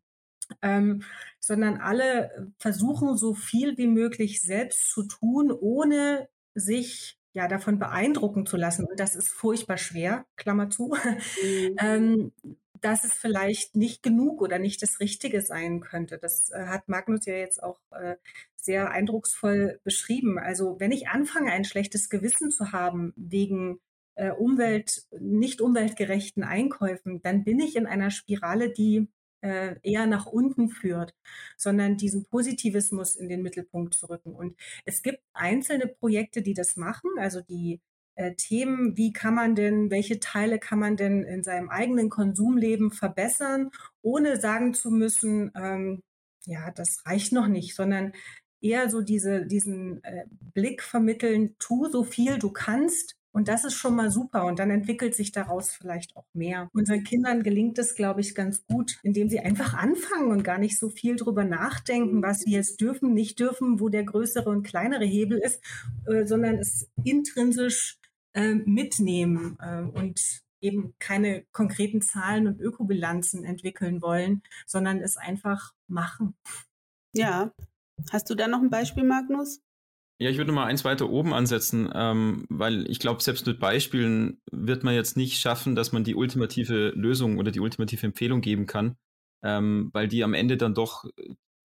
Ähm, 0.62 1.04
sondern 1.40 1.78
alle 1.78 2.52
versuchen 2.58 3.16
so 3.16 3.34
viel 3.34 3.78
wie 3.78 3.88
möglich 3.88 4.42
selbst 4.42 4.90
zu 4.90 5.04
tun, 5.04 5.50
ohne 5.50 6.28
sich 6.56 7.18
ja 7.34 7.48
davon 7.48 7.80
beeindrucken 7.80 8.46
zu 8.46 8.58
lassen. 8.58 8.86
Und 8.86 9.00
das 9.00 9.16
ist 9.16 9.30
furchtbar 9.30 9.78
schwer, 9.78 10.26
Klammer 10.36 10.70
zu, 10.70 10.96
mhm. 11.44 11.76
ähm, 11.80 12.32
dass 12.82 13.04
es 13.04 13.14
vielleicht 13.14 13.76
nicht 13.76 14.04
genug 14.04 14.42
oder 14.42 14.60
nicht 14.60 14.82
das 14.82 15.00
Richtige 15.00 15.42
sein 15.42 15.82
könnte. 15.82 16.18
Das 16.18 16.50
äh, 16.52 16.66
hat 16.66 16.90
Magnus 16.90 17.26
ja 17.26 17.36
jetzt 17.36 17.62
auch 17.62 17.80
äh, 17.92 18.16
sehr 18.56 18.92
eindrucksvoll 18.92 19.80
beschrieben. 19.84 20.38
Also 20.40 20.80
wenn 20.80 20.92
ich 20.92 21.08
anfange, 21.08 21.52
ein 21.52 21.64
schlechtes 21.66 22.10
Gewissen 22.10 22.52
zu 22.52 22.72
haben 22.72 23.14
wegen 23.16 23.80
äh, 24.16 24.32
Umwelt, 24.32 25.04
nicht 25.20 25.62
umweltgerechten 25.62 26.44
Einkäufen, 26.44 27.22
dann 27.22 27.44
bin 27.44 27.60
ich 27.60 27.76
in 27.76 27.86
einer 27.88 28.12
Spirale, 28.12 28.72
die 28.72 29.08
äh, 29.42 29.76
eher 29.84 30.06
nach 30.06 30.28
unten 30.28 30.70
führt, 30.70 31.16
sondern 31.58 31.98
diesen 31.98 32.26
Positivismus 32.26 33.16
in 33.16 33.30
den 33.30 33.42
Mittelpunkt 33.42 33.94
zu 33.94 34.08
rücken. 34.08 34.34
Und 34.34 34.56
es 34.86 35.02
gibt 35.02 35.22
einzelne 35.34 35.88
Projekte, 35.88 36.42
die 36.42 36.54
das 36.54 36.78
machen, 36.78 37.10
also 37.18 37.42
die 37.42 37.82
äh, 38.22 38.36
Themen, 38.36 38.96
wie 38.98 39.12
kann 39.14 39.34
man 39.34 39.56
denn, 39.56 39.90
welche 39.90 40.20
Teile 40.20 40.60
kann 40.60 40.80
man 40.80 40.96
denn 40.96 41.24
in 41.24 41.44
seinem 41.44 41.70
eigenen 41.70 42.10
Konsumleben 42.10 42.92
verbessern, 42.92 43.72
ohne 44.02 44.40
sagen 44.40 44.74
zu 44.74 44.92
müssen, 44.92 45.52
ähm, 45.56 46.04
ja, 46.46 46.72
das 46.72 47.04
reicht 47.06 47.34
noch 47.34 47.48
nicht, 47.48 47.76
sondern 47.76 48.14
eher 48.62 48.90
so 48.90 49.02
diese, 49.02 49.46
diesen 49.46 50.04
äh, 50.04 50.26
Blick 50.54 50.84
vermitteln, 50.84 51.56
tu 51.58 51.88
so 51.90 52.04
viel 52.04 52.38
du 52.38 52.52
kannst, 52.52 53.16
und 53.34 53.48
das 53.48 53.64
ist 53.64 53.76
schon 53.76 53.96
mal 53.96 54.12
super. 54.12 54.46
Und 54.46 54.60
dann 54.60 54.72
entwickelt 54.72 55.16
sich 55.16 55.32
daraus 55.32 55.72
vielleicht 55.72 56.16
auch 56.18 56.26
mehr. 56.34 56.70
Unseren 56.74 57.04
Kindern 57.04 57.44
gelingt 57.44 57.80
es, 57.80 57.96
glaube 57.96 58.22
ich, 58.22 58.36
ganz 58.36 58.66
gut, 58.66 59.00
indem 59.04 59.30
sie 59.30 59.40
einfach 59.40 59.74
anfangen 59.74 60.32
und 60.32 60.44
gar 60.44 60.58
nicht 60.58 60.78
so 60.78 60.90
viel 60.90 61.16
drüber 61.16 61.46
nachdenken, 61.46 62.22
was 62.22 62.46
wir 62.46 62.54
jetzt 62.54 62.82
dürfen, 62.82 63.14
nicht 63.14 63.40
dürfen, 63.40 63.80
wo 63.80 63.90
der 63.90 64.04
größere 64.04 64.50
und 64.50 64.64
kleinere 64.64 65.06
Hebel 65.06 65.38
ist, 65.38 65.62
äh, 66.08 66.26
sondern 66.26 66.56
es 66.56 66.90
intrinsisch 67.04 68.01
äh, 68.34 68.54
mitnehmen 68.54 69.58
äh, 69.60 69.82
und 69.82 70.20
eben 70.62 70.94
keine 71.00 71.44
konkreten 71.52 72.02
Zahlen 72.02 72.48
und 72.48 72.60
Ökobilanzen 72.60 73.44
entwickeln 73.44 74.02
wollen, 74.02 74.44
sondern 74.68 75.00
es 75.00 75.18
einfach 75.18 75.74
machen. 75.88 76.36
Ja. 77.14 77.52
Hast 78.12 78.30
du 78.30 78.36
da 78.36 78.48
noch 78.48 78.62
ein 78.62 78.70
Beispiel, 78.70 79.04
Magnus? 79.04 79.62
Ja, 80.20 80.30
ich 80.30 80.38
würde 80.38 80.52
mal 80.52 80.66
eins 80.66 80.86
weiter 80.86 81.10
oben 81.10 81.34
ansetzen, 81.34 81.90
ähm, 81.96 82.46
weil 82.48 82.90
ich 82.90 83.00
glaube, 83.00 83.24
selbst 83.24 83.48
mit 83.48 83.60
Beispielen 83.60 84.40
wird 84.52 84.84
man 84.84 84.94
jetzt 84.94 85.18
nicht 85.18 85.40
schaffen, 85.40 85.76
dass 85.76 85.94
man 85.94 86.04
die 86.04 86.14
ultimative 86.14 86.90
Lösung 86.90 87.40
oder 87.40 87.50
die 87.50 87.60
ultimative 87.60 88.06
Empfehlung 88.06 88.42
geben 88.42 88.68
kann, 88.68 88.98
ähm, 89.44 89.90
weil 89.94 90.08
die 90.08 90.24
am 90.24 90.36
Ende 90.36 90.58
dann 90.58 90.76
doch, 90.76 91.06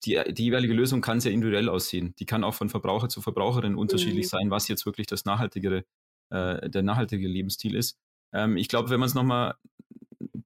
die, 0.07 0.19
die 0.33 0.45
jeweilige 0.45 0.73
Lösung 0.73 1.03
kann 1.03 1.21
sehr 1.21 1.33
individuell 1.33 1.69
aussehen. 1.69 2.15
Die 2.19 2.25
kann 2.25 2.45
auch 2.45 2.55
von 2.55 2.71
Verbraucher 2.71 3.11
zu 3.11 3.21
Verbraucherin 3.21 3.75
unterschiedlich 3.75 4.25
mhm. 4.27 4.31
sein, 4.31 4.51
was 4.51 4.69
jetzt 4.69 4.87
wirklich 4.87 5.07
das 5.07 5.27
nachhaltigere 5.27 5.85
äh, 6.31 6.69
der 6.69 6.83
nachhaltige 6.83 7.29
Lebensstil 7.29 7.75
ist. 7.75 7.99
Ähm, 8.33 8.57
ich 8.57 8.69
glaube, 8.69 8.91
wenn 8.91 9.01
man 9.01 9.09
es 9.09 9.15
nochmal 9.15 9.55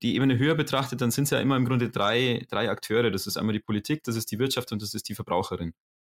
die 0.03 0.15
Ebene 0.15 0.39
höher 0.39 0.55
betrachtet, 0.55 1.01
dann 1.01 1.11
sind 1.11 1.25
es 1.25 1.31
ja 1.31 1.41
immer 1.41 1.57
im 1.57 1.65
Grunde 1.65 1.91
drei, 1.91 2.47
drei 2.49 2.71
Akteure. 2.71 3.11
Das 3.11 3.27
ist 3.27 3.37
einmal 3.37 3.53
die 3.53 3.61
Politik, 3.61 4.03
das 4.05 4.17
ist 4.17 4.31
die 4.31 4.39
Wirtschaft 4.39 4.73
und 4.73 4.83
das 4.83 4.95
ist 4.95 5.09
die 5.09 5.15
Verbraucherin. 5.15 5.75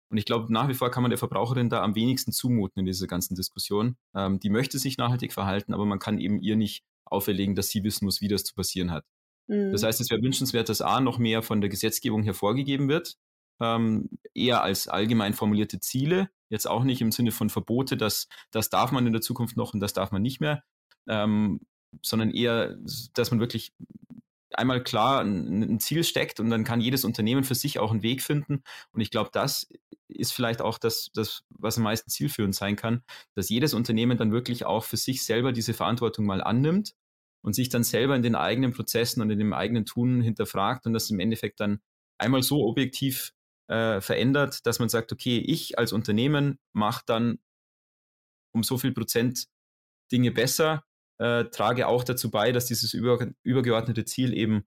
Und 0.09 0.17
ich 0.17 0.25
glaube, 0.25 0.51
nach 0.51 0.67
wie 0.67 0.73
vor 0.73 0.91
kann 0.91 1.03
man 1.03 1.09
der 1.09 1.17
Verbraucherin 1.17 1.69
da 1.69 1.81
am 1.81 1.95
wenigsten 1.95 2.33
zumuten 2.33 2.81
in 2.81 2.85
dieser 2.85 3.07
ganzen 3.07 3.35
Diskussion. 3.35 3.95
Ähm, 4.13 4.39
die 4.39 4.49
möchte 4.49 4.77
sich 4.77 4.97
nachhaltig 4.97 5.33
verhalten, 5.33 5.73
aber 5.73 5.85
man 5.85 5.99
kann 5.99 6.19
eben 6.19 6.41
ihr 6.41 6.57
nicht 6.57 6.83
auferlegen, 7.05 7.55
dass 7.55 7.69
sie 7.69 7.83
wissen 7.83 8.05
muss, 8.05 8.21
wie 8.21 8.27
das 8.27 8.43
zu 8.43 8.53
passieren 8.53 8.91
hat. 8.91 9.05
Mhm. 9.47 9.71
Das 9.71 9.83
heißt, 9.83 10.01
es 10.01 10.09
wäre 10.09 10.21
wünschenswert, 10.21 10.69
dass 10.69 10.81
A 10.81 10.99
noch 10.99 11.17
mehr 11.17 11.41
von 11.41 11.61
der 11.61 11.69
Gesetzgebung 11.69 12.23
hervorgegeben 12.23 12.89
wird, 12.89 13.15
ähm, 13.61 14.09
eher 14.33 14.63
als 14.63 14.87
allgemein 14.87 15.33
formulierte 15.33 15.79
Ziele, 15.79 16.29
jetzt 16.49 16.67
auch 16.67 16.83
nicht 16.83 17.01
im 17.01 17.11
Sinne 17.11 17.31
von 17.31 17.49
Verbote, 17.49 17.95
dass 17.95 18.27
das 18.51 18.69
darf 18.69 18.91
man 18.91 19.05
in 19.07 19.13
der 19.13 19.21
Zukunft 19.21 19.55
noch 19.55 19.73
und 19.73 19.79
das 19.79 19.93
darf 19.93 20.11
man 20.11 20.21
nicht 20.21 20.41
mehr, 20.41 20.63
ähm, 21.07 21.61
sondern 22.01 22.31
eher, 22.31 22.77
dass 23.13 23.31
man 23.31 23.39
wirklich 23.39 23.73
einmal 24.53 24.83
klar 24.83 25.21
ein, 25.21 25.79
Ziel 25.79 26.03
steckt 26.03 26.39
und 26.39 26.49
dann 26.49 26.63
kann 26.63 26.81
jedes 26.81 27.05
Unternehmen 27.05 27.43
für 27.43 27.55
sich 27.55 27.79
auch 27.79 27.91
einen 27.91 28.03
Weg 28.03 28.21
finden. 28.21 28.63
Und 28.91 29.01
ich 29.01 29.11
glaube, 29.11 29.29
das 29.31 29.69
ist 30.07 30.33
vielleicht 30.33 30.61
auch 30.61 30.77
das, 30.77 31.09
das, 31.13 31.43
was 31.49 31.77
am 31.77 31.83
meisten 31.83 32.09
zielführend 32.09 32.55
sein 32.55 32.75
kann, 32.75 33.03
dass 33.35 33.49
jedes 33.49 33.73
Unternehmen 33.73 34.17
dann 34.17 34.31
wirklich 34.31 34.65
auch 34.65 34.83
für 34.83 34.97
sich 34.97 35.23
selber 35.23 35.53
diese 35.53 35.73
Verantwortung 35.73 36.25
mal 36.25 36.43
annimmt 36.43 36.95
und 37.41 37.53
sich 37.53 37.69
dann 37.69 37.83
selber 37.83 38.15
in 38.15 38.23
den 38.23 38.35
eigenen 38.35 38.73
Prozessen 38.73 39.21
und 39.21 39.29
in 39.29 39.39
dem 39.39 39.53
eigenen 39.53 39.85
Tun 39.85 40.21
hinterfragt 40.21 40.85
und 40.85 40.93
das 40.93 41.09
im 41.09 41.19
Endeffekt 41.19 41.59
dann 41.59 41.79
einmal 42.17 42.43
so 42.43 42.65
objektiv 42.65 43.33
äh, 43.67 44.01
verändert, 44.01 44.65
dass 44.65 44.79
man 44.79 44.89
sagt, 44.89 45.11
okay, 45.11 45.39
ich 45.39 45.77
als 45.77 45.93
Unternehmen 45.93 46.59
mache 46.73 47.03
dann 47.05 47.39
um 48.53 48.63
so 48.63 48.77
viel 48.77 48.91
Prozent 48.91 49.47
Dinge 50.11 50.31
besser, 50.31 50.83
äh, 51.19 51.45
trage 51.45 51.87
auch 51.87 52.03
dazu 52.03 52.31
bei, 52.31 52.51
dass 52.51 52.65
dieses 52.65 52.93
über, 52.93 53.31
übergeordnete 53.43 54.05
Ziel 54.05 54.33
eben 54.33 54.65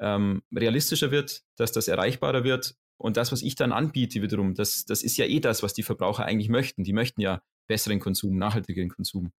ähm, 0.00 0.42
realistischer 0.54 1.10
wird, 1.10 1.44
dass 1.56 1.72
das 1.72 1.88
erreichbarer 1.88 2.42
wird. 2.42 2.74
Und 2.96 3.16
das, 3.16 3.32
was 3.32 3.42
ich 3.42 3.54
dann 3.54 3.72
anbiete 3.72 4.20
wiederum, 4.20 4.54
das, 4.54 4.84
das 4.84 5.02
ist 5.02 5.16
ja 5.16 5.26
eh 5.26 5.40
das, 5.40 5.62
was 5.62 5.74
die 5.74 5.82
Verbraucher 5.82 6.24
eigentlich 6.24 6.48
möchten. 6.48 6.84
Die 6.84 6.92
möchten 6.92 7.20
ja 7.20 7.42
besseren 7.68 8.00
Konsum, 8.00 8.36
nachhaltigeren 8.36 8.90
Konsum. 8.90 9.32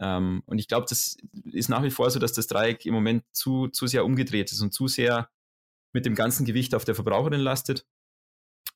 Ähm, 0.00 0.42
und 0.46 0.58
ich 0.58 0.68
glaube, 0.68 0.86
das 0.88 1.16
ist 1.52 1.68
nach 1.68 1.82
wie 1.82 1.90
vor 1.90 2.10
so, 2.10 2.18
dass 2.18 2.32
das 2.32 2.46
Dreieck 2.46 2.84
im 2.86 2.94
Moment 2.94 3.24
zu, 3.32 3.68
zu 3.68 3.86
sehr 3.86 4.04
umgedreht 4.04 4.52
ist 4.52 4.60
und 4.60 4.72
zu 4.72 4.88
sehr 4.88 5.30
mit 5.92 6.06
dem 6.06 6.14
ganzen 6.14 6.44
Gewicht 6.44 6.74
auf 6.74 6.84
der 6.84 6.94
Verbraucherin 6.94 7.40
lastet. 7.40 7.86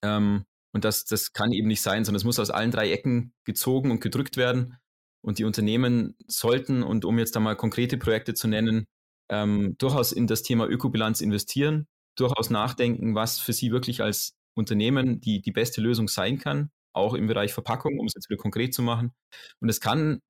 Ähm, 0.05 0.45
und 0.75 0.85
das, 0.85 1.05
das 1.05 1.33
kann 1.33 1.53
eben 1.53 1.69
nicht 1.69 1.83
sein, 1.83 2.05
sondern 2.05 2.19
es 2.19 2.25
muss 2.25 2.39
aus 2.39 2.51
allen 2.51 2.71
drei 2.71 2.91
Ecken 2.91 3.33
gezogen 3.45 3.91
und 3.91 4.01
gedrückt 4.01 4.37
werden. 4.37 4.77
Und 5.25 5.39
die 5.39 5.45
Unternehmen 5.45 6.17
sollten, 6.27 6.83
und 6.83 7.05
um 7.05 7.19
jetzt 7.19 7.35
da 7.35 7.41
mal 7.41 7.57
konkrete 7.57 7.99
Projekte 7.99 8.35
zu 8.35 8.49
nennen, 8.49 8.87
ähm, 9.31 9.77
durchaus 9.79 10.13
in 10.13 10.27
das 10.27 10.43
Thema 10.43 10.69
Ökobilanz 10.69 11.21
investieren, 11.21 11.87
durchaus 12.17 12.51
nachdenken, 12.51 13.15
was 13.15 13.41
für 13.41 13.53
sie 13.53 13.71
wirklich 13.73 14.03
als 14.03 14.35
Unternehmen 14.55 15.21
die, 15.21 15.41
die 15.41 15.53
beste 15.53 15.81
Lösung 15.81 16.09
sein 16.09 16.39
kann, 16.39 16.71
auch 16.93 17.15
im 17.15 17.27
Bereich 17.27 17.53
Verpackung, 17.53 17.99
um 17.99 18.07
es 18.07 18.15
jetzt 18.15 18.29
wieder 18.29 18.41
konkret 18.41 18.75
zu 18.75 18.83
machen. 18.83 19.13
Und 19.61 19.69
es 19.69 19.81
kann, 19.81 20.21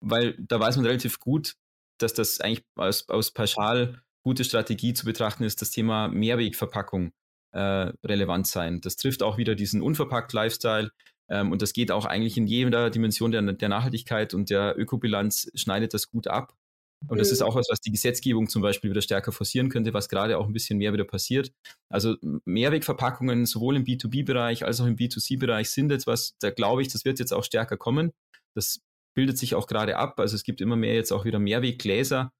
weil 0.00 0.36
da 0.38 0.60
weiß 0.60 0.76
man 0.76 0.86
relativ 0.86 1.18
gut, 1.18 1.54
dass 1.98 2.14
das 2.14 2.40
eigentlich 2.40 2.64
aus, 2.76 3.08
aus 3.08 3.32
pauschal 3.32 4.02
gute 4.22 4.44
Strategie 4.44 4.94
zu 4.94 5.04
betrachten 5.04 5.44
ist, 5.44 5.62
das 5.62 5.70
Thema 5.70 6.08
Mehrwegverpackung 6.08 7.12
äh, 7.56 7.92
relevant 8.04 8.46
sein. 8.46 8.80
Das 8.82 8.96
trifft 8.96 9.22
auch 9.22 9.38
wieder 9.38 9.54
diesen 9.54 9.80
unverpackt 9.80 10.32
Lifestyle. 10.34 10.90
Ähm, 11.28 11.50
und 11.50 11.62
das 11.62 11.72
geht 11.72 11.90
auch 11.90 12.04
eigentlich 12.04 12.36
in 12.36 12.46
jeder 12.46 12.90
Dimension 12.90 13.32
der, 13.32 13.42
der 13.42 13.68
Nachhaltigkeit 13.68 14.34
und 14.34 14.50
der 14.50 14.78
Ökobilanz 14.78 15.50
schneidet 15.54 15.94
das 15.94 16.10
gut 16.10 16.28
ab. 16.28 16.54
Und 17.08 17.18
das 17.18 17.30
ist 17.30 17.40
mhm. 17.40 17.46
auch 17.46 17.54
was, 17.54 17.66
was 17.70 17.80
die 17.80 17.90
Gesetzgebung 17.90 18.48
zum 18.48 18.62
Beispiel 18.62 18.90
wieder 18.90 19.02
stärker 19.02 19.32
forcieren 19.32 19.68
könnte, 19.68 19.94
was 19.94 20.08
gerade 20.08 20.38
auch 20.38 20.46
ein 20.46 20.52
bisschen 20.52 20.78
mehr 20.78 20.92
wieder 20.92 21.04
passiert. 21.04 21.52
Also 21.88 22.16
Mehrwegverpackungen 22.44 23.46
sowohl 23.46 23.76
im 23.76 23.84
B2B-Bereich 23.84 24.64
als 24.64 24.80
auch 24.80 24.86
im 24.86 24.96
B2C-Bereich 24.96 25.70
sind 25.70 25.90
jetzt 25.90 26.06
was, 26.06 26.36
da 26.40 26.50
glaube 26.50 26.82
ich, 26.82 26.88
das 26.88 27.04
wird 27.04 27.18
jetzt 27.18 27.32
auch 27.32 27.44
stärker 27.44 27.76
kommen. 27.76 28.12
Das 28.54 28.80
bildet 29.14 29.38
sich 29.38 29.54
auch 29.54 29.66
gerade 29.66 29.96
ab. 29.96 30.18
Also 30.20 30.36
es 30.36 30.42
gibt 30.42 30.60
immer 30.60 30.76
mehr 30.76 30.94
jetzt 30.94 31.12
auch 31.12 31.24
wieder 31.24 31.38
Mehrweggläser, 31.38 32.32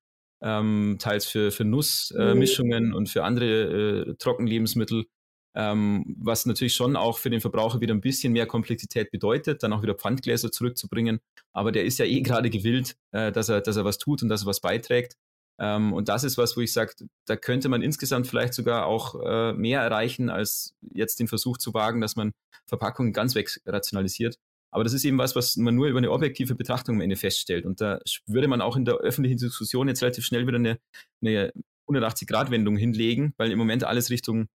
ähm, 0.42 0.96
teils 0.98 1.26
für, 1.26 1.50
für 1.50 1.64
Nussmischungen 1.64 2.84
äh, 2.84 2.88
mhm. 2.88 2.94
und 2.94 3.08
für 3.08 3.24
andere 3.24 4.08
äh, 4.08 4.14
Trockenlebensmittel. 4.18 5.06
ähm, 5.54 6.16
was 6.18 6.44
natürlich 6.44 6.74
schon 6.74 6.96
auch 6.96 7.18
für 7.18 7.30
den 7.30 7.40
Verbraucher 7.40 7.80
wieder 7.80 7.94
ein 7.94 8.02
bisschen 8.02 8.34
mehr 8.34 8.46
Komplexität 8.46 9.10
bedeutet, 9.10 9.62
dann 9.62 9.72
auch 9.72 9.82
wieder 9.82 9.94
Pfandgläser 9.94 10.52
zurückzubringen. 10.52 11.20
Aber 11.52 11.72
der 11.72 11.84
ist 11.84 11.98
ja 11.98 12.04
eh 12.04 12.20
gerade 12.20 12.50
gewillt, 12.50 12.96
äh, 13.12 13.32
dass, 13.32 13.48
er, 13.48 13.62
dass 13.62 13.76
er 13.76 13.84
was 13.86 13.98
tut 13.98 14.22
und 14.22 14.28
dass 14.28 14.42
er 14.42 14.46
was 14.46 14.60
beiträgt. 14.60 15.16
Ähm, 15.58 15.92
und 15.94 16.08
das 16.08 16.24
ist 16.24 16.36
was, 16.36 16.56
wo 16.56 16.60
ich 16.60 16.72
sage, 16.72 16.92
da 17.26 17.36
könnte 17.36 17.68
man 17.68 17.82
insgesamt 17.82 18.26
vielleicht 18.26 18.52
sogar 18.54 18.86
auch 18.86 19.14
äh, 19.24 19.54
mehr 19.54 19.80
erreichen, 19.80 20.28
als 20.28 20.74
jetzt 20.92 21.20
den 21.20 21.28
Versuch 21.28 21.56
zu 21.56 21.72
wagen, 21.72 22.00
dass 22.00 22.16
man 22.16 22.32
Verpackungen 22.66 23.12
ganz 23.12 23.34
weg 23.34 23.48
rationalisiert. 23.64 24.38
Aber 24.76 24.84
das 24.84 24.92
ist 24.92 25.06
eben 25.06 25.16
was, 25.16 25.34
was 25.34 25.56
man 25.56 25.74
nur 25.74 25.86
über 25.86 25.96
eine 25.96 26.10
objektive 26.10 26.54
Betrachtung 26.54 26.96
am 26.96 27.00
Ende 27.00 27.16
feststellt. 27.16 27.64
Und 27.64 27.80
da 27.80 27.98
würde 28.26 28.46
man 28.46 28.60
auch 28.60 28.76
in 28.76 28.84
der 28.84 28.96
öffentlichen 28.96 29.38
Diskussion 29.38 29.88
jetzt 29.88 30.02
relativ 30.02 30.26
schnell 30.26 30.46
wieder 30.46 30.58
eine, 30.58 30.78
eine 31.22 31.50
180-Grad-Wendung 31.88 32.76
hinlegen, 32.76 33.32
weil 33.38 33.50
im 33.50 33.56
Moment 33.56 33.84
alles 33.84 34.10
Richtung 34.10 34.48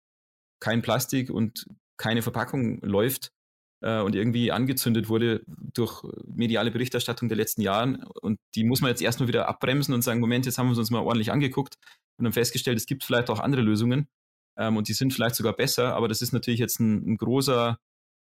kein 0.59 0.81
Plastik 0.81 1.29
und 1.29 1.67
keine 1.95 2.21
Verpackung 2.21 2.81
läuft 2.81 3.31
äh, 3.79 4.01
und 4.01 4.13
irgendwie 4.13 4.51
angezündet 4.51 5.07
wurde 5.07 5.41
durch 5.47 6.03
mediale 6.25 6.71
Berichterstattung 6.71 7.29
der 7.29 7.37
letzten 7.37 7.61
Jahren. 7.61 8.03
Und 8.03 8.41
die 8.55 8.65
muss 8.65 8.81
man 8.81 8.89
jetzt 8.89 9.01
erstmal 9.01 9.29
wieder 9.29 9.47
abbremsen 9.47 9.93
und 9.93 10.01
sagen, 10.01 10.19
Moment, 10.19 10.45
jetzt 10.45 10.57
haben 10.57 10.69
wir 10.69 10.77
uns 10.77 10.91
mal 10.91 10.99
ordentlich 10.99 11.31
angeguckt 11.31 11.75
und 12.17 12.25
haben 12.25 12.33
festgestellt, 12.33 12.77
es 12.77 12.87
gibt 12.87 13.05
vielleicht 13.05 13.29
auch 13.29 13.39
andere 13.39 13.61
Lösungen 13.61 14.09
ähm, 14.57 14.75
und 14.75 14.89
die 14.89 14.93
sind 14.93 15.13
vielleicht 15.13 15.35
sogar 15.35 15.53
besser, 15.53 15.95
aber 15.95 16.09
das 16.09 16.21
ist 16.21 16.33
natürlich 16.33 16.59
jetzt 16.59 16.81
ein, 16.81 17.13
ein 17.13 17.15
großer 17.15 17.79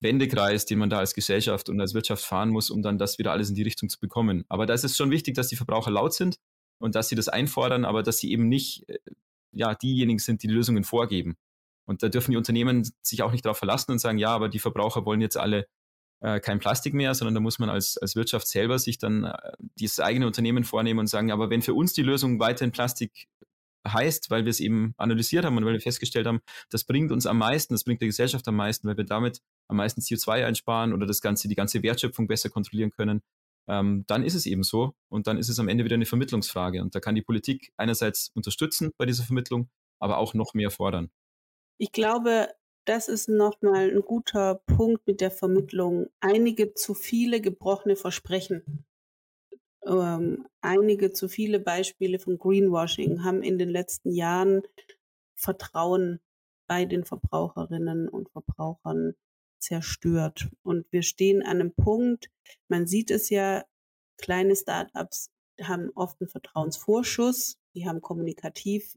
Wendekreis, 0.00 0.64
den 0.64 0.78
man 0.78 0.90
da 0.90 0.98
als 0.98 1.14
Gesellschaft 1.14 1.68
und 1.68 1.80
als 1.80 1.94
Wirtschaft 1.94 2.24
fahren 2.24 2.50
muss, 2.50 2.70
um 2.70 2.82
dann 2.82 2.98
das 2.98 3.18
wieder 3.18 3.32
alles 3.32 3.48
in 3.48 3.54
die 3.54 3.62
Richtung 3.62 3.88
zu 3.88 3.98
bekommen. 3.98 4.44
Aber 4.48 4.66
da 4.66 4.74
ist 4.74 4.84
es 4.84 4.96
schon 4.96 5.10
wichtig, 5.10 5.34
dass 5.34 5.48
die 5.48 5.56
Verbraucher 5.56 5.90
laut 5.90 6.14
sind 6.14 6.38
und 6.78 6.94
dass 6.94 7.08
sie 7.08 7.16
das 7.16 7.28
einfordern, 7.28 7.84
aber 7.84 8.02
dass 8.02 8.18
sie 8.18 8.30
eben 8.30 8.48
nicht 8.48 8.88
äh, 8.88 8.98
ja, 9.52 9.74
diejenigen 9.74 10.18
sind, 10.18 10.42
die 10.42 10.46
die 10.46 10.54
Lösungen 10.54 10.84
vorgeben. 10.84 11.36
Und 11.84 12.02
da 12.02 12.08
dürfen 12.08 12.32
die 12.32 12.36
Unternehmen 12.36 12.88
sich 13.02 13.22
auch 13.22 13.32
nicht 13.32 13.44
darauf 13.44 13.58
verlassen 13.58 13.92
und 13.92 13.98
sagen, 13.98 14.18
ja, 14.18 14.28
aber 14.28 14.48
die 14.48 14.58
Verbraucher 14.58 15.04
wollen 15.06 15.20
jetzt 15.20 15.38
alle 15.38 15.66
äh, 16.20 16.38
kein 16.40 16.58
Plastik 16.58 16.94
mehr, 16.94 17.14
sondern 17.14 17.34
da 17.34 17.40
muss 17.40 17.58
man 17.58 17.70
als, 17.70 17.96
als 17.96 18.14
Wirtschaft 18.14 18.46
selber 18.46 18.78
sich 18.78 18.98
dann 18.98 19.24
äh, 19.24 19.52
dieses 19.76 20.00
eigene 20.00 20.26
Unternehmen 20.26 20.64
vornehmen 20.64 21.00
und 21.00 21.06
sagen, 21.06 21.32
aber 21.32 21.50
wenn 21.50 21.62
für 21.62 21.74
uns 21.74 21.92
die 21.92 22.02
Lösung 22.02 22.40
weiterhin 22.40 22.72
Plastik 22.72 23.28
heißt, 23.92 24.30
weil 24.30 24.44
wir 24.44 24.50
es 24.50 24.60
eben 24.60 24.94
analysiert 24.96 25.44
haben 25.44 25.56
und 25.56 25.64
weil 25.64 25.74
wir 25.74 25.80
festgestellt 25.80 26.26
haben, 26.26 26.40
das 26.70 26.84
bringt 26.84 27.12
uns 27.12 27.26
am 27.26 27.38
meisten, 27.38 27.74
das 27.74 27.84
bringt 27.84 28.00
der 28.00 28.08
Gesellschaft 28.08 28.46
am 28.48 28.56
meisten, 28.56 28.88
weil 28.88 28.96
wir 28.96 29.04
damit 29.04 29.40
am 29.68 29.76
meisten 29.76 30.00
CO2 30.00 30.44
einsparen 30.44 30.92
oder 30.92 31.06
das 31.06 31.20
Ganze, 31.20 31.48
die 31.48 31.54
ganze 31.54 31.82
Wertschöpfung 31.82 32.26
besser 32.26 32.50
kontrollieren 32.50 32.90
können, 32.90 33.22
ähm, 33.68 34.04
dann 34.06 34.24
ist 34.24 34.34
es 34.34 34.46
eben 34.46 34.62
so 34.62 34.94
und 35.08 35.26
dann 35.26 35.38
ist 35.38 35.48
es 35.48 35.58
am 35.58 35.68
Ende 35.68 35.84
wieder 35.84 35.94
eine 35.94 36.06
Vermittlungsfrage. 36.06 36.82
Und 36.82 36.94
da 36.94 37.00
kann 37.00 37.14
die 37.14 37.22
Politik 37.22 37.72
einerseits 37.76 38.30
unterstützen 38.34 38.92
bei 38.96 39.06
dieser 39.06 39.24
Vermittlung, 39.24 39.68
aber 40.00 40.18
auch 40.18 40.34
noch 40.34 40.54
mehr 40.54 40.70
fordern. 40.70 41.10
Ich 41.76 41.92
glaube, 41.92 42.48
das 42.86 43.08
ist 43.08 43.28
nochmal 43.28 43.90
ein 43.90 44.00
guter 44.00 44.62
Punkt 44.66 45.06
mit 45.06 45.20
der 45.20 45.30
Vermittlung. 45.30 46.06
Einige 46.20 46.72
zu 46.72 46.94
viele 46.94 47.40
gebrochene 47.40 47.96
Versprechen. 47.96 48.86
Ähm, 49.88 50.46
einige 50.60 51.12
zu 51.12 51.28
viele 51.28 51.60
Beispiele 51.60 52.18
von 52.18 52.38
Greenwashing 52.38 53.24
haben 53.24 53.42
in 53.42 53.58
den 53.58 53.70
letzten 53.70 54.12
Jahren 54.12 54.62
Vertrauen 55.34 56.20
bei 56.66 56.84
den 56.84 57.04
Verbraucherinnen 57.04 58.08
und 58.08 58.28
Verbrauchern 58.30 59.14
zerstört. 59.58 60.48
Und 60.62 60.86
wir 60.92 61.02
stehen 61.02 61.42
an 61.42 61.60
einem 61.60 61.72
Punkt, 61.72 62.28
man 62.68 62.86
sieht 62.86 63.10
es 63.10 63.30
ja, 63.30 63.64
kleine 64.18 64.54
Startups 64.54 65.30
haben 65.62 65.90
oft 65.94 66.20
einen 66.20 66.28
Vertrauensvorschuss, 66.28 67.56
die 67.74 67.88
haben 67.88 68.00
kommunikativ 68.00 68.96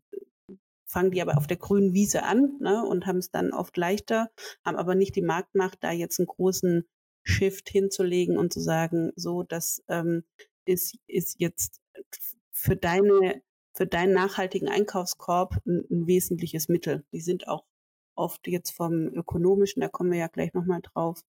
fangen 0.91 1.11
die 1.11 1.21
aber 1.21 1.37
auf 1.37 1.47
der 1.47 1.57
grünen 1.57 1.93
Wiese 1.93 2.23
an 2.23 2.57
ne, 2.59 2.83
und 2.85 3.07
haben 3.07 3.17
es 3.17 3.31
dann 3.31 3.53
oft 3.53 3.77
leichter, 3.77 4.29
haben 4.65 4.75
aber 4.75 4.93
nicht 4.93 5.15
die 5.15 5.21
Marktmacht, 5.21 5.77
da 5.81 5.91
jetzt 5.91 6.19
einen 6.19 6.27
großen 6.27 6.85
Shift 7.23 7.69
hinzulegen 7.69 8.37
und 8.37 8.51
zu 8.51 8.59
sagen, 8.59 9.11
so, 9.15 9.43
das 9.43 9.83
ähm, 9.87 10.23
ist, 10.65 10.97
ist 11.07 11.39
jetzt 11.39 11.81
für 12.51 12.75
deine, 12.75 13.41
für 13.73 13.87
deinen 13.87 14.13
nachhaltigen 14.13 14.69
Einkaufskorb 14.69 15.55
ein, 15.65 15.85
ein 15.89 16.07
wesentliches 16.07 16.69
Mittel. 16.69 17.05
Die 17.11 17.21
sind 17.21 17.47
auch 17.47 17.65
oft 18.15 18.47
jetzt 18.47 18.71
vom 18.71 19.07
ökonomischen, 19.07 19.81
da 19.81 19.87
kommen 19.87 20.11
wir 20.11 20.19
ja 20.19 20.27
gleich 20.27 20.53
nochmal 20.53 20.81
drauf, 20.81 21.21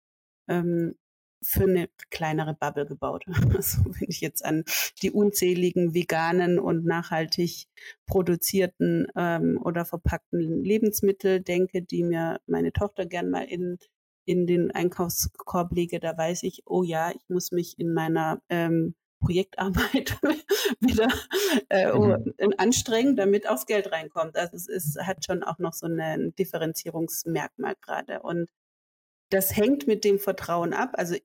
ähm, 0.49 0.97
für 1.43 1.65
eine 1.65 1.89
kleinere 2.11 2.55
Bubble 2.55 2.87
gebaut. 2.87 3.25
Also 3.57 3.85
wenn 3.85 4.09
ich 4.09 4.21
jetzt 4.21 4.45
an 4.45 4.65
die 5.03 5.11
unzähligen 5.11 5.95
veganen 5.95 6.59
und 6.59 6.85
nachhaltig 6.85 7.67
produzierten 8.07 9.07
ähm, 9.17 9.59
oder 9.63 9.85
verpackten 9.85 10.63
Lebensmittel 10.63 11.41
denke, 11.41 11.83
die 11.83 12.03
mir 12.03 12.41
meine 12.47 12.73
Tochter 12.73 13.07
gern 13.07 13.31
mal 13.31 13.45
in 13.45 13.79
in 14.31 14.47
den 14.47 14.71
Einkaufskorb 14.71 15.73
lege, 15.73 15.99
da 15.99 16.17
weiß 16.17 16.45
ich, 16.45 16.63
oh 16.67 16.85
ja, 16.85 17.11
ich 17.11 17.29
muss 17.29 17.51
mich 17.51 17.79
in 17.79 17.93
meiner 17.93 18.41
ähm, 18.49 18.95
Projektarbeit 19.21 20.19
wieder 20.81 21.09
äh, 21.69 21.93
mhm. 21.93 22.35
anstrengen, 22.57 23.17
damit 23.17 23.49
aufs 23.49 23.67
Geld 23.67 23.93
reinkommt. 23.93 24.37
Also 24.37 24.57
es 24.57 24.69
ist, 24.69 24.99
hat 25.01 25.25
schon 25.25 25.43
auch 25.43 25.59
noch 25.59 25.75
so 25.75 25.87
ein 25.87 26.35
Differenzierungsmerkmal 26.37 27.75
gerade. 27.81 28.21
Und 28.23 28.51
das 29.31 29.57
hängt 29.57 29.87
mit 29.87 30.05
dem 30.05 30.19
Vertrauen 30.19 30.73
ab. 30.73 30.91
Also 30.95 31.17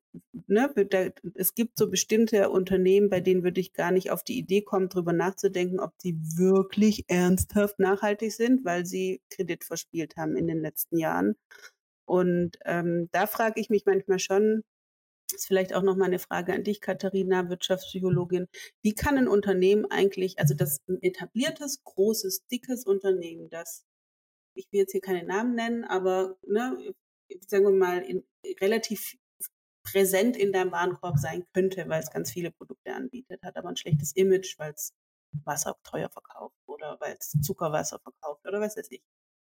ne, 0.48 0.72
da, 0.90 1.10
es 1.34 1.56
gibt 1.56 1.78
so 1.78 1.90
bestimmte 1.90 2.52
Unternehmen, 2.52 3.10
bei 3.10 3.20
denen 3.20 3.44
würde 3.44 3.60
ich 3.60 3.74
gar 3.74 3.92
nicht 3.92 4.12
auf 4.12 4.24
die 4.24 4.38
Idee 4.38 4.62
kommen, 4.62 4.90
darüber 4.90 5.12
nachzudenken, 5.12 5.80
ob 5.80 5.94
sie 5.98 6.16
wirklich 6.38 7.06
ernsthaft 7.08 7.80
nachhaltig 7.80 8.32
sind, 8.32 8.64
weil 8.64 8.86
sie 8.86 9.22
Kredit 9.32 9.64
verspielt 9.64 10.18
haben 10.18 10.38
in 10.38 10.48
den 10.48 10.62
letzten 10.62 11.00
Jahren. 11.00 11.36
Und 12.06 12.60
ähm, 12.66 13.10
da 13.12 13.26
frage 13.26 13.60
ich 13.60 13.72
mich 13.72 13.86
manchmal 13.88 14.20
schon, 14.20 14.64
ist 15.34 15.48
vielleicht 15.48 15.74
auch 15.74 15.82
noch 15.82 15.96
mal 15.96 16.06
eine 16.06 16.20
Frage 16.20 16.54
an 16.54 16.64
dich, 16.64 16.82
Katharina, 16.82 17.50
Wirtschaftspsychologin. 17.50 18.48
Wie 18.84 18.94
kann 18.94 19.18
ein 19.18 19.28
Unternehmen 19.28 19.86
eigentlich, 19.86 20.40
also 20.40 20.54
das 20.54 20.82
ein 20.88 21.02
etabliertes, 21.02 21.84
großes, 21.84 22.48
dickes 22.48 22.86
Unternehmen, 22.86 23.50
das 23.50 23.86
ich 24.56 24.72
will 24.72 24.82
jetzt 24.82 24.94
hier 24.94 25.02
keine 25.02 25.24
Namen 25.24 25.56
nennen, 25.56 25.84
aber 25.84 26.38
ne, 26.48 26.94
sagen 27.48 27.66
wir 27.66 27.72
mal, 27.72 28.02
in, 28.02 28.24
relativ 28.62 29.18
präsent 29.84 30.36
in 30.36 30.52
deinem 30.52 30.72
Warenkorb 30.72 31.18
sein 31.18 31.46
könnte, 31.54 31.88
weil 31.88 32.02
es 32.02 32.12
ganz 32.12 32.32
viele 32.32 32.52
Produkte 32.52 32.94
anbietet, 32.94 33.44
hat 33.44 33.56
aber 33.58 33.70
ein 33.70 33.78
schlechtes 33.78 34.14
Image, 34.14 34.58
weil 34.58 34.74
es 34.74 34.94
Wasser 35.44 35.78
teuer 35.84 36.10
verkauft 36.10 36.56
oder 36.66 36.98
weil 37.00 37.16
es 37.20 37.32
Zuckerwasser 37.42 38.00
verkauft 38.00 38.48
oder 38.48 38.62
was 38.62 38.78
weiß 38.78 38.90
ich. 38.92 39.02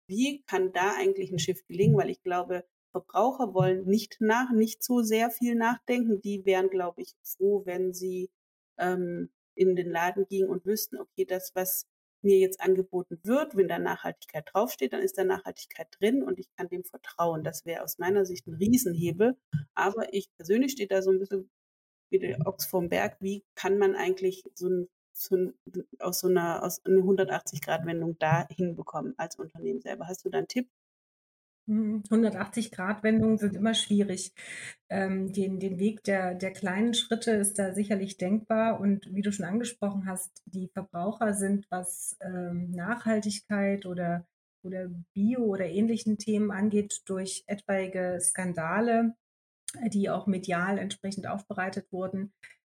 Wie 0.06 0.42
kann 0.42 0.72
da 0.72 0.94
eigentlich 0.96 1.32
ein 1.32 1.38
Shift 1.38 1.66
gelingen? 1.66 1.96
Weil 1.96 2.10
ich 2.10 2.22
glaube, 2.22 2.64
Verbraucher 3.00 3.54
wollen 3.54 3.84
nicht 3.84 4.20
nach, 4.20 4.50
nicht 4.50 4.82
so 4.82 5.02
sehr 5.02 5.30
viel 5.30 5.54
nachdenken. 5.54 6.20
Die 6.20 6.44
wären, 6.44 6.70
glaube 6.70 7.02
ich, 7.02 7.14
froh, 7.22 7.62
wenn 7.64 7.92
sie 7.92 8.30
ähm, 8.78 9.30
in 9.54 9.76
den 9.76 9.90
Laden 9.90 10.26
gingen 10.26 10.48
und 10.48 10.66
wüssten, 10.66 10.98
okay, 10.98 11.24
das, 11.24 11.54
was 11.54 11.86
mir 12.22 12.38
jetzt 12.38 12.60
angeboten 12.60 13.20
wird, 13.22 13.56
wenn 13.56 13.68
da 13.68 13.78
Nachhaltigkeit 13.78 14.48
draufsteht, 14.52 14.92
dann 14.92 15.02
ist 15.02 15.16
da 15.18 15.24
Nachhaltigkeit 15.24 15.88
drin 16.00 16.22
und 16.22 16.38
ich 16.40 16.50
kann 16.56 16.68
dem 16.68 16.84
vertrauen. 16.84 17.44
Das 17.44 17.64
wäre 17.64 17.84
aus 17.84 17.98
meiner 17.98 18.24
Sicht 18.24 18.46
ein 18.46 18.54
Riesenhebel. 18.54 19.36
Aber 19.74 20.12
ich 20.12 20.28
persönlich 20.36 20.72
stehe 20.72 20.88
da 20.88 21.02
so 21.02 21.10
ein 21.10 21.20
bisschen 21.20 21.48
wie 22.10 22.18
der 22.18 22.46
Ochs 22.46 22.66
vom 22.66 22.88
Berg. 22.88 23.18
Wie 23.20 23.44
kann 23.54 23.78
man 23.78 23.94
eigentlich 23.94 24.42
so 24.54 24.68
ein, 24.68 24.88
so 25.12 25.52
aus 26.00 26.20
so 26.20 26.28
einer, 26.28 26.64
aus 26.64 26.84
einer 26.84 27.02
180-Grad-Wendung 27.02 28.18
da 28.18 28.48
hinbekommen 28.48 29.14
als 29.16 29.36
Unternehmen 29.36 29.80
selber? 29.80 30.08
Hast 30.08 30.24
du 30.24 30.30
da 30.30 30.38
einen 30.38 30.48
Tipp? 30.48 30.68
180-Grad-Wendungen 31.68 33.38
hm, 33.38 33.38
sind 33.38 33.56
immer 33.56 33.74
schwierig. 33.74 34.32
Ähm, 34.88 35.32
den, 35.32 35.60
den 35.60 35.78
Weg 35.78 36.02
der, 36.04 36.34
der 36.34 36.52
kleinen 36.52 36.94
Schritte 36.94 37.32
ist 37.32 37.58
da 37.58 37.74
sicherlich 37.74 38.16
denkbar. 38.16 38.80
Und 38.80 39.14
wie 39.14 39.22
du 39.22 39.32
schon 39.32 39.44
angesprochen 39.44 40.06
hast, 40.06 40.42
die 40.46 40.68
Verbraucher 40.68 41.34
sind, 41.34 41.66
was 41.70 42.16
ähm, 42.20 42.70
Nachhaltigkeit 42.70 43.86
oder, 43.86 44.26
oder 44.62 44.88
Bio 45.12 45.40
oder 45.40 45.66
ähnlichen 45.66 46.18
Themen 46.18 46.50
angeht, 46.50 47.02
durch 47.06 47.44
etwaige 47.46 48.18
Skandale, 48.20 49.14
die 49.92 50.08
auch 50.08 50.26
medial 50.26 50.78
entsprechend 50.78 51.26
aufbereitet 51.26 51.92
wurden, 51.92 52.32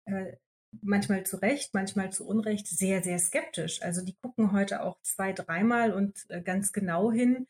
äh, 0.05 0.33
manchmal 0.81 1.25
zu 1.25 1.37
Recht, 1.37 1.73
manchmal 1.73 2.11
zu 2.11 2.25
Unrecht 2.25 2.67
sehr, 2.67 3.03
sehr 3.03 3.19
skeptisch. 3.19 3.81
Also 3.81 4.03
die 4.03 4.15
gucken 4.15 4.51
heute 4.51 4.83
auch 4.83 5.01
zwei, 5.01 5.33
dreimal 5.33 5.93
und 5.93 6.25
äh, 6.29 6.41
ganz 6.41 6.71
genau 6.71 7.11
hin 7.11 7.47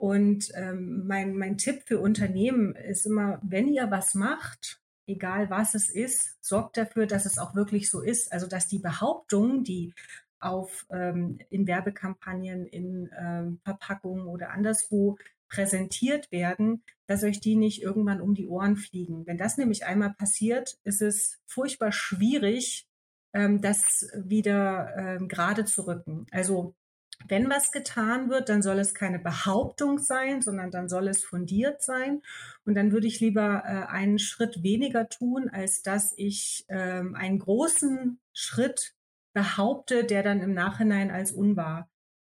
und 0.00 0.50
ähm, 0.54 1.06
mein, 1.06 1.36
mein 1.36 1.58
Tipp 1.58 1.82
für 1.84 2.00
Unternehmen 2.00 2.74
ist 2.74 3.04
immer, 3.04 3.38
wenn 3.42 3.68
ihr 3.68 3.90
was 3.90 4.14
macht, 4.14 4.80
egal 5.06 5.50
was 5.50 5.74
es 5.74 5.90
ist, 5.90 6.42
sorgt 6.42 6.78
dafür, 6.78 7.06
dass 7.06 7.26
es 7.26 7.36
auch 7.36 7.54
wirklich 7.54 7.90
so 7.90 8.00
ist. 8.00 8.32
Also 8.32 8.46
dass 8.46 8.66
die 8.66 8.78
Behauptungen, 8.78 9.62
die 9.62 9.92
auf 10.38 10.86
ähm, 10.90 11.38
in 11.50 11.66
Werbekampagnen, 11.66 12.64
in 12.64 13.10
ähm, 13.14 13.60
Verpackungen 13.62 14.26
oder 14.26 14.52
anderswo 14.52 15.18
präsentiert 15.50 16.32
werden, 16.32 16.82
dass 17.06 17.22
euch 17.22 17.38
die 17.40 17.56
nicht 17.56 17.82
irgendwann 17.82 18.22
um 18.22 18.32
die 18.32 18.46
Ohren 18.46 18.78
fliegen. 18.78 19.26
Wenn 19.26 19.36
das 19.36 19.58
nämlich 19.58 19.84
einmal 19.84 20.14
passiert, 20.14 20.78
ist 20.82 21.02
es 21.02 21.42
furchtbar 21.44 21.92
schwierig, 21.92 22.88
ähm, 23.34 23.60
das 23.60 24.08
wieder 24.14 24.96
ähm, 24.96 25.28
gerade 25.28 25.66
zu 25.66 25.86
rücken. 25.86 26.26
Also 26.30 26.74
wenn 27.28 27.50
was 27.50 27.72
getan 27.72 28.30
wird, 28.30 28.48
dann 28.48 28.62
soll 28.62 28.78
es 28.78 28.94
keine 28.94 29.18
Behauptung 29.18 29.98
sein, 29.98 30.42
sondern 30.42 30.70
dann 30.70 30.88
soll 30.88 31.08
es 31.08 31.24
fundiert 31.24 31.82
sein. 31.82 32.22
Und 32.64 32.74
dann 32.74 32.92
würde 32.92 33.06
ich 33.06 33.20
lieber 33.20 33.62
äh, 33.64 33.90
einen 33.90 34.18
Schritt 34.18 34.62
weniger 34.62 35.08
tun, 35.08 35.48
als 35.48 35.82
dass 35.82 36.12
ich 36.16 36.64
ähm, 36.68 37.14
einen 37.14 37.38
großen 37.38 38.18
Schritt 38.32 38.94
behaupte, 39.32 40.04
der 40.04 40.22
dann 40.22 40.40
im 40.40 40.54
Nachhinein 40.54 41.10
als 41.10 41.32
unwahr 41.32 41.88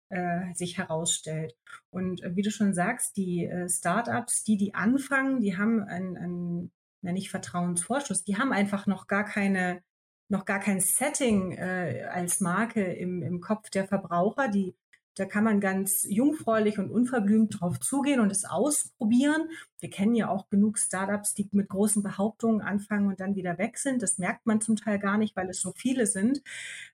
äh, 0.08 0.52
sich 0.54 0.78
herausstellt. 0.78 1.54
Und 1.90 2.22
äh, 2.22 2.34
wie 2.34 2.42
du 2.42 2.50
schon 2.50 2.74
sagst, 2.74 3.16
die 3.16 3.44
äh, 3.46 3.68
Startups, 3.68 4.42
die, 4.42 4.56
die 4.56 4.74
anfangen, 4.74 5.40
die 5.40 5.56
haben 5.56 5.82
einen, 5.82 6.16
einen 6.16 6.72
ja 7.02 7.12
nicht 7.12 7.30
Vertrauensvorschuss, 7.30 8.24
die 8.24 8.38
haben 8.38 8.52
einfach 8.52 8.86
noch 8.86 9.06
gar 9.06 9.24
keine 9.24 9.82
noch 10.28 10.44
gar 10.44 10.60
kein 10.60 10.80
Setting 10.80 11.52
äh, 11.52 12.06
als 12.10 12.40
Marke 12.40 12.82
im, 12.82 13.22
im 13.22 13.40
Kopf 13.40 13.70
der 13.70 13.86
Verbraucher. 13.86 14.48
Die, 14.48 14.74
da 15.14 15.24
kann 15.24 15.42
man 15.42 15.60
ganz 15.60 16.06
jungfräulich 16.08 16.78
und 16.78 16.90
unverblümt 16.90 17.60
drauf 17.60 17.80
zugehen 17.80 18.20
und 18.20 18.30
es 18.30 18.44
ausprobieren. 18.44 19.48
Wir 19.80 19.90
kennen 19.90 20.14
ja 20.14 20.28
auch 20.28 20.48
genug 20.48 20.78
Startups, 20.78 21.34
die 21.34 21.48
mit 21.52 21.68
großen 21.68 22.02
Behauptungen 22.02 22.60
anfangen 22.60 23.08
und 23.08 23.20
dann 23.20 23.34
wieder 23.34 23.58
weg 23.58 23.78
sind. 23.78 24.02
Das 24.02 24.18
merkt 24.18 24.46
man 24.46 24.60
zum 24.60 24.76
Teil 24.76 24.98
gar 24.98 25.18
nicht, 25.18 25.34
weil 25.34 25.48
es 25.48 25.60
so 25.60 25.72
viele 25.76 26.06
sind. 26.06 26.42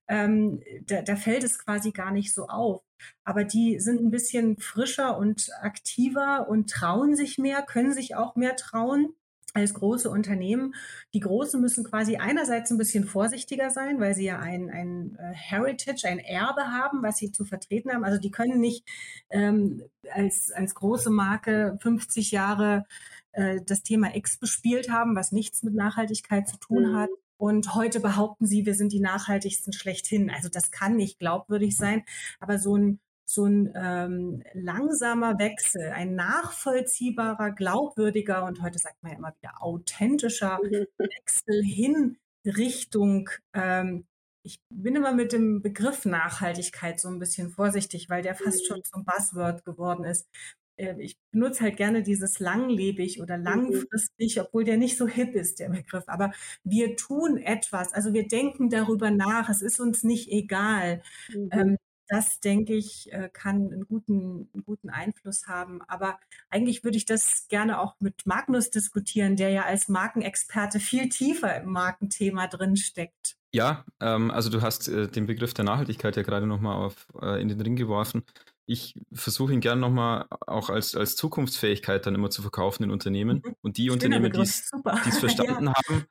Ähm, 0.08 0.62
da, 0.86 1.02
da 1.02 1.16
fällt 1.16 1.44
es 1.44 1.58
quasi 1.58 1.90
gar 1.90 2.12
nicht 2.12 2.32
so 2.32 2.46
auf. 2.48 2.82
Aber 3.24 3.44
die 3.44 3.80
sind 3.80 4.00
ein 4.00 4.10
bisschen 4.10 4.58
frischer 4.58 5.18
und 5.18 5.50
aktiver 5.60 6.48
und 6.48 6.70
trauen 6.70 7.16
sich 7.16 7.36
mehr, 7.36 7.62
können 7.62 7.92
sich 7.92 8.14
auch 8.14 8.36
mehr 8.36 8.56
trauen 8.56 9.14
als 9.54 9.72
große 9.72 10.10
Unternehmen. 10.10 10.74
Die 11.14 11.20
Großen 11.20 11.60
müssen 11.60 11.84
quasi 11.84 12.16
einerseits 12.16 12.70
ein 12.70 12.78
bisschen 12.78 13.04
vorsichtiger 13.04 13.70
sein, 13.70 14.00
weil 14.00 14.14
sie 14.14 14.24
ja 14.24 14.40
ein, 14.40 14.68
ein 14.68 15.16
äh, 15.16 15.32
Heritage, 15.32 16.08
ein 16.08 16.18
Erbe 16.18 16.72
haben, 16.72 17.02
was 17.02 17.16
sie 17.16 17.30
zu 17.30 17.44
vertreten 17.44 17.92
haben. 17.92 18.04
Also 18.04 18.20
die 18.20 18.32
können 18.32 18.60
nicht 18.60 18.84
ähm, 19.30 19.82
als, 20.12 20.50
als 20.50 20.74
große 20.74 21.10
Marke 21.10 21.78
50 21.80 22.32
Jahre 22.32 22.84
äh, 23.32 23.60
das 23.64 23.84
Thema 23.84 24.14
X 24.16 24.38
bespielt 24.38 24.90
haben, 24.90 25.14
was 25.14 25.30
nichts 25.30 25.62
mit 25.62 25.74
Nachhaltigkeit 25.74 26.48
zu 26.48 26.58
tun 26.58 26.90
mhm. 26.90 26.96
hat. 26.96 27.10
Und 27.36 27.74
heute 27.74 28.00
behaupten 28.00 28.46
sie, 28.46 28.66
wir 28.66 28.74
sind 28.74 28.92
die 28.92 29.00
nachhaltigsten 29.00 29.72
schlechthin. 29.72 30.30
Also 30.30 30.48
das 30.48 30.72
kann 30.72 30.96
nicht 30.96 31.18
glaubwürdig 31.18 31.76
sein. 31.76 32.02
Aber 32.40 32.58
so 32.58 32.76
ein 32.76 33.00
so 33.26 33.46
ein 33.46 33.72
ähm, 33.74 34.42
langsamer 34.52 35.38
Wechsel, 35.38 35.90
ein 35.92 36.14
nachvollziehbarer, 36.14 37.52
glaubwürdiger 37.52 38.44
und 38.44 38.62
heute 38.62 38.78
sagt 38.78 39.02
man 39.02 39.12
ja 39.12 39.18
immer 39.18 39.34
wieder 39.36 39.62
authentischer 39.62 40.58
mhm. 40.62 40.86
Wechsel 40.98 41.62
hin 41.62 42.18
Richtung, 42.44 43.30
ähm, 43.54 44.04
ich 44.44 44.60
bin 44.68 44.94
immer 44.94 45.12
mit 45.12 45.32
dem 45.32 45.62
Begriff 45.62 46.04
Nachhaltigkeit 46.04 47.00
so 47.00 47.08
ein 47.08 47.18
bisschen 47.18 47.50
vorsichtig, 47.50 48.10
weil 48.10 48.22
der 48.22 48.34
fast 48.34 48.66
schon 48.66 48.78
mhm. 48.78 48.84
zum 48.84 49.04
Buzzword 49.04 49.64
geworden 49.64 50.04
ist. 50.04 50.28
Äh, 50.76 50.96
ich 51.00 51.16
benutze 51.30 51.62
halt 51.64 51.78
gerne 51.78 52.02
dieses 52.02 52.40
langlebig 52.40 53.22
oder 53.22 53.38
mhm. 53.38 53.44
langfristig, 53.44 54.40
obwohl 54.40 54.64
der 54.64 54.76
nicht 54.76 54.98
so 54.98 55.08
hip 55.08 55.34
ist, 55.34 55.60
der 55.60 55.70
Begriff. 55.70 56.04
Aber 56.08 56.32
wir 56.62 56.96
tun 56.96 57.38
etwas, 57.38 57.94
also 57.94 58.12
wir 58.12 58.28
denken 58.28 58.68
darüber 58.68 59.10
nach, 59.10 59.48
es 59.48 59.62
ist 59.62 59.80
uns 59.80 60.04
nicht 60.04 60.30
egal. 60.30 61.02
Mhm. 61.32 61.48
Ähm, 61.52 61.76
das, 62.08 62.40
denke 62.40 62.74
ich, 62.74 63.12
äh, 63.12 63.30
kann 63.32 63.72
einen 63.72 63.86
guten, 63.86 64.48
einen 64.52 64.64
guten 64.64 64.90
Einfluss 64.90 65.46
haben. 65.46 65.82
Aber 65.82 66.18
eigentlich 66.50 66.84
würde 66.84 66.96
ich 66.96 67.06
das 67.06 67.46
gerne 67.48 67.80
auch 67.80 67.94
mit 68.00 68.26
Magnus 68.26 68.70
diskutieren, 68.70 69.36
der 69.36 69.50
ja 69.50 69.64
als 69.64 69.88
Markenexperte 69.88 70.80
viel 70.80 71.08
tiefer 71.08 71.56
im 71.62 71.70
Markenthema 71.70 72.46
drinsteckt. 72.46 73.36
Ja, 73.54 73.84
ähm, 74.00 74.30
also 74.30 74.50
du 74.50 74.62
hast 74.62 74.88
äh, 74.88 75.08
den 75.08 75.26
Begriff 75.26 75.54
der 75.54 75.64
Nachhaltigkeit 75.64 76.16
ja 76.16 76.22
gerade 76.22 76.46
nochmal 76.46 76.90
äh, 77.22 77.40
in 77.40 77.48
den 77.48 77.60
Ring 77.60 77.76
geworfen. 77.76 78.24
Ich 78.66 79.00
versuche 79.12 79.52
ihn 79.52 79.60
gerne 79.60 79.80
nochmal 79.80 80.26
auch 80.46 80.70
als, 80.70 80.96
als 80.96 81.16
Zukunftsfähigkeit 81.16 82.04
dann 82.04 82.14
immer 82.14 82.30
zu 82.30 82.42
verkaufen 82.42 82.82
in 82.82 82.90
Unternehmen. 82.90 83.42
Mhm. 83.44 83.54
Und 83.62 83.76
die 83.76 83.90
Unternehmen, 83.90 84.32
die 84.32 84.40
es 84.40 84.70
verstanden 85.20 85.66
ja. 85.66 85.72
haben, 85.74 86.04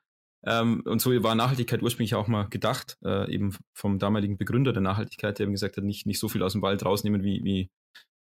ähm, 0.46 0.82
und 0.84 1.00
so 1.00 1.10
war 1.22 1.34
Nachhaltigkeit 1.34 1.82
ursprünglich 1.82 2.14
auch 2.14 2.28
mal 2.28 2.44
gedacht, 2.44 2.98
äh, 3.04 3.32
eben 3.32 3.56
vom 3.72 3.98
damaligen 3.98 4.36
Begründer 4.36 4.72
der 4.72 4.82
Nachhaltigkeit, 4.82 5.38
der 5.38 5.44
eben 5.44 5.52
gesagt 5.52 5.76
hat, 5.76 5.84
nicht, 5.84 6.06
nicht 6.06 6.18
so 6.18 6.28
viel 6.28 6.42
aus 6.42 6.52
dem 6.52 6.62
Wald 6.62 6.84
rausnehmen, 6.84 7.22
wie, 7.22 7.42
wie 7.44 7.70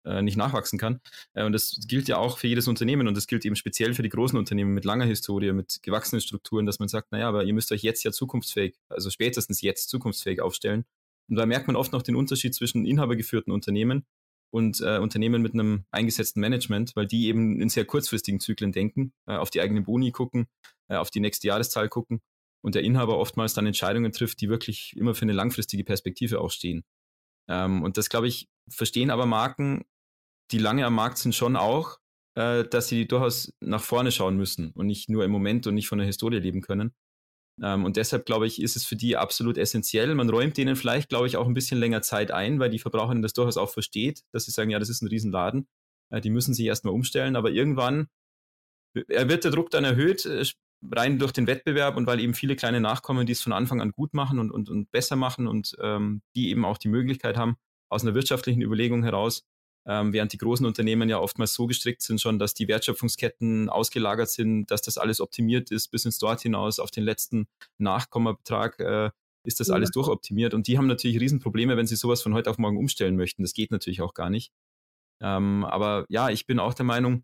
äh, 0.05 0.21
nicht 0.21 0.37
nachwachsen 0.37 0.79
kann. 0.79 0.99
Äh, 1.33 1.45
und 1.45 1.53
das 1.53 1.79
gilt 1.87 2.07
ja 2.07 2.17
auch 2.17 2.37
für 2.37 2.47
jedes 2.47 2.67
Unternehmen 2.67 3.07
und 3.07 3.15
das 3.15 3.27
gilt 3.27 3.45
eben 3.45 3.55
speziell 3.55 3.93
für 3.93 4.03
die 4.03 4.09
großen 4.09 4.37
Unternehmen 4.37 4.73
mit 4.73 4.85
langer 4.85 5.05
Historie, 5.05 5.51
mit 5.51 5.79
gewachsenen 5.83 6.21
Strukturen, 6.21 6.65
dass 6.65 6.79
man 6.79 6.87
sagt, 6.87 7.11
naja, 7.11 7.27
aber 7.27 7.43
ihr 7.43 7.53
müsst 7.53 7.71
euch 7.71 7.83
jetzt 7.83 8.03
ja 8.03 8.11
zukunftsfähig, 8.11 8.77
also 8.89 9.09
spätestens 9.09 9.61
jetzt 9.61 9.89
zukunftsfähig 9.89 10.41
aufstellen. 10.41 10.85
Und 11.29 11.37
da 11.37 11.45
merkt 11.45 11.67
man 11.67 11.75
oft 11.75 11.91
noch 11.91 12.01
den 12.01 12.15
Unterschied 12.15 12.53
zwischen 12.53 12.85
inhabergeführten 12.85 13.53
Unternehmen 13.53 14.05
und 14.51 14.81
äh, 14.81 14.99
Unternehmen 14.99 15.41
mit 15.41 15.53
einem 15.53 15.85
eingesetzten 15.91 16.41
Management, 16.41 16.95
weil 16.95 17.07
die 17.07 17.27
eben 17.27 17.59
in 17.59 17.69
sehr 17.69 17.85
kurzfristigen 17.85 18.39
Zyklen 18.39 18.71
denken, 18.71 19.13
äh, 19.27 19.35
auf 19.35 19.49
die 19.49 19.61
eigenen 19.61 19.83
Boni 19.83 20.11
gucken, 20.11 20.47
äh, 20.89 20.95
auf 20.95 21.09
die 21.09 21.19
nächste 21.19 21.47
Jahreszahl 21.47 21.89
gucken 21.89 22.21
und 22.61 22.75
der 22.75 22.83
Inhaber 22.83 23.17
oftmals 23.17 23.53
dann 23.53 23.65
Entscheidungen 23.65 24.11
trifft, 24.11 24.41
die 24.41 24.49
wirklich 24.49 24.95
immer 24.95 25.15
für 25.15 25.23
eine 25.23 25.33
langfristige 25.33 25.83
Perspektive 25.83 26.39
auch 26.39 26.51
stehen. 26.51 26.83
Ähm, 27.49 27.81
und 27.81 27.97
das, 27.97 28.09
glaube 28.09 28.27
ich, 28.27 28.49
verstehen 28.69 29.09
aber 29.09 29.25
Marken, 29.25 29.83
die 30.51 30.59
lange 30.59 30.85
am 30.85 30.95
Markt 30.95 31.17
sind, 31.17 31.33
schon 31.33 31.55
auch, 31.55 31.97
äh, 32.35 32.63
dass 32.65 32.87
sie 32.87 33.07
durchaus 33.07 33.53
nach 33.61 33.81
vorne 33.81 34.11
schauen 34.11 34.37
müssen 34.37 34.71
und 34.71 34.87
nicht 34.87 35.09
nur 35.09 35.23
im 35.23 35.31
Moment 35.31 35.65
und 35.67 35.75
nicht 35.75 35.87
von 35.87 35.97
der 35.97 36.07
Historie 36.07 36.39
leben 36.39 36.61
können. 36.61 36.93
Ähm, 37.61 37.85
und 37.85 37.97
deshalb, 37.97 38.25
glaube 38.25 38.47
ich, 38.47 38.61
ist 38.61 38.75
es 38.75 38.85
für 38.85 38.95
die 38.95 39.17
absolut 39.17 39.57
essentiell. 39.57 40.13
Man 40.15 40.29
räumt 40.29 40.57
denen 40.57 40.75
vielleicht, 40.75 41.09
glaube 41.09 41.27
ich, 41.27 41.37
auch 41.37 41.47
ein 41.47 41.53
bisschen 41.53 41.79
länger 41.79 42.01
Zeit 42.01 42.31
ein, 42.31 42.59
weil 42.59 42.69
die 42.69 42.79
Verbraucherin 42.79 43.21
das 43.21 43.33
durchaus 43.33 43.57
auch 43.57 43.69
versteht, 43.69 44.23
dass 44.31 44.45
sie 44.45 44.51
sagen, 44.51 44.71
ja, 44.71 44.79
das 44.79 44.89
ist 44.89 45.01
ein 45.01 45.07
Riesenladen. 45.07 45.67
Äh, 46.09 46.21
die 46.21 46.29
müssen 46.31 46.53
sich 46.53 46.65
erstmal 46.65 46.93
umstellen. 46.93 47.35
Aber 47.35 47.51
irgendwann 47.51 48.07
wird 48.93 49.43
der 49.43 49.51
Druck 49.51 49.69
dann 49.69 49.83
erhöht, 49.83 50.25
äh, 50.25 50.45
rein 50.91 51.19
durch 51.19 51.31
den 51.31 51.47
Wettbewerb 51.47 51.95
und 51.95 52.07
weil 52.07 52.19
eben 52.19 52.33
viele 52.33 52.55
kleine 52.55 52.81
Nachkommen, 52.81 53.25
die 53.25 53.33
es 53.33 53.41
von 53.41 53.53
Anfang 53.53 53.81
an 53.81 53.91
gut 53.91 54.13
machen 54.13 54.39
und, 54.39 54.51
und, 54.51 54.69
und 54.69 54.91
besser 54.91 55.15
machen 55.15 55.47
und 55.47 55.75
ähm, 55.79 56.21
die 56.35 56.49
eben 56.49 56.65
auch 56.65 56.77
die 56.77 56.89
Möglichkeit 56.89 57.37
haben, 57.37 57.55
aus 57.89 58.03
einer 58.03 58.15
wirtschaftlichen 58.15 58.61
Überlegung 58.61 59.03
heraus 59.03 59.45
ähm, 59.87 60.13
während 60.13 60.33
die 60.33 60.37
großen 60.37 60.65
Unternehmen 60.65 61.09
ja 61.09 61.19
oftmals 61.19 61.53
so 61.53 61.67
gestrickt 61.67 62.01
sind 62.01 62.21
schon, 62.21 62.39
dass 62.39 62.53
die 62.53 62.67
Wertschöpfungsketten 62.67 63.69
ausgelagert 63.69 64.29
sind, 64.29 64.69
dass 64.69 64.81
das 64.81 64.97
alles 64.97 65.21
optimiert 65.21 65.71
ist 65.71 65.89
bis 65.89 66.05
ins 66.05 66.19
Dort 66.19 66.41
hinaus 66.41 66.79
auf 66.79 66.91
den 66.91 67.03
letzten 67.03 67.47
Nachkommabetrag 67.77 68.79
äh, 68.79 69.09
ist 69.43 69.59
das 69.59 69.69
ja. 69.69 69.73
alles 69.73 69.91
durchoptimiert. 69.91 70.53
Und 70.53 70.67
die 70.67 70.77
haben 70.77 70.87
natürlich 70.87 71.19
Riesenprobleme, 71.19 71.77
wenn 71.77 71.87
sie 71.87 71.95
sowas 71.95 72.21
von 72.21 72.33
heute 72.33 72.49
auf 72.49 72.57
morgen 72.57 72.77
umstellen 72.77 73.15
möchten. 73.15 73.41
Das 73.41 73.53
geht 73.53 73.71
natürlich 73.71 74.01
auch 74.01 74.13
gar 74.13 74.29
nicht. 74.29 74.51
Ähm, 75.19 75.65
aber 75.65 76.05
ja, 76.09 76.29
ich 76.29 76.45
bin 76.45 76.59
auch 76.59 76.73
der 76.73 76.85
Meinung, 76.85 77.23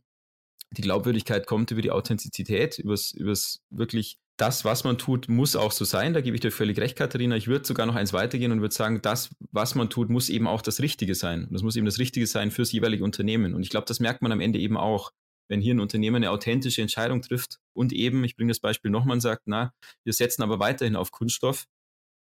die 0.71 0.81
Glaubwürdigkeit 0.81 1.47
kommt 1.47 1.71
über 1.71 1.81
die 1.81 1.91
Authentizität, 1.91 2.79
übers, 2.79 3.11
übers 3.11 3.61
wirklich 3.69 4.17
das, 4.37 4.65
was 4.65 4.83
man 4.83 4.97
tut, 4.99 5.27
muss 5.27 5.55
auch 5.55 5.71
so 5.71 5.83
sein. 5.83 6.13
Da 6.13 6.21
gebe 6.21 6.35
ich 6.35 6.41
dir 6.41 6.51
völlig 6.51 6.79
recht, 6.79 6.95
Katharina. 6.95 7.35
Ich 7.35 7.47
würde 7.47 7.65
sogar 7.65 7.87
noch 7.87 7.95
eins 7.95 8.13
weitergehen 8.13 8.51
und 8.51 8.61
würde 8.61 8.73
sagen, 8.73 9.01
das, 9.01 9.29
was 9.51 9.73
man 9.73 9.89
tut, 9.89 10.09
muss 10.09 10.29
eben 10.29 10.47
auch 10.47 10.61
das 10.61 10.79
Richtige 10.79 11.15
sein. 11.15 11.45
Und 11.45 11.53
das 11.53 11.63
muss 11.63 11.75
eben 11.75 11.87
das 11.87 11.97
Richtige 11.97 12.27
sein 12.27 12.51
fürs 12.51 12.71
jeweilige 12.71 13.03
Unternehmen. 13.03 13.55
Und 13.55 13.63
ich 13.63 13.69
glaube, 13.69 13.87
das 13.87 13.99
merkt 13.99 14.21
man 14.21 14.31
am 14.31 14.39
Ende 14.39 14.59
eben 14.59 14.77
auch, 14.77 15.11
wenn 15.49 15.61
hier 15.61 15.73
ein 15.73 15.79
Unternehmen 15.79 16.17
eine 16.17 16.31
authentische 16.31 16.81
Entscheidung 16.81 17.21
trifft 17.21 17.57
und 17.73 17.93
eben, 17.93 18.23
ich 18.23 18.35
bringe 18.35 18.51
das 18.51 18.59
Beispiel 18.59 18.91
nochmal 18.91 19.15
und 19.15 19.21
sagt, 19.21 19.43
na, 19.45 19.73
wir 20.03 20.13
setzen 20.13 20.43
aber 20.43 20.59
weiterhin 20.59 20.95
auf 20.95 21.11
Kunststoff, 21.11 21.65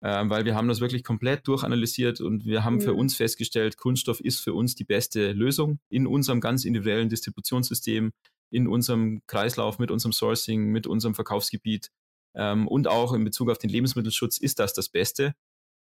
äh, 0.02 0.28
weil 0.28 0.44
wir 0.44 0.54
haben 0.54 0.68
das 0.68 0.80
wirklich 0.80 1.02
komplett 1.02 1.48
durchanalysiert 1.48 2.20
und 2.20 2.44
wir 2.44 2.64
haben 2.64 2.76
mhm. 2.76 2.82
für 2.82 2.94
uns 2.94 3.16
festgestellt, 3.16 3.76
Kunststoff 3.76 4.20
ist 4.20 4.40
für 4.40 4.52
uns 4.52 4.74
die 4.74 4.84
beste 4.84 5.32
Lösung 5.32 5.80
in 5.88 6.06
unserem 6.06 6.40
ganz 6.40 6.64
individuellen 6.64 7.08
Distributionssystem, 7.08 8.12
in 8.50 8.68
unserem 8.68 9.22
Kreislauf, 9.26 9.78
mit 9.78 9.90
unserem 9.90 10.12
Sourcing, 10.12 10.66
mit 10.66 10.86
unserem 10.86 11.14
Verkaufsgebiet 11.14 11.90
ähm, 12.34 12.68
und 12.68 12.88
auch 12.88 13.12
in 13.12 13.24
Bezug 13.24 13.50
auf 13.50 13.58
den 13.58 13.70
Lebensmittelschutz 13.70 14.38
ist 14.38 14.58
das 14.58 14.74
das 14.74 14.88
Beste, 14.88 15.34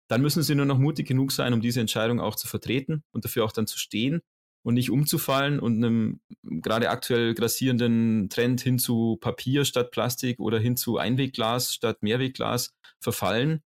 dann 0.08 0.22
müssen 0.22 0.42
sie 0.42 0.54
nur 0.54 0.66
noch 0.66 0.78
mutig 0.78 1.06
genug 1.06 1.32
sein, 1.32 1.52
um 1.52 1.60
diese 1.60 1.80
Entscheidung 1.80 2.20
auch 2.20 2.36
zu 2.36 2.46
vertreten 2.46 3.02
und 3.12 3.24
dafür 3.24 3.44
auch 3.44 3.52
dann 3.52 3.66
zu 3.66 3.78
stehen 3.78 4.22
und 4.62 4.74
nicht 4.74 4.90
umzufallen 4.90 5.60
und 5.60 5.76
einem 5.76 6.20
gerade 6.42 6.90
aktuell 6.90 7.34
grassierenden 7.34 8.28
Trend 8.28 8.60
hin 8.60 8.78
zu 8.78 9.16
Papier 9.20 9.64
statt 9.64 9.90
Plastik 9.90 10.40
oder 10.40 10.58
hin 10.58 10.76
zu 10.76 10.98
Einwegglas 10.98 11.74
statt 11.74 12.02
Mehrwegglas 12.02 12.74
verfallen, 13.00 13.62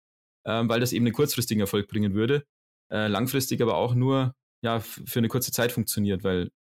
äh, 0.45 0.63
weil 0.67 0.81
das 0.81 0.93
eben 0.93 1.07
einen 1.07 1.15
kurzfristigen 1.15 1.61
Erfolg 1.61 1.89
bringen 1.89 2.15
würde, 2.15 2.45
äh, 2.91 3.09
langfristig 3.09 3.63
aber 3.63 3.77
auch 3.77 3.95
nur 3.95 4.35
ja, 4.63 4.81
für 4.81 5.19
eine 5.19 5.29
kurze 5.29 5.53
Zeit 5.53 5.73
funktioniert, 5.73 6.25
weil 6.25 6.51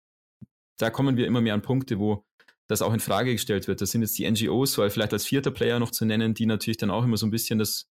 da 0.78 0.90
kommen 0.90 1.16
wir 1.16 1.26
immer 1.26 1.40
mehr 1.40 1.54
an 1.54 1.62
Punkte, 1.62 1.98
wo 1.98 2.24
das 2.68 2.82
auch 2.82 2.92
in 2.92 3.00
Frage 3.00 3.32
gestellt 3.32 3.66
wird. 3.66 3.80
Das 3.80 3.90
sind 3.90 4.02
jetzt 4.02 4.18
die 4.18 4.30
NGOs, 4.30 4.78
weil 4.78 4.90
vielleicht 4.90 5.12
als 5.12 5.24
vierter 5.24 5.50
Player 5.50 5.78
noch 5.80 5.90
zu 5.90 6.04
nennen, 6.04 6.34
die 6.34 6.46
natürlich 6.46 6.76
dann 6.76 6.90
auch 6.90 7.02
immer 7.02 7.16
so 7.16 7.26
ein 7.26 7.30
bisschen 7.30 7.58
das, 7.58 7.88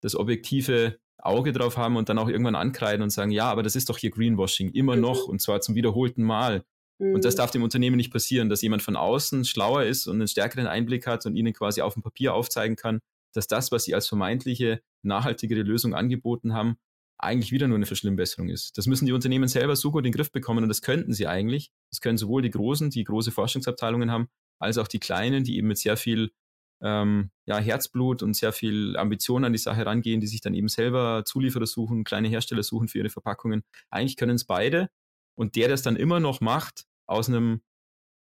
das 0.00 0.14
objektive 0.16 0.98
Auge 1.18 1.52
drauf 1.52 1.76
haben 1.76 1.96
und 1.96 2.08
dann 2.08 2.18
auch 2.18 2.28
irgendwann 2.28 2.54
ankreiden 2.54 3.02
und 3.02 3.10
sagen, 3.10 3.30
ja, 3.30 3.50
aber 3.50 3.62
das 3.62 3.76
ist 3.76 3.88
doch 3.88 3.98
hier 3.98 4.10
Greenwashing, 4.10 4.70
immer 4.70 4.96
mhm. 4.96 5.02
noch 5.02 5.26
und 5.26 5.40
zwar 5.40 5.60
zum 5.60 5.74
wiederholten 5.74 6.22
Mal. 6.22 6.64
Mhm. 6.98 7.14
Und 7.14 7.24
das 7.24 7.34
mhm. 7.34 7.38
darf 7.38 7.50
dem 7.50 7.62
Unternehmen 7.62 7.96
nicht 7.96 8.12
passieren, 8.12 8.48
dass 8.48 8.62
jemand 8.62 8.82
von 8.82 8.96
außen 8.96 9.44
schlauer 9.44 9.84
ist 9.84 10.06
und 10.06 10.16
einen 10.16 10.28
stärkeren 10.28 10.66
Einblick 10.66 11.06
hat 11.06 11.26
und 11.26 11.36
ihnen 11.36 11.52
quasi 11.52 11.82
auf 11.82 11.94
dem 11.94 12.02
Papier 12.02 12.34
aufzeigen 12.34 12.76
kann, 12.76 13.00
dass 13.34 13.48
das, 13.48 13.72
was 13.72 13.84
sie 13.84 13.94
als 13.94 14.08
vermeintliche 14.08 14.82
nachhaltigere 15.02 15.62
Lösung 15.62 15.94
angeboten 15.94 16.54
haben, 16.54 16.76
eigentlich 17.22 17.52
wieder 17.52 17.68
nur 17.68 17.76
eine 17.76 17.86
Verschlimmbesserung 17.86 18.48
ist. 18.48 18.76
Das 18.76 18.86
müssen 18.86 19.06
die 19.06 19.12
Unternehmen 19.12 19.48
selber 19.48 19.76
so 19.76 19.90
gut 19.90 20.00
in 20.00 20.10
den 20.10 20.16
Griff 20.16 20.32
bekommen 20.32 20.62
und 20.62 20.68
das 20.68 20.82
könnten 20.82 21.12
sie 21.12 21.26
eigentlich. 21.26 21.70
Das 21.90 22.00
können 22.00 22.18
sowohl 22.18 22.42
die 22.42 22.50
Großen, 22.50 22.90
die 22.90 23.04
große 23.04 23.30
Forschungsabteilungen 23.30 24.10
haben, 24.10 24.28
als 24.58 24.78
auch 24.78 24.88
die 24.88 24.98
Kleinen, 24.98 25.44
die 25.44 25.56
eben 25.56 25.68
mit 25.68 25.78
sehr 25.78 25.96
viel 25.96 26.32
ähm, 26.82 27.30
ja, 27.46 27.58
Herzblut 27.58 28.22
und 28.22 28.34
sehr 28.34 28.52
viel 28.52 28.96
Ambition 28.96 29.44
an 29.44 29.52
die 29.52 29.58
Sache 29.58 29.86
rangehen, 29.86 30.20
die 30.20 30.26
sich 30.26 30.40
dann 30.40 30.54
eben 30.54 30.68
selber 30.68 31.22
Zulieferer 31.24 31.66
suchen, 31.66 32.04
kleine 32.04 32.28
Hersteller 32.28 32.62
suchen 32.62 32.88
für 32.88 32.98
ihre 32.98 33.10
Verpackungen. 33.10 33.62
Eigentlich 33.90 34.16
können 34.16 34.36
es 34.36 34.44
beide. 34.44 34.90
Und 35.36 35.56
der, 35.56 35.68
der 35.68 35.74
es 35.74 35.82
dann 35.82 35.96
immer 35.96 36.20
noch 36.20 36.40
macht, 36.40 36.84
aus 37.06 37.28
einem 37.28 37.62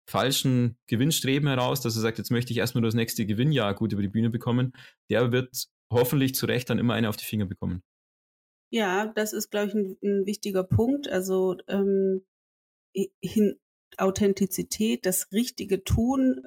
falschen 0.07 0.77
Gewinnstreben 0.87 1.47
heraus, 1.47 1.81
dass 1.81 1.95
er 1.95 2.01
sagt, 2.01 2.19
jetzt 2.19 2.31
möchte 2.31 2.53
ich 2.53 2.59
erstmal 2.59 2.83
das 2.83 2.93
nächste 2.93 3.25
Gewinnjahr 3.25 3.73
gut 3.73 3.91
über 3.91 4.03
die 4.03 4.07
Bühne 4.07 4.29
bekommen, 4.29 4.73
der 5.09 5.31
wird 5.31 5.67
hoffentlich 5.91 6.35
zu 6.35 6.45
Recht 6.45 6.69
dann 6.69 6.79
immer 6.79 6.93
eine 6.93 7.09
auf 7.09 7.17
die 7.17 7.25
Finger 7.25 7.45
bekommen. 7.45 7.81
Ja, 8.75 9.05
das 9.05 9.31
ist, 9.31 9.51
glaube 9.51 9.67
ich, 9.67 9.73
ein, 9.73 9.97
ein, 10.03 10.25
wichtiger 10.25 10.65
Punkt. 10.65 11.07
Also 11.07 11.55
ähm, 11.69 12.25
hin, 13.21 13.57
Authentizität, 13.97 15.05
das 15.05 15.31
richtige 15.31 15.85
Tun 15.85 16.43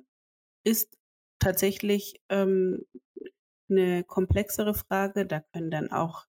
ist 0.62 0.98
tatsächlich 1.38 2.20
ähm, 2.28 2.84
eine 3.70 4.04
komplexere 4.04 4.74
Frage. 4.74 5.24
Da 5.24 5.40
können 5.40 5.70
dann 5.70 5.90
auch 5.90 6.26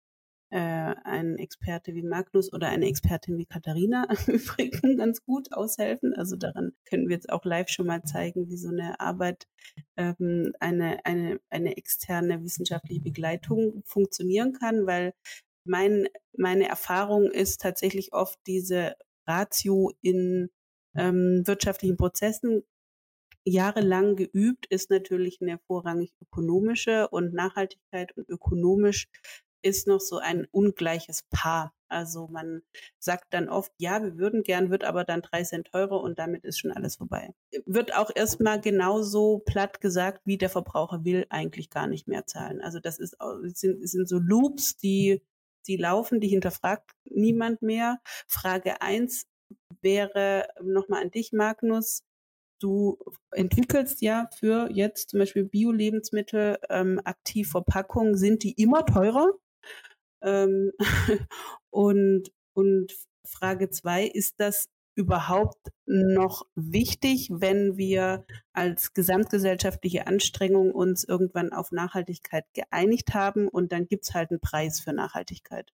äh, 0.52 0.58
ein 1.04 1.38
Experte 1.38 1.94
wie 1.94 2.04
Magnus 2.04 2.54
oder 2.54 2.70
eine 2.70 2.88
Expertin 2.88 3.38
wie 3.38 3.46
Katharina 3.46 4.08
übrigens 4.28 4.98
ganz 4.98 5.26
gut 5.26 5.52
aushelfen. 5.52 6.14
Also 6.14 6.38
daran 6.38 6.72
können 6.86 7.10
wir 7.10 7.16
jetzt 7.16 7.30
auch 7.30 7.44
live 7.44 7.68
schon 7.68 7.88
mal 7.88 8.04
zeigen, 8.04 8.48
wie 8.48 8.58
so 8.58 8.70
eine 8.70 9.02
Arbeit, 9.02 9.50
ähm, 9.98 10.54
eine, 10.62 11.06
eine, 11.06 11.42
eine 11.50 11.76
externe 11.76 12.42
wissenschaftliche 12.42 13.02
Begleitung 13.02 13.84
funktionieren 13.86 14.54
kann, 14.54 14.88
weil 14.88 15.14
mein, 15.70 16.10
meine 16.36 16.68
Erfahrung 16.68 17.32
ist 17.32 17.62
tatsächlich 17.62 18.12
oft 18.12 18.40
diese 18.48 18.96
Ratio 19.28 19.94
in 20.02 20.50
ähm, 20.96 21.44
wirtschaftlichen 21.46 21.96
Prozessen 21.96 22.64
jahrelang 23.46 24.16
geübt, 24.16 24.66
ist 24.66 24.90
natürlich 24.90 25.40
eine 25.42 25.60
vorrangig 25.60 26.14
ökonomische 26.22 27.08
und 27.10 27.34
Nachhaltigkeit 27.34 28.16
und 28.18 28.28
ökonomisch 28.28 29.08
ist 29.62 29.88
noch 29.88 30.00
so 30.00 30.18
ein 30.18 30.48
ungleiches 30.52 31.24
Paar. 31.30 31.74
Also 31.90 32.28
man 32.28 32.62
sagt 33.00 33.34
dann 33.34 33.50
oft, 33.50 33.72
ja, 33.78 34.02
wir 34.04 34.18
würden 34.18 34.44
gern, 34.44 34.70
wird 34.70 34.84
aber 34.84 35.04
dann 35.04 35.22
drei 35.22 35.44
Cent 35.44 35.72
teurer 35.72 36.00
und 36.02 36.20
damit 36.20 36.46
ist 36.46 36.60
schon 36.60 36.72
alles 36.72 36.98
vorbei. 36.98 37.34
Wird 37.66 37.96
auch 37.96 38.12
erstmal 38.14 38.62
genauso 38.62 39.40
platt 39.40 39.82
gesagt, 39.82 40.22
wie 40.26 40.38
der 40.38 40.50
Verbraucher 40.50 41.04
will 41.04 41.26
eigentlich 41.30 41.70
gar 41.70 41.88
nicht 41.88 42.08
mehr 42.08 42.26
zahlen. 42.28 42.62
Also 42.62 42.80
das 42.80 43.00
ist, 43.00 43.18
sind, 43.54 43.90
sind 43.90 44.08
so 44.08 44.20
Loops, 44.20 44.78
die, 44.78 45.22
die 45.68 45.78
laufen, 45.78 46.20
die 46.20 46.28
hinterfragt 46.28 46.92
niemand 47.06 47.62
mehr. 47.62 48.00
Frage 48.28 48.82
eins 48.82 49.26
wäre 49.82 50.48
nochmal 50.62 51.02
an 51.04 51.12
dich, 51.12 51.32
Magnus. 51.32 52.04
Du 52.62 52.98
entwickelst 53.32 54.02
ja 54.02 54.30
für 54.38 54.70
jetzt 54.72 55.12
zum 55.12 55.20
Beispiel 55.20 55.46
Bio-Lebensmittel 55.46 56.60
ähm, 56.70 57.00
Aktivverpackungen. 57.04 58.18
Sind 58.18 58.44
die 58.44 58.54
immer 58.62 58.86
teurer? 58.86 59.32
Ähm, 60.22 60.72
und, 61.70 62.32
und 62.54 62.94
Frage 63.26 63.70
zwei, 63.70 64.06
ist 64.06 64.40
das 64.40 64.68
überhaupt 65.00 65.72
noch 65.86 66.46
wichtig, 66.56 67.30
wenn 67.32 67.78
wir 67.78 68.26
als 68.52 68.94
gesamtgesellschaftliche 68.94 70.08
Anstrengung 70.08 70.74
uns 70.74 71.06
irgendwann 71.06 71.54
auf 71.54 71.72
Nachhaltigkeit 71.72 72.44
geeinigt 72.54 73.14
haben 73.14 73.48
und 73.48 73.72
dann 73.72 73.88
gibt 73.88 74.04
es 74.04 74.14
halt 74.14 74.30
einen 74.30 74.42
Preis 74.42 74.82
für 74.82 74.92
Nachhaltigkeit? 74.92 75.72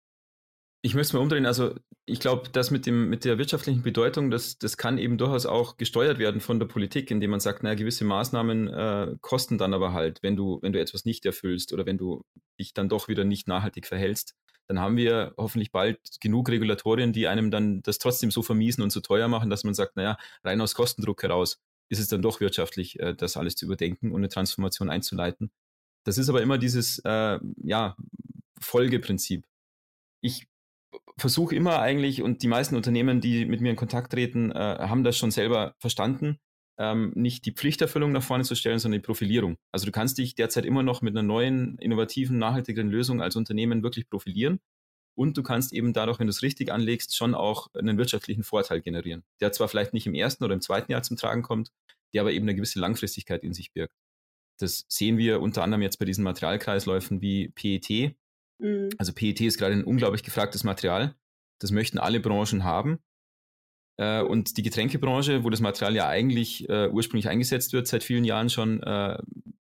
Ich 0.82 0.94
möchte 0.94 1.08
es 1.08 1.12
mal 1.12 1.20
umdrehen. 1.20 1.44
Also 1.44 1.74
ich 2.06 2.18
glaube, 2.20 2.48
das 2.50 2.70
mit, 2.70 2.86
dem, 2.86 3.10
mit 3.10 3.26
der 3.26 3.36
wirtschaftlichen 3.36 3.82
Bedeutung, 3.82 4.30
das, 4.30 4.56
das 4.56 4.78
kann 4.78 4.96
eben 4.96 5.18
durchaus 5.18 5.44
auch 5.44 5.76
gesteuert 5.76 6.18
werden 6.18 6.40
von 6.40 6.58
der 6.58 6.66
Politik, 6.66 7.10
indem 7.10 7.32
man 7.32 7.40
sagt, 7.40 7.62
naja, 7.62 7.74
gewisse 7.74 8.06
Maßnahmen 8.06 8.68
äh, 8.68 9.16
kosten 9.20 9.58
dann 9.58 9.74
aber 9.74 9.92
halt, 9.92 10.22
wenn 10.22 10.34
du, 10.34 10.58
wenn 10.62 10.72
du 10.72 10.80
etwas 10.80 11.04
nicht 11.04 11.26
erfüllst 11.26 11.74
oder 11.74 11.84
wenn 11.84 11.98
du 11.98 12.24
dich 12.58 12.72
dann 12.72 12.88
doch 12.88 13.08
wieder 13.08 13.24
nicht 13.24 13.48
nachhaltig 13.48 13.86
verhältst. 13.86 14.34
Dann 14.70 14.78
haben 14.78 14.96
wir 14.96 15.34
hoffentlich 15.36 15.72
bald 15.72 15.98
genug 16.20 16.48
Regulatorien, 16.48 17.12
die 17.12 17.26
einem 17.26 17.50
dann 17.50 17.82
das 17.82 17.98
trotzdem 17.98 18.30
so 18.30 18.40
vermiesen 18.40 18.84
und 18.84 18.90
so 18.90 19.00
teuer 19.00 19.26
machen, 19.26 19.50
dass 19.50 19.64
man 19.64 19.74
sagt, 19.74 19.96
naja, 19.96 20.16
rein 20.44 20.60
aus 20.60 20.76
Kostendruck 20.76 21.24
heraus 21.24 21.58
ist 21.88 21.98
es 21.98 22.06
dann 22.06 22.22
doch 22.22 22.38
wirtschaftlich, 22.38 23.00
äh, 23.00 23.12
das 23.16 23.36
alles 23.36 23.56
zu 23.56 23.64
überdenken 23.64 24.12
und 24.12 24.20
eine 24.20 24.28
Transformation 24.28 24.88
einzuleiten. 24.88 25.50
Das 26.04 26.18
ist 26.18 26.28
aber 26.28 26.40
immer 26.40 26.56
dieses 26.56 27.00
äh, 27.00 27.40
ja, 27.64 27.96
Folgeprinzip. 28.60 29.44
Ich 30.20 30.46
versuche 31.18 31.56
immer 31.56 31.80
eigentlich, 31.80 32.22
und 32.22 32.44
die 32.44 32.48
meisten 32.48 32.76
Unternehmen, 32.76 33.20
die 33.20 33.46
mit 33.46 33.60
mir 33.60 33.70
in 33.70 33.76
Kontakt 33.76 34.12
treten, 34.12 34.52
äh, 34.52 34.54
haben 34.54 35.02
das 35.02 35.18
schon 35.18 35.32
selber 35.32 35.74
verstanden, 35.78 36.38
ähm, 36.80 37.12
nicht 37.14 37.44
die 37.44 37.52
Pflichterfüllung 37.52 38.10
nach 38.10 38.22
vorne 38.22 38.44
zu 38.44 38.54
stellen, 38.54 38.78
sondern 38.78 39.00
die 39.00 39.06
Profilierung. 39.06 39.56
Also 39.70 39.86
du 39.86 39.92
kannst 39.92 40.18
dich 40.18 40.34
derzeit 40.34 40.64
immer 40.64 40.82
noch 40.82 41.02
mit 41.02 41.14
einer 41.14 41.22
neuen, 41.22 41.78
innovativen, 41.78 42.38
nachhaltigeren 42.38 42.90
Lösung 42.90 43.20
als 43.20 43.36
Unternehmen 43.36 43.82
wirklich 43.82 44.08
profilieren. 44.08 44.60
Und 45.14 45.36
du 45.36 45.42
kannst 45.42 45.72
eben 45.72 45.92
dadurch, 45.92 46.18
wenn 46.18 46.26
du 46.26 46.30
es 46.30 46.42
richtig 46.42 46.72
anlegst, 46.72 47.16
schon 47.16 47.34
auch 47.34 47.68
einen 47.74 47.98
wirtschaftlichen 47.98 48.42
Vorteil 48.42 48.80
generieren, 48.80 49.22
der 49.40 49.52
zwar 49.52 49.68
vielleicht 49.68 49.92
nicht 49.92 50.06
im 50.06 50.14
ersten 50.14 50.44
oder 50.44 50.54
im 50.54 50.60
zweiten 50.60 50.90
Jahr 50.90 51.02
zum 51.02 51.16
Tragen 51.16 51.42
kommt, 51.42 51.70
der 52.14 52.22
aber 52.22 52.32
eben 52.32 52.46
eine 52.46 52.54
gewisse 52.54 52.80
Langfristigkeit 52.80 53.44
in 53.44 53.52
sich 53.52 53.72
birgt. 53.72 53.94
Das 54.58 54.86
sehen 54.88 55.18
wir 55.18 55.40
unter 55.40 55.62
anderem 55.62 55.82
jetzt 55.82 55.98
bei 55.98 56.04
diesen 56.04 56.24
Materialkreisläufen 56.24 57.20
wie 57.20 57.48
PET, 57.48 58.16
Mhm. 58.60 58.90
Also 58.98 59.12
PET 59.12 59.40
ist 59.40 59.58
gerade 59.58 59.74
ein 59.74 59.84
unglaublich 59.84 60.22
gefragtes 60.22 60.64
Material. 60.64 61.14
Das 61.60 61.70
möchten 61.70 61.98
alle 61.98 62.20
Branchen 62.20 62.64
haben. 62.64 62.98
Äh, 64.00 64.22
und 64.22 64.56
die 64.56 64.62
Getränkebranche, 64.62 65.44
wo 65.44 65.50
das 65.50 65.60
Material 65.60 65.94
ja 65.94 66.08
eigentlich 66.08 66.66
äh, 66.70 66.88
ursprünglich 66.88 67.28
eingesetzt 67.28 67.74
wird, 67.74 67.86
seit 67.86 68.02
vielen 68.02 68.24
Jahren 68.24 68.48
schon, 68.48 68.82
äh, 68.82 69.18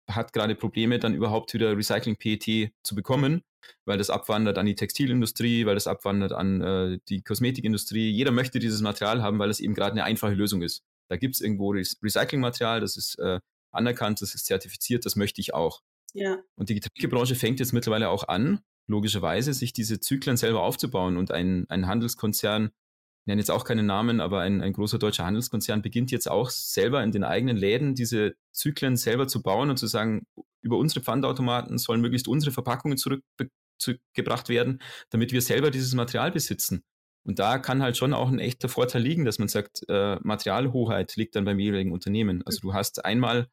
hat 0.08 0.32
gerade 0.32 0.54
Probleme, 0.54 1.00
dann 1.00 1.12
überhaupt 1.14 1.52
wieder 1.54 1.76
Recycling-PET 1.76 2.72
zu 2.84 2.94
bekommen, 2.94 3.42
weil 3.84 3.98
das 3.98 4.10
abwandert 4.10 4.56
an 4.56 4.66
die 4.66 4.76
Textilindustrie, 4.76 5.66
weil 5.66 5.74
das 5.74 5.88
abwandert 5.88 6.32
an 6.32 6.60
äh, 6.60 6.98
die 7.08 7.20
Kosmetikindustrie. 7.22 8.10
Jeder 8.10 8.30
möchte 8.30 8.60
dieses 8.60 8.80
Material 8.80 9.22
haben, 9.22 9.40
weil 9.40 9.50
es 9.50 9.58
eben 9.58 9.74
gerade 9.74 9.92
eine 9.92 10.04
einfache 10.04 10.34
Lösung 10.34 10.62
ist. 10.62 10.84
Da 11.08 11.16
gibt 11.16 11.34
es 11.34 11.40
irgendwo 11.40 11.70
Recyclingmaterial, 11.70 12.80
das 12.80 12.96
ist 12.96 13.18
äh, 13.18 13.40
anerkannt, 13.72 14.22
das 14.22 14.36
ist 14.36 14.46
zertifiziert, 14.46 15.04
das 15.04 15.16
möchte 15.16 15.40
ich 15.40 15.52
auch. 15.52 15.82
Ja. 16.14 16.38
Und 16.54 16.68
die 16.68 16.74
Getränkebranche 16.76 17.34
fängt 17.34 17.58
jetzt 17.58 17.72
mittlerweile 17.72 18.08
auch 18.08 18.28
an, 18.28 18.60
logischerweise, 18.86 19.52
sich 19.52 19.72
diese 19.72 19.98
Zyklen 19.98 20.36
selber 20.36 20.62
aufzubauen. 20.62 21.16
Und 21.16 21.32
ein, 21.32 21.66
ein 21.68 21.88
Handelskonzern, 21.88 22.70
nenne 23.28 23.40
jetzt 23.40 23.50
auch 23.50 23.64
keinen 23.64 23.86
Namen, 23.86 24.20
aber 24.20 24.40
ein, 24.40 24.62
ein 24.62 24.72
großer 24.72 24.98
deutscher 24.98 25.24
Handelskonzern 25.24 25.82
beginnt 25.82 26.10
jetzt 26.10 26.28
auch 26.28 26.50
selber 26.50 27.02
in 27.04 27.12
den 27.12 27.24
eigenen 27.24 27.56
Läden 27.56 27.94
diese 27.94 28.34
Zyklen 28.52 28.96
selber 28.96 29.28
zu 29.28 29.42
bauen 29.42 29.70
und 29.70 29.76
zu 29.76 29.86
sagen, 29.86 30.26
über 30.62 30.78
unsere 30.78 31.02
Pfandautomaten 31.02 31.78
sollen 31.78 32.00
möglichst 32.00 32.26
unsere 32.26 32.52
Verpackungen 32.52 32.98
zurückgebracht 32.98 34.48
werden, 34.48 34.80
damit 35.10 35.32
wir 35.32 35.42
selber 35.42 35.70
dieses 35.70 35.94
Material 35.94 36.32
besitzen. 36.32 36.82
Und 37.24 37.38
da 37.38 37.58
kann 37.58 37.82
halt 37.82 37.98
schon 37.98 38.14
auch 38.14 38.28
ein 38.28 38.38
echter 38.38 38.70
Vorteil 38.70 39.02
liegen, 39.02 39.26
dass 39.26 39.38
man 39.38 39.48
sagt, 39.48 39.82
äh, 39.88 40.16
Materialhoheit 40.22 41.14
liegt 41.16 41.36
dann 41.36 41.44
beim 41.44 41.58
jeweiligen 41.58 41.92
Unternehmen. 41.92 42.42
Also 42.46 42.60
du 42.60 42.72
hast 42.72 43.04
einmal 43.04 43.48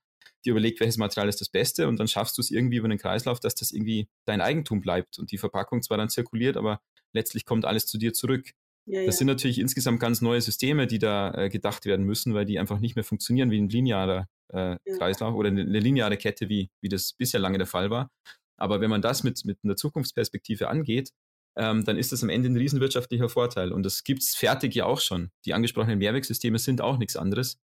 dir 0.46 0.52
überlegt, 0.52 0.80
welches 0.80 0.98
Material 0.98 1.28
ist 1.28 1.42
das 1.42 1.50
Beste 1.50 1.90
und 1.90 2.00
dann 2.00 2.08
schaffst 2.08 2.38
du 2.38 2.42
es 2.42 2.50
irgendwie 2.50 2.78
über 2.78 2.88
den 2.88 2.98
Kreislauf, 2.98 3.42
dass 3.42 3.56
das 3.56 3.72
irgendwie 3.72 4.08
dein 4.26 4.40
Eigentum 4.40 4.80
bleibt 4.80 5.20
und 5.20 5.32
die 5.32 5.38
Verpackung 5.38 5.82
zwar 5.82 5.98
dann 5.98 6.10
zirkuliert, 6.10 6.56
aber 6.56 6.80
letztlich 7.12 7.46
kommt 7.46 7.66
alles 7.66 7.86
zu 7.88 7.98
dir 7.98 8.14
zurück. 8.14 8.52
Ja, 8.88 9.06
das 9.06 9.16
ja. 9.16 9.20
sind 9.20 9.28
natürlich 9.28 9.60
insgesamt 9.60 10.00
ganz 10.00 10.22
neue 10.22 10.42
Systeme, 10.42 10.86
die 10.86 11.00
da 11.00 11.34
äh, 11.34 11.50
gedacht 11.50 11.86
werden 11.86 12.06
müssen, 12.06 12.34
weil 12.34 12.46
die 12.46 12.60
einfach 12.60 12.80
nicht 12.80 12.96
mehr 12.96 13.04
funktionieren 13.04 13.50
wie 13.50 13.60
ein 13.60 13.70
linearer 13.70 14.28
äh, 14.54 14.78
ja. 14.86 14.98
Kreislauf 14.98 15.34
oder 15.34 15.50
eine, 15.50 15.62
eine 15.62 15.80
lineare 15.80 16.18
Kette, 16.18 16.50
wie, 16.50 16.70
wie 16.82 16.90
das 16.90 17.14
bisher 17.14 17.40
lange 17.40 17.58
der 17.58 17.68
Fall 17.68 17.90
war. 17.90 18.12
Aber 18.58 18.82
wenn 18.82 18.90
man 18.90 19.02
das 19.02 19.24
mit, 19.24 19.44
mit 19.46 19.60
einer 19.64 19.76
Zukunftsperspektive 19.76 20.70
angeht, 20.70 21.12
ähm, 21.58 21.84
dann 21.84 21.98
ist 21.98 22.12
das 22.12 22.24
am 22.24 22.30
Ende 22.30 22.50
ein 22.50 22.58
riesenwirtschaftlicher 22.58 23.30
Vorteil. 23.30 23.72
Und 23.72 23.84
das 23.84 24.04
gibt 24.04 24.22
es 24.22 24.36
fertig 24.36 24.76
ja 24.76 24.86
auch 24.86 25.00
schon. 25.00 25.32
Die 25.46 25.54
angesprochenen 25.54 26.00
Mehrwegsysteme 26.00 26.60
sind 26.60 26.82
auch 26.82 26.98
nichts 26.98 27.16
anderes. 27.16 27.60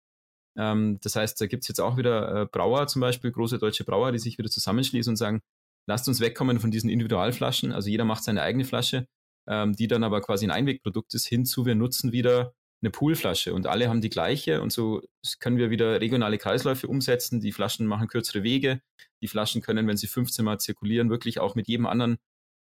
Ähm, 0.58 1.00
das 1.02 1.16
heißt, 1.16 1.40
da 1.40 1.48
gibt 1.48 1.64
es 1.64 1.68
jetzt 1.68 1.80
auch 1.80 1.98
wieder 1.98 2.44
äh, 2.44 2.46
Brauer 2.46 2.88
zum 2.88 3.00
Beispiel, 3.00 3.32
große 3.32 3.60
deutsche 3.60 3.86
Brauer, 3.86 4.12
die 4.12 4.20
sich 4.20 4.38
wieder 4.38 4.50
zusammenschließen 4.50 5.12
und 5.12 5.18
sagen, 5.18 5.42
lasst 5.88 6.08
uns 6.08 6.20
wegkommen 6.20 6.60
von 6.60 6.72
diesen 6.72 6.90
Individualflaschen. 6.90 7.72
Also 7.72 7.90
jeder 7.90 8.06
macht 8.06 8.24
seine 8.24 8.42
eigene 8.42 8.66
Flasche, 8.66 9.08
ähm, 9.48 9.74
die 9.74 9.88
dann 9.88 10.04
aber 10.04 10.22
quasi 10.22 10.46
ein 10.46 10.52
Einwegprodukt 10.52 11.14
ist, 11.14 11.28
hinzu, 11.28 11.66
wir 11.66 11.76
nutzen 11.76 12.12
wieder 12.12 12.54
eine 12.82 12.92
Poolflasche 12.92 13.54
und 13.54 13.66
alle 13.66 13.90
haben 13.90 14.02
die 14.02 14.10
gleiche 14.10 14.62
und 14.62 14.72
so 14.72 15.02
können 15.40 15.58
wir 15.58 15.72
wieder 15.72 16.00
regionale 16.00 16.38
Kreisläufe 16.38 16.88
umsetzen. 16.88 17.42
Die 17.42 17.52
Flaschen 17.52 17.88
machen 17.88 18.08
kürzere 18.08 18.44
Wege. 18.44 18.82
Die 19.22 19.28
Flaschen 19.28 19.62
können, 19.62 19.88
wenn 19.88 19.98
sie 19.98 20.08
15 20.08 20.46
Mal 20.46 20.60
zirkulieren, 20.60 21.10
wirklich 21.10 21.40
auch 21.40 21.56
mit 21.56 21.68
jedem 21.68 21.88
anderen 21.88 22.18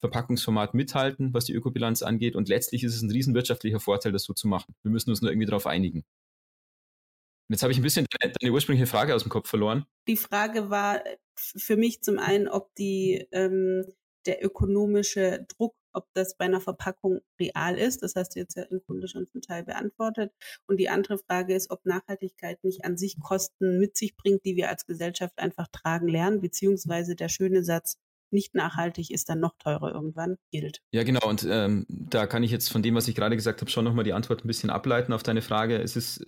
Verpackungsformat 0.01 0.73
mithalten, 0.73 1.33
was 1.33 1.45
die 1.45 1.53
Ökobilanz 1.53 2.01
angeht. 2.01 2.35
Und 2.35 2.49
letztlich 2.49 2.83
ist 2.83 2.95
es 2.95 3.01
ein 3.03 3.11
riesenwirtschaftlicher 3.11 3.79
Vorteil, 3.79 4.11
das 4.11 4.23
so 4.23 4.33
zu 4.33 4.47
machen. 4.47 4.75
Wir 4.83 4.91
müssen 4.91 5.11
uns 5.11 5.21
nur 5.21 5.31
irgendwie 5.31 5.45
darauf 5.45 5.67
einigen. 5.67 5.99
Und 5.99 7.55
jetzt 7.55 7.63
habe 7.63 7.71
ich 7.71 7.79
ein 7.79 7.83
bisschen 7.83 8.07
deine, 8.19 8.33
deine, 8.39 8.53
ursprüngliche 8.53 8.87
Frage 8.87 9.13
aus 9.15 9.23
dem 9.23 9.29
Kopf 9.29 9.47
verloren. 9.47 9.85
Die 10.07 10.17
Frage 10.17 10.69
war 10.69 11.01
für 11.35 11.77
mich 11.77 12.01
zum 12.01 12.17
einen, 12.17 12.47
ob 12.47 12.73
die, 12.75 13.27
ähm, 13.31 13.85
der 14.25 14.43
ökonomische 14.43 15.45
Druck 15.49 15.75
ob 15.93 16.07
das 16.13 16.35
bei 16.37 16.45
einer 16.45 16.61
Verpackung 16.61 17.21
real 17.39 17.77
ist. 17.77 18.03
Das 18.03 18.15
hast 18.15 18.35
du 18.35 18.39
jetzt 18.39 18.55
ja 18.55 18.63
im 18.63 18.81
Grunde 18.85 19.07
schon 19.07 19.27
zum 19.27 19.41
Teil 19.41 19.63
beantwortet. 19.63 20.31
Und 20.67 20.77
die 20.77 20.89
andere 20.89 21.17
Frage 21.17 21.55
ist, 21.55 21.71
ob 21.71 21.85
Nachhaltigkeit 21.85 22.63
nicht 22.63 22.85
an 22.85 22.97
sich 22.97 23.19
Kosten 23.19 23.79
mit 23.79 23.97
sich 23.97 24.15
bringt, 24.15 24.45
die 24.45 24.55
wir 24.55 24.69
als 24.69 24.85
Gesellschaft 24.85 25.37
einfach 25.39 25.67
tragen 25.71 26.07
lernen, 26.07 26.41
beziehungsweise 26.41 27.15
der 27.15 27.29
schöne 27.29 27.63
Satz, 27.63 27.97
nicht 28.33 28.55
nachhaltig 28.55 29.11
ist 29.11 29.27
dann 29.27 29.41
noch 29.41 29.55
teurer 29.59 29.93
irgendwann, 29.93 30.37
gilt. 30.51 30.81
Ja, 30.93 31.03
genau. 31.03 31.27
Und 31.27 31.45
ähm, 31.49 31.85
da 31.89 32.27
kann 32.27 32.43
ich 32.43 32.51
jetzt 32.51 32.71
von 32.71 32.81
dem, 32.81 32.95
was 32.95 33.09
ich 33.09 33.15
gerade 33.15 33.35
gesagt 33.35 33.59
habe, 33.59 33.69
schon 33.69 33.83
nochmal 33.83 34.05
die 34.05 34.13
Antwort 34.13 34.45
ein 34.45 34.47
bisschen 34.47 34.69
ableiten 34.69 35.11
auf 35.11 35.21
deine 35.21 35.41
Frage. 35.41 35.77
Es 35.77 35.97
ist, 35.97 36.23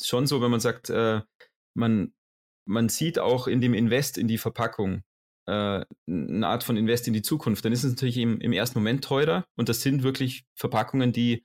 schon 0.00 0.26
so, 0.26 0.42
wenn 0.42 0.50
man 0.50 0.60
sagt, 0.60 0.90
äh, 0.90 1.20
man, 1.74 2.12
man 2.64 2.88
sieht 2.88 3.18
auch 3.18 3.46
in 3.46 3.60
dem 3.60 3.74
Invest 3.74 4.18
in 4.18 4.28
die 4.28 4.38
Verpackung 4.38 5.02
äh, 5.46 5.84
eine 6.06 6.46
Art 6.46 6.64
von 6.64 6.76
Invest 6.76 7.06
in 7.06 7.14
die 7.14 7.22
Zukunft, 7.22 7.64
dann 7.64 7.72
ist 7.72 7.84
es 7.84 7.92
natürlich 7.92 8.18
im, 8.18 8.40
im 8.40 8.52
ersten 8.52 8.78
Moment 8.78 9.04
teurer 9.04 9.44
und 9.56 9.68
das 9.68 9.82
sind 9.82 10.02
wirklich 10.02 10.44
Verpackungen, 10.54 11.12
die 11.12 11.44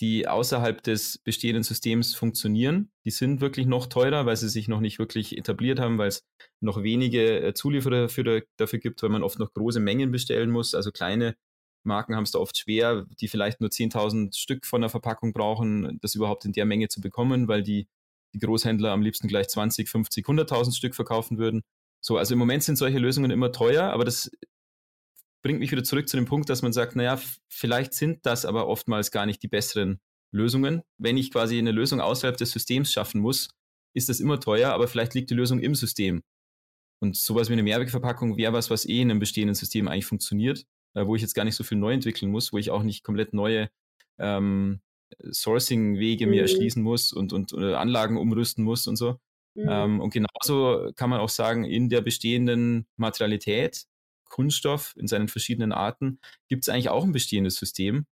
die 0.00 0.26
außerhalb 0.26 0.82
des 0.82 1.18
bestehenden 1.18 1.62
Systems 1.62 2.14
funktionieren. 2.14 2.90
Die 3.04 3.10
sind 3.10 3.40
wirklich 3.40 3.66
noch 3.66 3.86
teurer, 3.86 4.26
weil 4.26 4.36
sie 4.36 4.48
sich 4.48 4.66
noch 4.66 4.80
nicht 4.80 4.98
wirklich 4.98 5.38
etabliert 5.38 5.78
haben, 5.78 5.98
weil 5.98 6.08
es 6.08 6.24
noch 6.60 6.82
wenige 6.82 7.40
äh, 7.40 7.54
Zulieferer 7.54 8.08
für, 8.08 8.42
dafür 8.56 8.78
gibt, 8.80 9.02
weil 9.02 9.10
man 9.10 9.22
oft 9.22 9.38
noch 9.38 9.52
große 9.52 9.80
Mengen 9.80 10.10
bestellen 10.10 10.50
muss. 10.50 10.74
Also 10.74 10.90
kleine 10.90 11.36
Marken 11.84 12.16
haben 12.16 12.24
es 12.24 12.32
da 12.32 12.38
oft 12.38 12.56
schwer, 12.56 13.06
die 13.20 13.28
vielleicht 13.28 13.60
nur 13.60 13.70
10.000 13.70 14.36
Stück 14.36 14.66
von 14.66 14.80
der 14.80 14.90
Verpackung 14.90 15.32
brauchen, 15.32 15.98
das 16.00 16.14
überhaupt 16.14 16.44
in 16.44 16.52
der 16.52 16.64
Menge 16.64 16.88
zu 16.88 17.00
bekommen, 17.00 17.46
weil 17.46 17.62
die, 17.62 17.86
die 18.34 18.38
Großhändler 18.38 18.90
am 18.90 19.02
liebsten 19.02 19.28
gleich 19.28 19.48
20, 19.48 19.88
50, 19.88 20.26
100.000 20.26 20.74
Stück 20.74 20.94
verkaufen 20.94 21.38
würden. 21.38 21.62
So, 22.04 22.18
also 22.18 22.34
im 22.34 22.38
Moment 22.38 22.62
sind 22.62 22.76
solche 22.76 22.98
Lösungen 22.98 23.30
immer 23.30 23.50
teuer, 23.50 23.84
aber 23.84 24.04
das 24.04 24.30
bringt 25.42 25.58
mich 25.58 25.72
wieder 25.72 25.84
zurück 25.84 26.06
zu 26.06 26.18
dem 26.18 26.26
Punkt, 26.26 26.50
dass 26.50 26.60
man 26.60 26.74
sagt, 26.74 26.96
naja, 26.96 27.18
vielleicht 27.48 27.94
sind 27.94 28.26
das 28.26 28.44
aber 28.44 28.66
oftmals 28.66 29.10
gar 29.10 29.24
nicht 29.24 29.42
die 29.42 29.48
besseren 29.48 30.00
Lösungen. 30.30 30.82
Wenn 30.98 31.16
ich 31.16 31.30
quasi 31.30 31.58
eine 31.58 31.72
Lösung 31.72 32.02
außerhalb 32.02 32.36
des 32.36 32.50
Systems 32.50 32.92
schaffen 32.92 33.22
muss, 33.22 33.48
ist 33.94 34.10
das 34.10 34.20
immer 34.20 34.38
teuer, 34.38 34.72
aber 34.74 34.86
vielleicht 34.86 35.14
liegt 35.14 35.30
die 35.30 35.34
Lösung 35.34 35.60
im 35.60 35.74
System. 35.74 36.22
Und 37.00 37.16
sowas 37.16 37.48
wie 37.48 37.54
eine 37.54 37.62
Mehrwegverpackung 37.62 38.36
wäre 38.36 38.52
was, 38.52 38.68
was 38.68 38.84
eh 38.84 39.00
in 39.00 39.10
einem 39.10 39.20
bestehenden 39.20 39.54
System 39.54 39.88
eigentlich 39.88 40.04
funktioniert, 40.04 40.66
äh, 40.92 41.06
wo 41.06 41.16
ich 41.16 41.22
jetzt 41.22 41.34
gar 41.34 41.44
nicht 41.44 41.56
so 41.56 41.64
viel 41.64 41.78
neu 41.78 41.94
entwickeln 41.94 42.30
muss, 42.30 42.52
wo 42.52 42.58
ich 42.58 42.70
auch 42.70 42.82
nicht 42.82 43.02
komplett 43.02 43.32
neue 43.32 43.70
ähm, 44.18 44.82
Sourcing-Wege 45.30 46.26
mhm. 46.26 46.32
mir 46.32 46.42
erschließen 46.42 46.82
muss 46.82 47.14
und, 47.14 47.32
und 47.32 47.54
äh, 47.54 47.72
Anlagen 47.74 48.18
umrüsten 48.18 48.62
muss 48.62 48.86
und 48.86 48.96
so. 48.96 49.18
Mhm. 49.54 49.68
Ähm, 49.68 50.00
und 50.00 50.12
genauso 50.12 50.90
kann 50.96 51.10
man 51.10 51.20
auch 51.20 51.28
sagen, 51.28 51.64
in 51.64 51.88
der 51.88 52.00
bestehenden 52.00 52.86
Materialität 52.96 53.86
Kunststoff 54.34 54.94
in 54.96 55.06
seinen 55.06 55.28
verschiedenen 55.28 55.70
Arten, 55.70 56.18
gibt 56.48 56.64
es 56.64 56.68
eigentlich 56.68 56.88
auch 56.88 57.04
ein 57.04 57.12
bestehendes 57.12 57.54
System. 57.54 58.06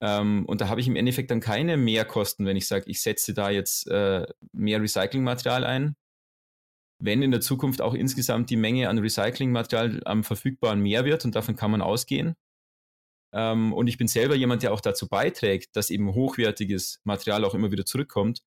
Ähm, 0.00 0.44
und 0.46 0.60
da 0.60 0.68
habe 0.68 0.80
ich 0.80 0.88
im 0.88 0.96
Endeffekt 0.96 1.30
dann 1.30 1.38
keine 1.38 1.76
Mehrkosten, 1.76 2.46
wenn 2.46 2.56
ich 2.56 2.66
sage, 2.66 2.90
ich 2.90 3.00
setze 3.00 3.32
da 3.32 3.48
jetzt 3.48 3.86
äh, 3.88 4.26
mehr 4.52 4.82
Recyclingmaterial 4.82 5.62
ein. 5.62 5.94
Wenn 6.98 7.22
in 7.22 7.30
der 7.30 7.40
Zukunft 7.40 7.80
auch 7.80 7.94
insgesamt 7.94 8.50
die 8.50 8.56
Menge 8.56 8.88
an 8.88 8.98
Recyclingmaterial 8.98 10.02
am 10.04 10.24
verfügbaren 10.24 10.80
mehr 10.80 11.04
wird 11.04 11.24
und 11.24 11.36
davon 11.36 11.54
kann 11.54 11.70
man 11.70 11.80
ausgehen. 11.80 12.34
Ähm, 13.32 13.72
und 13.72 13.86
ich 13.86 13.98
bin 13.98 14.08
selber 14.08 14.34
jemand, 14.34 14.64
der 14.64 14.72
auch 14.72 14.80
dazu 14.80 15.08
beiträgt, 15.08 15.76
dass 15.76 15.90
eben 15.90 16.12
hochwertiges 16.12 17.00
Material 17.04 17.44
auch 17.44 17.54
immer 17.54 17.70
wieder 17.70 17.84
zurückkommt, 17.84 18.42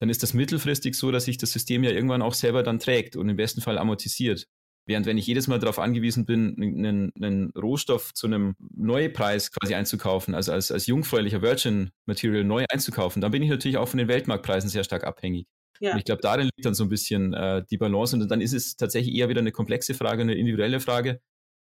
dann 0.00 0.08
ist 0.08 0.22
das 0.22 0.34
mittelfristig 0.34 0.94
so, 0.94 1.10
dass 1.10 1.26
sich 1.26 1.38
das 1.38 1.52
System 1.52 1.84
ja 1.84 1.90
irgendwann 1.90 2.22
auch 2.22 2.34
selber 2.34 2.62
dann 2.62 2.78
trägt 2.78 3.16
und 3.16 3.28
im 3.28 3.36
besten 3.36 3.60
Fall 3.60 3.78
amortisiert. 3.78 4.46
Während 4.86 5.06
wenn 5.06 5.18
ich 5.18 5.26
jedes 5.26 5.46
Mal 5.46 5.58
darauf 5.58 5.78
angewiesen 5.78 6.24
bin, 6.24 6.56
einen, 6.58 7.12
einen 7.14 7.50
Rohstoff 7.50 8.14
zu 8.14 8.26
einem 8.26 8.56
Neupreis 8.74 9.52
quasi 9.52 9.74
einzukaufen, 9.74 10.34
also 10.34 10.52
als, 10.52 10.72
als 10.72 10.86
jungfräulicher 10.86 11.42
Virgin 11.42 11.90
Material 12.06 12.44
neu 12.44 12.64
einzukaufen, 12.68 13.20
dann 13.20 13.30
bin 13.30 13.42
ich 13.42 13.50
natürlich 13.50 13.76
auch 13.76 13.88
von 13.88 13.98
den 13.98 14.08
Weltmarktpreisen 14.08 14.70
sehr 14.70 14.82
stark 14.82 15.04
abhängig. 15.04 15.46
Ja. 15.80 15.92
Und 15.92 15.98
ich 15.98 16.04
glaube, 16.04 16.22
darin 16.22 16.46
liegt 16.46 16.64
dann 16.64 16.74
so 16.74 16.84
ein 16.84 16.88
bisschen 16.88 17.34
äh, 17.34 17.62
die 17.70 17.78
Balance. 17.78 18.16
Und 18.16 18.28
dann 18.28 18.40
ist 18.40 18.52
es 18.52 18.76
tatsächlich 18.76 19.14
eher 19.14 19.28
wieder 19.28 19.40
eine 19.40 19.52
komplexe 19.52 19.94
Frage, 19.94 20.22
eine 20.22 20.34
individuelle 20.34 20.80
Frage. 20.80 21.20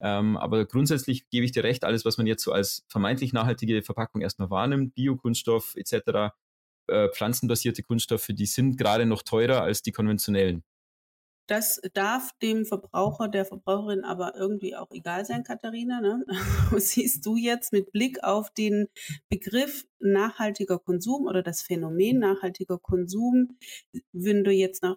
Ähm, 0.00 0.36
aber 0.36 0.64
grundsätzlich 0.64 1.28
gebe 1.28 1.44
ich 1.44 1.52
dir 1.52 1.62
recht, 1.62 1.84
alles, 1.84 2.04
was 2.04 2.16
man 2.16 2.26
jetzt 2.26 2.42
so 2.42 2.52
als 2.52 2.84
vermeintlich 2.88 3.32
nachhaltige 3.32 3.82
Verpackung 3.82 4.22
erstmal 4.22 4.50
wahrnimmt, 4.50 4.94
Biokunststoff 4.94 5.76
etc., 5.76 6.32
äh, 6.90 7.08
pflanzenbasierte 7.10 7.82
Kunststoffe, 7.82 8.28
die 8.30 8.46
sind 8.46 8.76
gerade 8.76 9.06
noch 9.06 9.22
teurer 9.22 9.62
als 9.62 9.82
die 9.82 9.92
konventionellen. 9.92 10.62
Das 11.50 11.80
darf 11.94 12.30
dem 12.42 12.64
Verbraucher, 12.64 13.26
der 13.26 13.44
Verbraucherin 13.44 14.04
aber 14.04 14.36
irgendwie 14.36 14.76
auch 14.76 14.92
egal 14.92 15.24
sein, 15.24 15.42
Katharina. 15.42 16.00
Ne? 16.00 16.24
Siehst 16.78 17.26
du 17.26 17.36
jetzt 17.36 17.72
mit 17.72 17.90
Blick 17.90 18.22
auf 18.22 18.50
den 18.50 18.86
Begriff 19.28 19.84
nachhaltiger 19.98 20.78
Konsum 20.78 21.26
oder 21.26 21.42
das 21.42 21.62
Phänomen 21.62 22.20
nachhaltiger 22.20 22.78
Konsum, 22.78 23.58
wenn 24.12 24.44
du 24.44 24.52
jetzt 24.52 24.84
nach, 24.84 24.96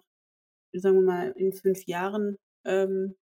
sagen 0.72 0.96
wir 0.96 1.02
mal, 1.02 1.30
in 1.32 1.52
fünf 1.52 1.86
Jahren 1.86 2.36
ähm, 2.64 3.16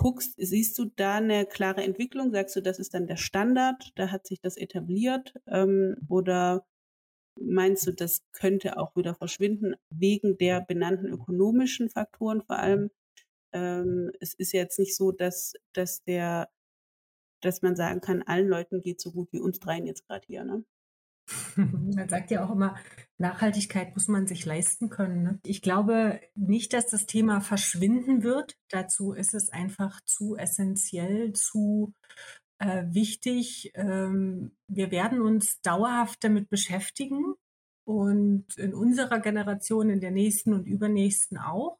guckst, 0.00 0.34
siehst 0.38 0.78
du 0.78 0.86
da 0.96 1.16
eine 1.16 1.44
klare 1.44 1.82
Entwicklung? 1.82 2.30
Sagst 2.30 2.56
du, 2.56 2.62
das 2.62 2.78
ist 2.78 2.94
dann 2.94 3.06
der 3.06 3.16
Standard, 3.16 3.90
da 3.96 4.10
hat 4.10 4.26
sich 4.26 4.40
das 4.40 4.56
etabliert? 4.56 5.34
Ähm, 5.46 5.96
oder 6.08 6.64
meinst 7.40 7.86
du, 7.86 7.92
das 7.92 8.22
könnte 8.32 8.78
auch 8.78 8.94
wieder 8.96 9.14
verschwinden 9.14 9.74
wegen 9.90 10.36
der 10.38 10.60
benannten 10.60 11.06
ökonomischen 11.06 11.90
Faktoren 11.90 12.42
vor 12.42 12.58
allem? 12.58 12.90
Ähm, 13.52 14.12
es 14.20 14.34
ist 14.34 14.52
jetzt 14.52 14.78
nicht 14.78 14.96
so, 14.96 15.12
dass, 15.12 15.54
dass 15.72 16.02
der, 16.04 16.48
dass 17.40 17.62
man 17.62 17.76
sagen 17.76 18.00
kann, 18.00 18.22
allen 18.22 18.48
Leuten 18.48 18.80
geht 18.80 19.00
so 19.00 19.12
gut 19.12 19.32
wie 19.32 19.40
uns 19.40 19.58
dreien 19.58 19.86
jetzt 19.86 20.06
gerade 20.06 20.26
hier, 20.26 20.44
ne? 20.44 20.64
Man 21.56 22.08
sagt 22.08 22.30
ja 22.30 22.44
auch 22.44 22.50
immer, 22.50 22.76
Nachhaltigkeit 23.18 23.94
muss 23.94 24.08
man 24.08 24.26
sich 24.26 24.44
leisten 24.44 24.88
können. 24.88 25.22
Ne? 25.22 25.40
Ich 25.44 25.62
glaube 25.62 26.20
nicht, 26.34 26.72
dass 26.72 26.86
das 26.86 27.06
Thema 27.06 27.40
verschwinden 27.40 28.22
wird. 28.22 28.56
Dazu 28.68 29.12
ist 29.12 29.34
es 29.34 29.50
einfach 29.50 30.00
zu 30.04 30.36
essentiell, 30.36 31.32
zu 31.32 31.94
äh, 32.60 32.84
wichtig. 32.90 33.72
Ähm, 33.74 34.52
wir 34.68 34.90
werden 34.90 35.20
uns 35.20 35.60
dauerhaft 35.62 36.22
damit 36.22 36.48
beschäftigen 36.48 37.34
und 37.84 38.46
in 38.56 38.74
unserer 38.74 39.18
Generation, 39.18 39.90
in 39.90 40.00
der 40.00 40.12
nächsten 40.12 40.52
und 40.52 40.66
übernächsten 40.66 41.38
auch 41.38 41.78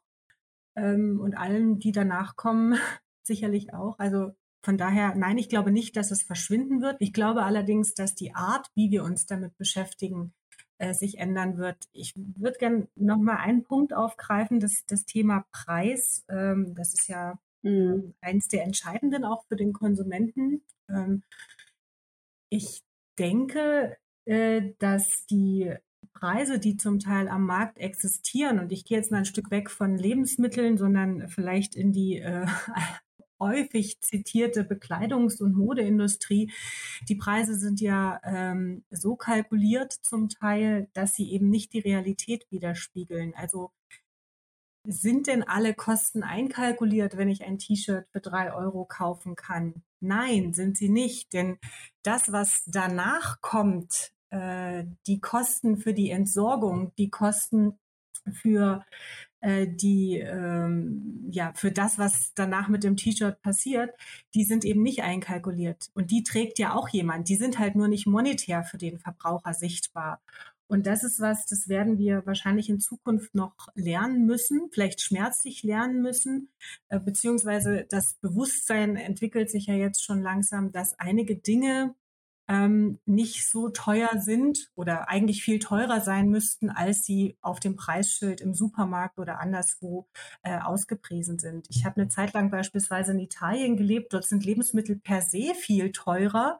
ähm, 0.75 1.19
und 1.21 1.37
allen, 1.37 1.79
die 1.79 1.91
danach 1.91 2.35
kommen, 2.35 2.77
sicherlich 3.23 3.73
auch. 3.73 3.97
Also 3.99 4.31
von 4.63 4.77
daher, 4.77 5.15
nein, 5.15 5.37
ich 5.37 5.49
glaube 5.49 5.71
nicht, 5.71 5.95
dass 5.95 6.11
es 6.11 6.23
verschwinden 6.23 6.81
wird. 6.81 6.97
Ich 6.99 7.13
glaube 7.13 7.43
allerdings, 7.43 7.93
dass 7.93 8.15
die 8.15 8.35
Art, 8.35 8.67
wie 8.75 8.91
wir 8.91 9.03
uns 9.03 9.25
damit 9.25 9.57
beschäftigen, 9.57 10.33
äh, 10.79 10.93
sich 10.93 11.19
ändern 11.19 11.57
wird. 11.57 11.77
Ich 11.93 12.13
würde 12.15 12.57
gerne 12.57 12.87
noch 12.95 13.17
mal 13.17 13.37
einen 13.37 13.63
Punkt 13.63 13.93
aufgreifen, 13.93 14.59
das, 14.59 14.83
das 14.87 15.05
Thema 15.05 15.45
Preis. 15.51 16.25
Ähm, 16.27 16.73
das 16.75 16.93
ist 16.93 17.07
ja 17.07 17.39
Mhm. 17.63 18.13
Eins 18.21 18.47
der 18.47 18.63
entscheidenden 18.63 19.23
auch 19.23 19.43
für 19.47 19.55
den 19.55 19.73
Konsumenten. 19.73 20.61
Ähm, 20.89 21.23
ich 22.49 22.81
denke, 23.17 23.97
äh, 24.25 24.73
dass 24.79 25.25
die 25.27 25.73
Preise, 26.13 26.59
die 26.59 26.77
zum 26.77 26.99
Teil 26.99 27.27
am 27.29 27.45
Markt 27.45 27.77
existieren, 27.77 28.59
und 28.59 28.71
ich 28.71 28.85
gehe 28.85 28.97
jetzt 28.97 29.11
mal 29.11 29.19
ein 29.19 29.25
Stück 29.25 29.51
weg 29.51 29.69
von 29.69 29.97
Lebensmitteln, 29.97 30.77
sondern 30.77 31.27
vielleicht 31.29 31.75
in 31.75 31.91
die 31.91 32.17
äh, 32.17 32.45
häufig 33.39 34.01
zitierte 34.01 34.63
Bekleidungs- 34.63 35.41
und 35.41 35.55
Modeindustrie. 35.55 36.51
Die 37.09 37.15
Preise 37.15 37.55
sind 37.55 37.81
ja 37.81 38.19
ähm, 38.23 38.83
so 38.91 39.15
kalkuliert 39.15 39.93
zum 39.93 40.29
Teil, 40.29 40.89
dass 40.93 41.15
sie 41.15 41.31
eben 41.31 41.49
nicht 41.49 41.73
die 41.73 41.79
Realität 41.79 42.45
widerspiegeln. 42.51 43.33
Also 43.35 43.71
sind 44.83 45.27
denn 45.27 45.43
alle 45.43 45.73
Kosten 45.73 46.23
einkalkuliert, 46.23 47.17
wenn 47.17 47.29
ich 47.29 47.43
ein 47.43 47.57
T-Shirt 47.59 48.07
für 48.11 48.21
drei 48.21 48.53
Euro 48.53 48.85
kaufen 48.85 49.35
kann? 49.35 49.83
Nein, 49.99 50.53
sind 50.53 50.77
sie 50.77 50.89
nicht. 50.89 51.33
Denn 51.33 51.59
das, 52.03 52.31
was 52.31 52.63
danach 52.65 53.41
kommt, 53.41 54.11
äh, 54.29 54.85
die 55.07 55.19
Kosten 55.19 55.77
für 55.77 55.93
die 55.93 56.09
Entsorgung, 56.09 56.93
die 56.97 57.09
Kosten 57.09 57.77
für 58.33 58.83
äh, 59.41 59.67
die 59.67 60.19
ähm, 60.19 61.27
ja 61.31 61.51
für 61.55 61.71
das, 61.71 61.97
was 61.97 62.33
danach 62.35 62.67
mit 62.67 62.83
dem 62.83 62.95
T-Shirt 62.95 63.41
passiert, 63.41 63.91
die 64.35 64.43
sind 64.43 64.65
eben 64.65 64.83
nicht 64.83 65.01
einkalkuliert 65.03 65.89
und 65.95 66.11
die 66.11 66.23
trägt 66.23 66.59
ja 66.59 66.75
auch 66.75 66.89
jemand. 66.89 67.29
Die 67.29 67.35
sind 67.35 67.59
halt 67.59 67.75
nur 67.75 67.87
nicht 67.87 68.05
monetär 68.07 68.63
für 68.63 68.77
den 68.77 68.99
Verbraucher 68.99 69.53
sichtbar. 69.53 70.21
Und 70.71 70.87
das 70.87 71.03
ist 71.03 71.19
was, 71.19 71.45
das 71.47 71.67
werden 71.67 71.97
wir 71.97 72.25
wahrscheinlich 72.25 72.69
in 72.69 72.79
Zukunft 72.79 73.35
noch 73.35 73.67
lernen 73.75 74.25
müssen, 74.25 74.69
vielleicht 74.71 75.01
schmerzlich 75.01 75.63
lernen 75.63 76.01
müssen, 76.01 76.47
äh, 76.87 76.97
beziehungsweise 76.97 77.85
das 77.89 78.13
Bewusstsein 78.21 78.95
entwickelt 78.95 79.51
sich 79.51 79.65
ja 79.65 79.73
jetzt 79.73 80.01
schon 80.01 80.21
langsam, 80.21 80.71
dass 80.71 80.97
einige 80.97 81.35
Dinge 81.35 81.93
ähm, 82.51 82.99
nicht 83.05 83.49
so 83.49 83.69
teuer 83.69 84.09
sind 84.19 84.69
oder 84.75 85.07
eigentlich 85.07 85.41
viel 85.41 85.57
teurer 85.59 86.01
sein 86.01 86.27
müssten, 86.27 86.69
als 86.69 87.05
sie 87.05 87.37
auf 87.39 87.61
dem 87.61 87.77
Preisschild 87.77 88.41
im 88.41 88.53
Supermarkt 88.53 89.19
oder 89.19 89.39
anderswo 89.39 90.09
äh, 90.43 90.59
ausgepriesen 90.59 91.39
sind. 91.39 91.67
Ich 91.69 91.85
habe 91.85 92.01
eine 92.01 92.09
Zeit 92.09 92.33
lang 92.33 92.51
beispielsweise 92.51 93.13
in 93.13 93.19
Italien 93.19 93.77
gelebt. 93.77 94.11
Dort 94.11 94.25
sind 94.25 94.43
Lebensmittel 94.43 94.97
per 94.97 95.21
se 95.21 95.53
viel 95.55 95.93
teurer, 95.93 96.59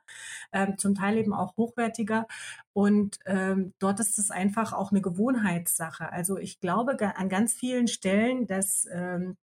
ähm, 0.54 0.78
zum 0.78 0.96
Teil 0.96 1.18
eben 1.18 1.34
auch 1.34 1.58
hochwertiger. 1.58 2.26
Und 2.72 3.20
ähm, 3.26 3.74
dort 3.80 4.00
ist 4.00 4.18
es 4.18 4.32
einfach 4.32 4.72
auch 4.72 4.92
eine 4.92 5.02
Gewohnheitssache. 5.02 6.10
Also 6.10 6.38
ich 6.38 6.62
glaube 6.62 6.98
an 7.18 7.28
ganz 7.28 7.54
vielen 7.54 7.90
Stellen, 7.90 8.48
dass 8.48 8.88
ähm, 8.90 9.36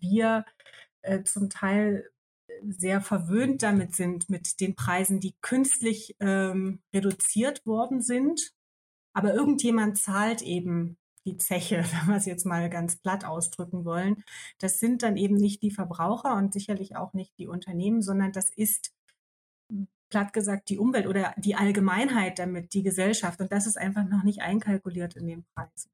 wir 0.00 0.44
äh, 1.02 1.22
zum 1.22 1.48
Teil 1.48 2.10
sehr 2.62 3.00
verwöhnt 3.00 3.62
damit 3.62 3.94
sind, 3.94 4.28
mit 4.28 4.60
den 4.60 4.74
Preisen, 4.74 5.20
die 5.20 5.34
künstlich 5.40 6.16
ähm, 6.20 6.80
reduziert 6.94 7.64
worden 7.66 8.02
sind. 8.02 8.52
Aber 9.12 9.34
irgendjemand 9.34 9.98
zahlt 9.98 10.42
eben 10.42 10.98
die 11.24 11.36
Zeche, 11.36 11.76
wenn 11.92 12.08
wir 12.08 12.16
es 12.16 12.26
jetzt 12.26 12.46
mal 12.46 12.70
ganz 12.70 12.96
platt 12.96 13.24
ausdrücken 13.24 13.84
wollen. 13.84 14.24
Das 14.58 14.78
sind 14.78 15.02
dann 15.02 15.16
eben 15.16 15.36
nicht 15.36 15.62
die 15.62 15.70
Verbraucher 15.70 16.36
und 16.36 16.52
sicherlich 16.52 16.96
auch 16.96 17.12
nicht 17.12 17.32
die 17.38 17.46
Unternehmen, 17.46 18.02
sondern 18.02 18.32
das 18.32 18.50
ist 18.50 18.92
platt 20.08 20.32
gesagt 20.32 20.68
die 20.68 20.78
Umwelt 20.78 21.06
oder 21.06 21.34
die 21.36 21.56
Allgemeinheit 21.56 22.38
damit, 22.38 22.74
die 22.74 22.82
Gesellschaft. 22.82 23.40
Und 23.40 23.52
das 23.52 23.66
ist 23.66 23.76
einfach 23.76 24.04
noch 24.04 24.22
nicht 24.22 24.40
einkalkuliert 24.40 25.16
in 25.16 25.26
den 25.26 25.44
Preisen. 25.54 25.90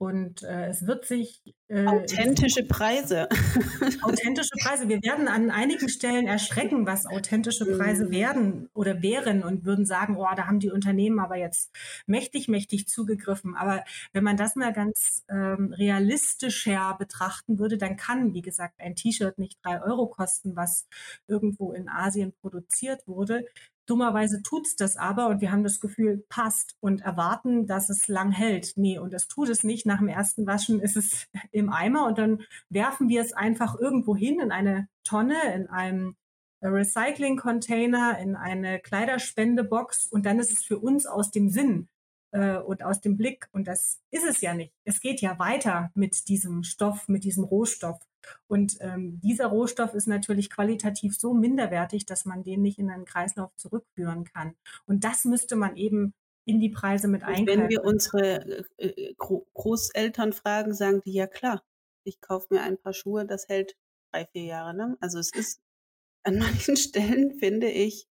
Und 0.00 0.44
äh, 0.44 0.68
es 0.68 0.86
wird 0.86 1.04
sich. 1.04 1.42
Äh, 1.68 1.84
authentische 1.84 2.64
Preise. 2.64 3.28
authentische 4.02 4.56
Preise. 4.62 4.88
Wir 4.88 5.02
werden 5.02 5.28
an 5.28 5.50
einigen 5.50 5.90
Stellen 5.90 6.26
erschrecken, 6.26 6.86
was 6.86 7.04
authentische 7.04 7.66
Preise 7.76 8.06
mhm. 8.06 8.10
werden 8.10 8.70
oder 8.72 9.02
wären 9.02 9.42
und 9.42 9.66
würden 9.66 9.84
sagen, 9.84 10.16
oh, 10.16 10.26
da 10.34 10.46
haben 10.46 10.58
die 10.58 10.70
Unternehmen 10.70 11.20
aber 11.20 11.36
jetzt 11.36 11.70
mächtig, 12.06 12.48
mächtig 12.48 12.88
zugegriffen. 12.88 13.54
Aber 13.56 13.84
wenn 14.14 14.24
man 14.24 14.38
das 14.38 14.56
mal 14.56 14.72
ganz 14.72 15.22
ähm, 15.28 15.74
realistischer 15.74 16.96
betrachten 16.98 17.58
würde, 17.58 17.76
dann 17.76 17.98
kann, 17.98 18.32
wie 18.32 18.40
gesagt, 18.40 18.80
ein 18.80 18.96
T-Shirt 18.96 19.36
nicht 19.36 19.58
drei 19.62 19.82
Euro 19.82 20.06
kosten, 20.06 20.56
was 20.56 20.88
irgendwo 21.28 21.72
in 21.72 21.90
Asien 21.90 22.32
produziert 22.40 23.06
wurde. 23.06 23.44
Dummerweise 23.90 24.40
tut's 24.42 24.76
das 24.76 24.96
aber 24.96 25.26
und 25.26 25.40
wir 25.40 25.50
haben 25.50 25.64
das 25.64 25.80
Gefühl, 25.80 26.24
passt 26.28 26.76
und 26.78 27.00
erwarten, 27.00 27.66
dass 27.66 27.90
es 27.90 28.06
lang 28.06 28.30
hält. 28.30 28.74
Nee, 28.76 28.98
und 28.98 29.12
das 29.12 29.26
tut 29.26 29.48
es 29.48 29.64
nicht. 29.64 29.84
Nach 29.84 29.98
dem 29.98 30.06
ersten 30.06 30.46
Waschen 30.46 30.80
ist 30.80 30.96
es 30.96 31.26
im 31.50 31.72
Eimer 31.72 32.06
und 32.06 32.16
dann 32.16 32.42
werfen 32.68 33.08
wir 33.08 33.20
es 33.20 33.32
einfach 33.32 33.74
irgendwo 33.78 34.14
hin 34.14 34.38
in 34.38 34.52
eine 34.52 34.88
Tonne, 35.02 35.34
in 35.54 35.66
einem 35.66 36.14
Recycling-Container, 36.62 38.18
in 38.18 38.36
eine 38.36 38.78
Kleiderspendebox 38.78 40.06
und 40.06 40.24
dann 40.24 40.38
ist 40.38 40.52
es 40.52 40.62
für 40.62 40.78
uns 40.78 41.06
aus 41.06 41.32
dem 41.32 41.48
Sinn 41.48 41.88
äh, 42.30 42.58
und 42.58 42.84
aus 42.84 43.00
dem 43.00 43.16
Blick. 43.16 43.48
Und 43.50 43.66
das 43.66 44.00
ist 44.12 44.24
es 44.24 44.40
ja 44.40 44.54
nicht. 44.54 44.72
Es 44.84 45.00
geht 45.00 45.20
ja 45.20 45.38
weiter 45.40 45.90
mit 45.94 46.28
diesem 46.28 46.62
Stoff, 46.62 47.08
mit 47.08 47.24
diesem 47.24 47.42
Rohstoff. 47.42 47.98
Und 48.46 48.76
ähm, 48.80 49.20
dieser 49.20 49.46
Rohstoff 49.46 49.94
ist 49.94 50.06
natürlich 50.06 50.50
qualitativ 50.50 51.18
so 51.18 51.34
minderwertig, 51.34 52.06
dass 52.06 52.24
man 52.24 52.42
den 52.42 52.62
nicht 52.62 52.78
in 52.78 52.90
einen 52.90 53.04
Kreislauf 53.04 53.54
zurückführen 53.56 54.24
kann. 54.24 54.54
Und 54.86 55.04
das 55.04 55.24
müsste 55.24 55.56
man 55.56 55.76
eben 55.76 56.14
in 56.44 56.60
die 56.60 56.70
Preise 56.70 57.08
mit 57.08 57.22
einkalkulieren. 57.22 57.62
Wenn 57.62 57.68
wir 57.68 57.84
unsere 57.84 58.64
äh, 58.78 58.86
äh 58.86 59.14
Großeltern 59.16 60.32
fragen, 60.32 60.74
sagen 60.74 61.00
die 61.04 61.12
ja 61.12 61.26
klar, 61.26 61.62
ich 62.04 62.20
kaufe 62.20 62.48
mir 62.50 62.62
ein 62.62 62.78
paar 62.78 62.92
Schuhe, 62.92 63.26
das 63.26 63.48
hält 63.48 63.76
drei, 64.12 64.26
vier 64.26 64.44
Jahre. 64.44 64.74
Ne? 64.74 64.96
Also 65.00 65.18
es 65.18 65.32
ist 65.32 65.60
an 66.22 66.38
manchen 66.38 66.76
Stellen, 66.76 67.38
finde 67.38 67.70
ich, 67.70 68.08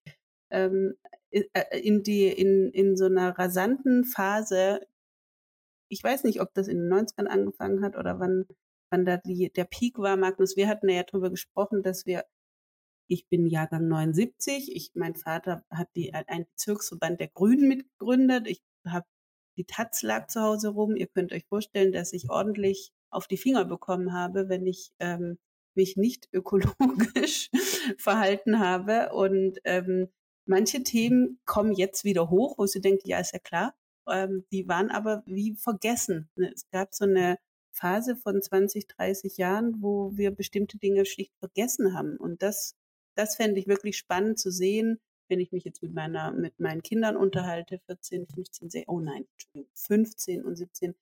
ähm, 0.50 0.96
äh, 1.32 1.80
in, 1.80 2.04
die, 2.04 2.28
in, 2.28 2.72
in 2.72 2.98
so 2.98 3.06
einer 3.06 3.38
rasanten 3.38 4.04
Phase, 4.04 4.82
ich 5.90 6.04
weiß 6.04 6.24
nicht, 6.24 6.42
ob 6.42 6.54
das 6.54 6.68
in 6.68 6.78
den 6.78 6.94
90ern 6.94 7.28
angefangen 7.28 7.84
hat 7.84 7.98
oder 7.98 8.20
wann 8.20 8.46
wann 8.90 9.06
da 9.06 9.18
die, 9.18 9.52
der 9.52 9.66
Peak 9.66 9.98
war, 10.00 10.18
Magnus. 10.18 10.56
Wir 10.56 10.68
hatten 10.68 10.90
ja 10.90 11.04
darüber 11.04 11.30
gesprochen, 11.30 11.84
dass 11.84 12.06
wir, 12.06 12.26
ich 13.08 13.28
bin 13.28 13.48
Jahrgang 13.48 13.88
79, 13.88 14.76
ich, 14.76 14.92
mein 14.96 15.16
Vater 15.16 15.64
hat 15.70 15.90
die, 15.96 16.14
ein 16.14 16.46
Bezirksverband 16.46 17.20
der 17.20 17.30
Grünen 17.30 17.68
mitgegründet. 17.68 18.48
Ich 18.48 18.62
habe 18.86 19.06
die 19.58 19.66
Taz 19.66 20.04
lag 20.04 20.28
zu 20.28 20.42
Hause 20.42 20.70
rum. 20.70 20.96
Ihr 20.96 21.08
könnt 21.08 21.34
euch 21.34 21.46
vorstellen, 21.46 21.92
dass 21.92 22.14
ich 22.14 22.30
ordentlich 22.30 22.92
auf 23.10 23.28
die 23.28 23.38
Finger 23.38 23.66
bekommen 23.66 24.14
habe, 24.14 24.48
wenn 24.50 24.66
ich 24.66 24.92
ähm, 25.00 25.38
mich 25.76 25.98
nicht 25.98 26.30
ökologisch 26.34 27.50
verhalten 27.98 28.60
habe. 28.60 29.12
Und 29.14 29.60
ähm, 29.66 30.10
manche 30.46 30.84
Themen 30.84 31.40
kommen 31.46 31.74
jetzt 31.74 32.04
wieder 32.04 32.30
hoch, 32.30 32.58
wo 32.58 32.66
sie 32.66 32.82
denken, 32.82 33.08
ja, 33.08 33.20
ist 33.20 33.34
ja 33.34 33.40
klar. 33.40 33.76
Ähm, 34.08 34.46
die 34.52 34.68
waren 34.68 34.92
aber 34.92 35.24
wie 35.26 35.56
vergessen. 35.56 36.30
Es 36.36 36.70
gab 36.72 36.94
so 36.94 37.06
eine 37.06 37.38
Phase 37.80 38.16
von 38.16 38.42
20, 38.42 38.88
30 38.88 39.38
Jahren, 39.38 39.82
wo 39.82 40.12
wir 40.16 40.32
bestimmte 40.32 40.78
Dinge 40.78 41.06
schlicht 41.06 41.34
vergessen 41.40 41.94
haben. 41.94 42.18
Und 42.18 42.42
das, 42.42 42.76
das 43.16 43.36
fände 43.36 43.60
ich 43.60 43.68
wirklich 43.68 43.98
spannend 43.98 44.38
zu 44.38 44.52
sehen, 44.52 45.00
wenn 45.30 45.40
ich 45.40 45.52
mich 45.52 45.64
jetzt 45.64 45.82
mit 45.82 45.94
meiner, 45.94 46.32
mit 46.32 46.60
meinen 46.60 46.82
Kindern 46.84 47.16
unterhalte, 47.16 47.80
14, 47.86 48.28
15, 48.28 48.84
oh 48.88 49.00
nein, 49.00 49.26
15 49.76 50.44
und 50.44 50.56
17, 50.56 50.96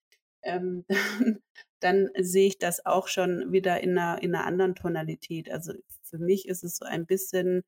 ähm, 0.43 0.86
dann, 0.88 0.97
dann 1.80 2.09
sehe 2.19 2.47
ich 2.47 2.59
das 2.59 2.86
auch 2.86 3.07
schon 3.07 3.51
wieder 3.51 3.82
in 3.82 3.97
einer, 3.97 4.21
in 4.21 4.36
einer 4.36 4.45
anderen 4.45 4.75
Tonalität. 4.75 5.49
Also 5.49 5.73
für 6.03 6.19
mich 6.19 6.47
ist 6.47 6.63
es 6.63 6.78
so 6.78 6.86
ein 6.86 7.05
bisschen 7.05 7.63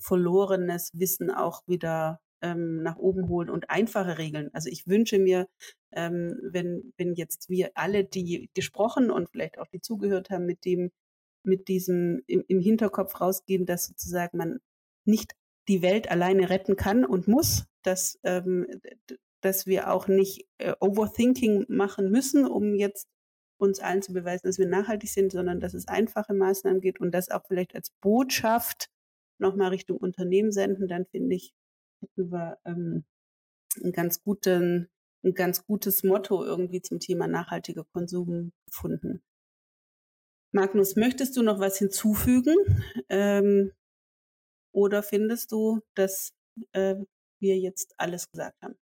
verlorenes 0.00 0.90
Wissen 0.94 1.30
auch 1.30 1.62
wieder 1.66 2.20
ähm, 2.42 2.82
nach 2.82 2.96
oben 2.96 3.28
holen 3.28 3.50
und 3.50 3.70
einfache 3.70 4.18
Regeln. 4.18 4.50
Also 4.52 4.68
ich 4.70 4.86
wünsche 4.86 5.18
mir, 5.18 5.48
ähm, 5.92 6.38
wenn, 6.42 6.92
wenn 6.96 7.14
jetzt 7.14 7.48
wir 7.48 7.72
alle, 7.74 8.04
die 8.04 8.50
gesprochen 8.54 9.10
und 9.10 9.30
vielleicht 9.30 9.58
auch 9.58 9.66
die 9.66 9.80
zugehört 9.80 10.30
haben, 10.30 10.46
mit 10.46 10.64
dem, 10.64 10.90
mit 11.44 11.68
diesem 11.68 12.22
im, 12.26 12.44
im 12.48 12.60
Hinterkopf 12.60 13.20
rausgeben, 13.20 13.66
dass 13.66 13.86
sozusagen 13.86 14.38
man 14.38 14.58
nicht 15.04 15.34
die 15.68 15.82
Welt 15.82 16.10
alleine 16.10 16.50
retten 16.50 16.76
kann 16.76 17.04
und 17.04 17.28
muss, 17.28 17.66
dass, 17.82 18.18
ähm, 18.24 18.66
dass 19.40 19.66
wir 19.66 19.92
auch 19.92 20.08
nicht 20.08 20.46
äh, 20.58 20.74
Overthinking 20.80 21.66
machen 21.68 22.10
müssen, 22.10 22.46
um 22.46 22.74
jetzt 22.74 23.08
uns 23.58 23.80
allen 23.80 24.02
zu 24.02 24.12
beweisen, 24.12 24.46
dass 24.46 24.58
wir 24.58 24.66
nachhaltig 24.66 25.10
sind, 25.10 25.32
sondern 25.32 25.60
dass 25.60 25.74
es 25.74 25.88
einfache 25.88 26.32
Maßnahmen 26.32 26.80
gibt 26.80 27.00
und 27.00 27.12
das 27.12 27.28
auch 27.28 27.44
vielleicht 27.46 27.74
als 27.74 27.90
Botschaft 28.00 28.88
nochmal 29.38 29.70
Richtung 29.70 29.98
Unternehmen 29.98 30.52
senden, 30.52 30.88
dann 30.88 31.06
finde 31.06 31.36
ich, 31.36 31.52
wir 32.16 32.58
ähm, 32.64 33.04
einen 33.82 33.92
ganz 33.92 34.22
guten, 34.22 34.88
ein 35.24 35.34
ganz 35.34 35.64
gutes 35.66 36.02
Motto 36.02 36.44
irgendwie 36.44 36.82
zum 36.82 37.00
Thema 37.00 37.26
nachhaltiger 37.26 37.84
Konsum 37.92 38.52
gefunden. 38.66 39.22
Magnus, 40.52 40.96
möchtest 40.96 41.36
du 41.36 41.42
noch 41.42 41.60
was 41.60 41.78
hinzufügen? 41.78 42.56
Ähm, 43.08 43.72
oder 44.72 45.02
findest 45.02 45.52
du, 45.52 45.80
dass 45.94 46.32
äh, 46.72 46.96
wir 47.40 47.58
jetzt 47.58 47.94
alles 47.98 48.30
gesagt 48.30 48.56
haben? 48.62 48.76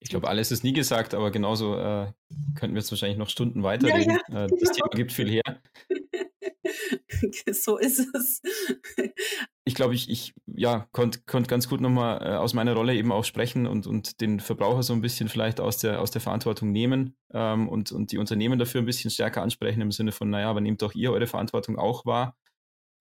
Ich 0.00 0.10
glaube, 0.10 0.28
alles 0.28 0.50
ist 0.50 0.64
nie 0.64 0.72
gesagt, 0.72 1.14
aber 1.14 1.30
genauso 1.30 1.76
äh, 1.76 2.12
könnten 2.54 2.74
wir 2.74 2.80
jetzt 2.80 2.90
wahrscheinlich 2.90 3.18
noch 3.18 3.28
Stunden 3.28 3.62
weiterreden. 3.62 4.18
Ja, 4.28 4.40
ja, 4.40 4.44
äh, 4.44 4.48
das 4.60 4.72
Thema 4.72 4.88
gibt 4.90 5.12
viel 5.12 5.30
her. 5.30 5.62
so 7.52 7.78
ist 7.78 8.06
es. 8.14 8.42
ich 9.64 9.74
glaube, 9.74 9.94
ich, 9.94 10.08
ich 10.10 10.34
ja, 10.46 10.88
konnte 10.92 11.20
konnt 11.26 11.48
ganz 11.48 11.68
gut 11.68 11.80
nochmal 11.80 12.22
äh, 12.22 12.36
aus 12.36 12.54
meiner 12.54 12.74
Rolle 12.74 12.94
eben 12.94 13.12
auch 13.12 13.24
sprechen 13.24 13.66
und, 13.66 13.86
und 13.86 14.20
den 14.20 14.40
Verbraucher 14.40 14.82
so 14.82 14.92
ein 14.92 15.00
bisschen 15.00 15.28
vielleicht 15.28 15.60
aus 15.60 15.78
der, 15.78 16.00
aus 16.00 16.10
der 16.10 16.20
Verantwortung 16.20 16.72
nehmen 16.72 17.16
ähm, 17.32 17.68
und, 17.68 17.92
und 17.92 18.12
die 18.12 18.18
Unternehmen 18.18 18.58
dafür 18.58 18.80
ein 18.82 18.86
bisschen 18.86 19.10
stärker 19.10 19.42
ansprechen 19.42 19.80
im 19.80 19.92
Sinne 19.92 20.12
von, 20.12 20.30
naja, 20.30 20.50
aber 20.50 20.60
nehmt 20.60 20.82
doch 20.82 20.94
ihr 20.94 21.12
eure 21.12 21.26
Verantwortung 21.26 21.78
auch 21.78 22.06
wahr. 22.06 22.36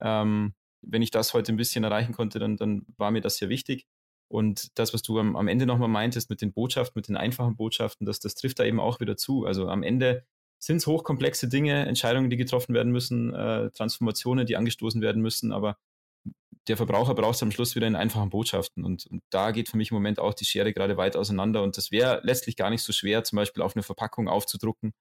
Ähm, 0.01 0.53
wenn 0.81 1.01
ich 1.01 1.11
das 1.11 1.33
heute 1.33 1.51
ein 1.51 1.57
bisschen 1.57 1.83
erreichen 1.83 2.13
konnte, 2.13 2.39
dann, 2.39 2.57
dann 2.57 2.85
war 2.97 3.11
mir 3.11 3.21
das 3.21 3.37
sehr 3.37 3.49
wichtig. 3.49 3.85
Und 4.29 4.77
das, 4.77 4.93
was 4.93 5.01
du 5.01 5.19
am, 5.19 5.35
am 5.35 5.47
Ende 5.47 5.65
nochmal 5.65 5.89
meintest 5.89 6.29
mit 6.29 6.41
den 6.41 6.53
Botschaften, 6.53 6.99
mit 6.99 7.07
den 7.07 7.17
einfachen 7.17 7.55
Botschaften, 7.55 8.05
das, 8.05 8.19
das 8.19 8.35
trifft 8.35 8.59
da 8.59 8.63
eben 8.63 8.79
auch 8.79 8.99
wieder 8.99 9.17
zu. 9.17 9.45
Also 9.45 9.67
am 9.67 9.81
Ende 9.83 10.23
sind 10.59 10.77
es 10.77 10.87
hochkomplexe 10.87 11.47
Dinge, 11.47 11.85
Entscheidungen, 11.85 12.29
die 12.29 12.37
getroffen 12.37 12.75
werden 12.75 12.91
müssen, 12.91 13.33
äh, 13.33 13.71
Transformationen, 13.71 14.45
die 14.45 14.57
angestoßen 14.57 15.01
werden 15.01 15.21
müssen, 15.21 15.51
aber 15.51 15.77
der 16.67 16.77
Verbraucher 16.77 17.15
braucht 17.15 17.35
es 17.35 17.43
am 17.43 17.51
Schluss 17.51 17.75
wieder 17.75 17.87
in 17.87 17.95
einfachen 17.95 18.29
Botschaften. 18.29 18.85
Und, 18.85 19.07
und, 19.07 19.23
da 19.31 19.51
geht 19.51 19.69
für 19.69 19.77
mich 19.77 19.89
im 19.89 19.95
Moment 19.95 20.19
auch 20.19 20.33
die 20.33 20.45
Schere 20.45 20.71
gerade 20.71 20.97
weit 20.97 21.15
auseinander. 21.15 21.63
Und 21.63 21.77
das 21.77 21.91
wäre 21.91 22.21
letztlich 22.23 22.55
gar 22.55 22.69
nicht 22.69 22.83
so 22.83 22.93
schwer, 22.93 23.23
zum 23.23 23.37
Beispiel 23.37 23.63
auf 23.63 23.75
eine 23.75 23.83
Verpackung 23.83 24.27
aufzudrucken, 24.27 24.93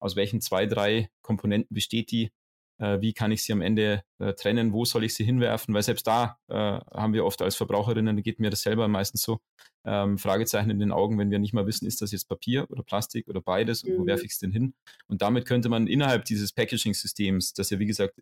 aus 0.00 0.16
welchen 0.16 0.40
zwei, 0.40 0.66
drei 0.66 1.10
Komponenten 1.22 1.72
besteht 1.72 2.10
die, 2.10 2.32
äh, 2.78 3.00
wie 3.00 3.12
kann 3.12 3.32
ich 3.32 3.42
sie 3.42 3.52
am 3.52 3.60
Ende 3.60 4.02
äh, 4.18 4.32
trennen, 4.34 4.72
wo 4.72 4.84
soll 4.84 5.04
ich 5.04 5.14
sie 5.14 5.24
hinwerfen, 5.24 5.74
weil 5.74 5.82
selbst 5.82 6.06
da 6.06 6.38
äh, 6.48 6.54
haben 6.54 7.12
wir 7.12 7.24
oft 7.24 7.42
als 7.42 7.56
Verbraucherinnen, 7.56 8.22
geht 8.22 8.40
mir 8.40 8.50
das 8.50 8.62
selber 8.62 8.88
meistens 8.88 9.22
so, 9.22 9.40
ähm, 9.86 10.18
Fragezeichen 10.18 10.70
in 10.70 10.78
den 10.78 10.92
Augen, 10.92 11.18
wenn 11.18 11.30
wir 11.30 11.38
nicht 11.38 11.52
mal 11.52 11.66
wissen, 11.66 11.86
ist 11.86 12.00
das 12.00 12.12
jetzt 12.12 12.28
Papier 12.28 12.70
oder 12.70 12.82
Plastik 12.82 13.28
oder 13.28 13.40
beides 13.40 13.84
und 13.84 13.92
mhm. 13.92 13.98
wo 13.98 14.06
werfe 14.06 14.24
ich 14.24 14.32
es 14.32 14.38
denn 14.38 14.50
hin? 14.50 14.74
Und 15.06 15.22
damit 15.22 15.46
könnte 15.46 15.68
man 15.68 15.86
innerhalb 15.86 16.24
dieses 16.24 16.52
Packaging-Systems, 16.52 17.52
das 17.52 17.70
ja 17.70 17.78
wie 17.78 17.86
gesagt 17.86 18.18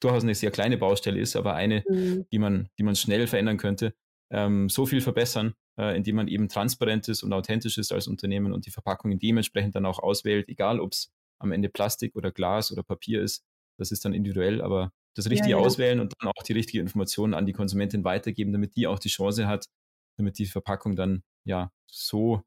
durchaus 0.00 0.22
eine 0.22 0.34
sehr 0.34 0.50
kleine 0.50 0.78
Baustelle 0.78 1.20
ist, 1.20 1.36
aber 1.36 1.54
eine, 1.54 1.84
mhm. 1.88 2.26
die, 2.32 2.38
man, 2.38 2.68
die 2.78 2.82
man 2.82 2.96
schnell 2.96 3.26
verändern 3.26 3.56
könnte, 3.56 3.94
ähm, 4.30 4.68
so 4.68 4.86
viel 4.86 5.00
verbessern, 5.00 5.54
äh, 5.78 5.96
indem 5.96 6.16
man 6.16 6.28
eben 6.28 6.48
transparent 6.48 7.08
ist 7.08 7.22
und 7.22 7.32
authentisch 7.32 7.78
ist 7.78 7.92
als 7.92 8.08
Unternehmen 8.08 8.52
und 8.52 8.66
die 8.66 8.70
Verpackungen 8.70 9.18
dementsprechend 9.18 9.74
dann 9.74 9.86
auch 9.86 9.98
auswählt, 9.98 10.48
egal 10.48 10.80
ob 10.80 10.92
es 10.92 11.12
am 11.38 11.52
Ende 11.52 11.68
Plastik 11.68 12.14
oder 12.16 12.30
Glas 12.30 12.72
oder 12.72 12.82
Papier 12.82 13.22
ist. 13.22 13.44
Das 13.78 13.90
ist 13.90 14.04
dann 14.04 14.14
individuell, 14.14 14.60
aber 14.62 14.92
das 15.14 15.28
Richtige 15.28 15.50
ja, 15.50 15.58
ja. 15.58 15.64
auswählen 15.64 16.00
und 16.00 16.14
dann 16.18 16.30
auch 16.30 16.42
die 16.42 16.52
richtige 16.52 16.80
Information 16.80 17.34
an 17.34 17.46
die 17.46 17.52
Konsumentin 17.52 18.04
weitergeben, 18.04 18.52
damit 18.52 18.76
die 18.76 18.86
auch 18.86 18.98
die 18.98 19.08
Chance 19.08 19.46
hat, 19.46 19.66
damit 20.16 20.38
die 20.38 20.46
Verpackung 20.46 20.96
dann 20.96 21.22
ja 21.44 21.70
so, 21.86 22.42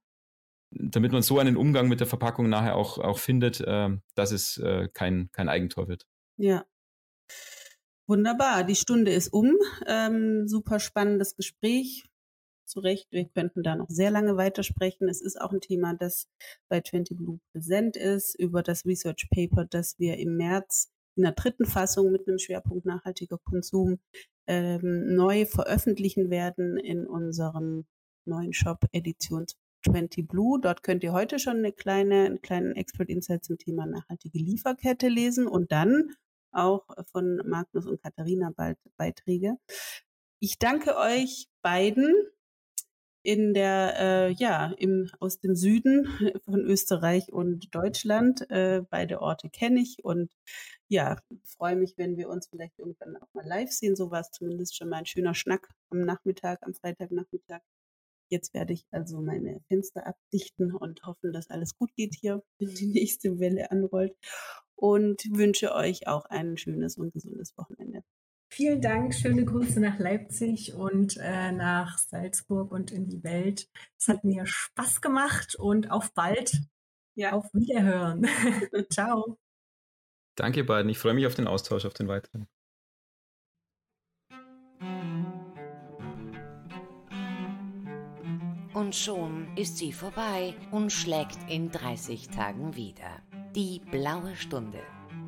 damit 0.71 1.11
man 1.11 1.21
so 1.21 1.39
einen 1.39 1.57
Umgang 1.57 1.87
mit 1.87 1.99
der 1.99 2.07
Verpackung 2.07 2.49
nachher 2.49 2.75
auch, 2.75 2.97
auch 2.97 3.19
findet, 3.19 3.61
äh, 3.61 3.89
dass 4.15 4.31
es 4.31 4.57
äh, 4.57 4.89
kein, 4.93 5.29
kein 5.31 5.49
Eigentor 5.49 5.87
wird. 5.87 6.07
Ja. 6.37 6.65
Wunderbar, 8.07 8.63
die 8.63 8.75
Stunde 8.75 9.11
ist 9.11 9.29
um. 9.29 9.55
Ähm, 9.87 10.47
super 10.47 10.79
spannendes 10.79 11.35
Gespräch. 11.35 12.05
Zu 12.67 12.79
Recht, 12.79 13.11
wir 13.11 13.25
könnten 13.25 13.61
da 13.61 13.75
noch 13.75 13.89
sehr 13.89 14.09
lange 14.09 14.37
weitersprechen. 14.37 15.07
Es 15.07 15.21
ist 15.21 15.39
auch 15.39 15.51
ein 15.51 15.61
Thema, 15.61 15.93
das 15.93 16.27
bei 16.67 16.81
20 16.81 17.15
Blue 17.15 17.39
präsent 17.51 17.95
ist, 17.95 18.33
über 18.39 18.63
das 18.63 18.85
Research 18.85 19.27
Paper, 19.31 19.65
das 19.65 19.99
wir 19.99 20.17
im 20.17 20.35
März 20.35 20.91
in 21.15 21.23
der 21.23 21.31
dritten 21.31 21.65
Fassung 21.65 22.11
mit 22.11 22.27
einem 22.27 22.39
Schwerpunkt 22.39 22.85
nachhaltiger 22.85 23.37
Konsum 23.37 23.99
ähm, 24.47 25.15
neu 25.15 25.45
veröffentlichen 25.45 26.29
werden 26.29 26.77
in 26.77 27.07
unserem 27.07 27.85
neuen 28.25 28.53
Shop 28.53 28.85
Edition 28.91 29.45
20 29.85 30.27
Blue. 30.27 30.59
Dort 30.59 30.83
könnt 30.83 31.03
ihr 31.03 31.13
heute 31.13 31.39
schon 31.39 31.57
eine 31.57 31.71
kleine, 31.71 32.25
einen 32.25 32.41
kleinen 32.41 32.75
Expert 32.75 33.09
Insight 33.09 33.43
zum 33.43 33.57
Thema 33.57 33.85
nachhaltige 33.85 34.39
Lieferkette 34.39 35.07
lesen 35.07 35.47
und 35.47 35.71
dann 35.71 36.11
auch 36.51 36.87
von 37.11 37.41
Magnus 37.45 37.85
und 37.85 38.01
Katharina 38.01 38.51
bald 38.55 38.77
Beiträge. 38.97 39.57
Ich 40.39 40.57
danke 40.57 40.97
euch 40.97 41.47
beiden 41.61 42.13
in 43.25 43.53
der, 43.53 43.95
äh, 43.99 44.31
ja, 44.33 44.71
im, 44.77 45.09
aus 45.19 45.39
dem 45.39 45.55
Süden 45.55 46.07
von 46.45 46.61
Österreich 46.61 47.33
und 47.33 47.73
Deutschland. 47.73 48.49
Äh, 48.51 48.83
beide 48.89 49.21
Orte 49.21 49.49
kenne 49.49 49.79
ich 49.81 50.03
und 50.05 50.31
ja, 50.87 51.17
freue 51.43 51.75
mich, 51.75 51.97
wenn 51.97 52.17
wir 52.17 52.29
uns 52.29 52.47
vielleicht 52.47 52.77
irgendwann 52.77 53.17
auch 53.17 53.33
mal 53.33 53.45
live 53.45 53.71
sehen. 53.71 53.95
So 53.95 54.11
war 54.11 54.21
es 54.21 54.29
zumindest 54.31 54.77
schon 54.77 54.89
mal 54.89 54.97
ein 54.97 55.05
schöner 55.07 55.33
Schnack 55.33 55.67
am 55.89 56.01
Nachmittag, 56.01 56.59
am 56.61 56.75
Freitagnachmittag. 56.75 57.61
Jetzt 58.29 58.53
werde 58.53 58.73
ich 58.73 58.85
also 58.91 59.21
meine 59.21 59.61
Fenster 59.67 60.05
abdichten 60.05 60.75
und 60.75 61.03
hoffen, 61.03 61.33
dass 61.33 61.49
alles 61.49 61.75
gut 61.75 61.93
geht 61.95 62.15
hier, 62.15 62.43
wenn 62.59 62.73
die 62.75 62.87
nächste 62.87 63.39
Welle 63.39 63.71
anrollt. 63.71 64.15
Und 64.75 65.23
wünsche 65.31 65.73
euch 65.73 66.07
auch 66.07 66.25
ein 66.25 66.57
schönes 66.57 66.97
und 66.97 67.13
gesundes 67.13 67.57
Wochenende. 67.57 68.03
Vielen 68.55 68.79
Dank, 68.79 69.13
schöne 69.13 69.43
Grüße 69.43 69.81
nach 69.81 69.99
Leipzig 69.99 70.73
und 70.75 71.17
äh, 71.17 71.51
nach 71.51 71.97
Salzburg 71.97 72.71
und 72.71 72.89
in 72.89 73.05
die 73.05 73.21
Welt. 73.21 73.67
Es 73.99 74.07
hat 74.07 74.23
mir 74.23 74.45
Spaß 74.45 75.01
gemacht 75.01 75.55
und 75.55 75.91
auf 75.91 76.13
bald. 76.13 76.61
Ja. 77.15 77.33
Auf 77.33 77.53
Wiederhören. 77.53 78.25
Ciao. 78.89 79.37
Danke 80.37 80.63
beiden. 80.63 80.89
Ich 80.89 80.99
freue 80.99 81.15
mich 81.15 81.27
auf 81.27 81.35
den 81.35 81.47
Austausch, 81.47 81.83
auf 81.83 81.95
den 81.95 82.07
weiteren. 82.07 82.47
Und 88.73 88.95
schon 88.95 89.53
ist 89.57 89.79
sie 89.79 89.91
vorbei 89.91 90.55
und 90.71 90.93
schlägt 90.93 91.39
in 91.49 91.71
30 91.71 92.29
Tagen 92.29 92.77
wieder. 92.77 93.21
Die 93.53 93.81
blaue 93.91 94.33
Stunde. 94.37 94.79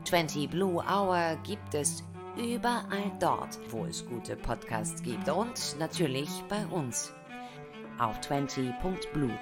20 0.06 0.50
Blue 0.50 0.76
Hour 0.76 1.38
gibt 1.44 1.74
es 1.74 2.06
überall 2.40 3.12
dort, 3.20 3.60
wo 3.72 3.86
es 3.86 4.06
gute 4.06 4.36
Podcasts 4.36 5.02
gibt 5.02 5.28
und 5.30 5.76
natürlich 5.80 6.30
bei 6.48 6.66
uns 6.68 7.14
auf 8.00 8.20
20.blue. 8.20 9.38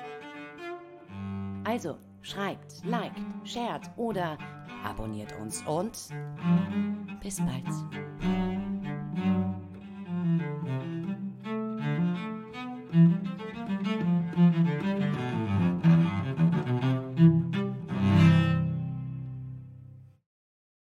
Also 1.66 1.98
schreibt, 2.22 2.84
liked, 2.86 3.22
shared 3.44 3.90
oder 3.98 4.38
abonniert 4.84 5.34
uns 5.40 5.62
und 5.68 6.10
bis 7.22 7.38
bald. 7.38 7.66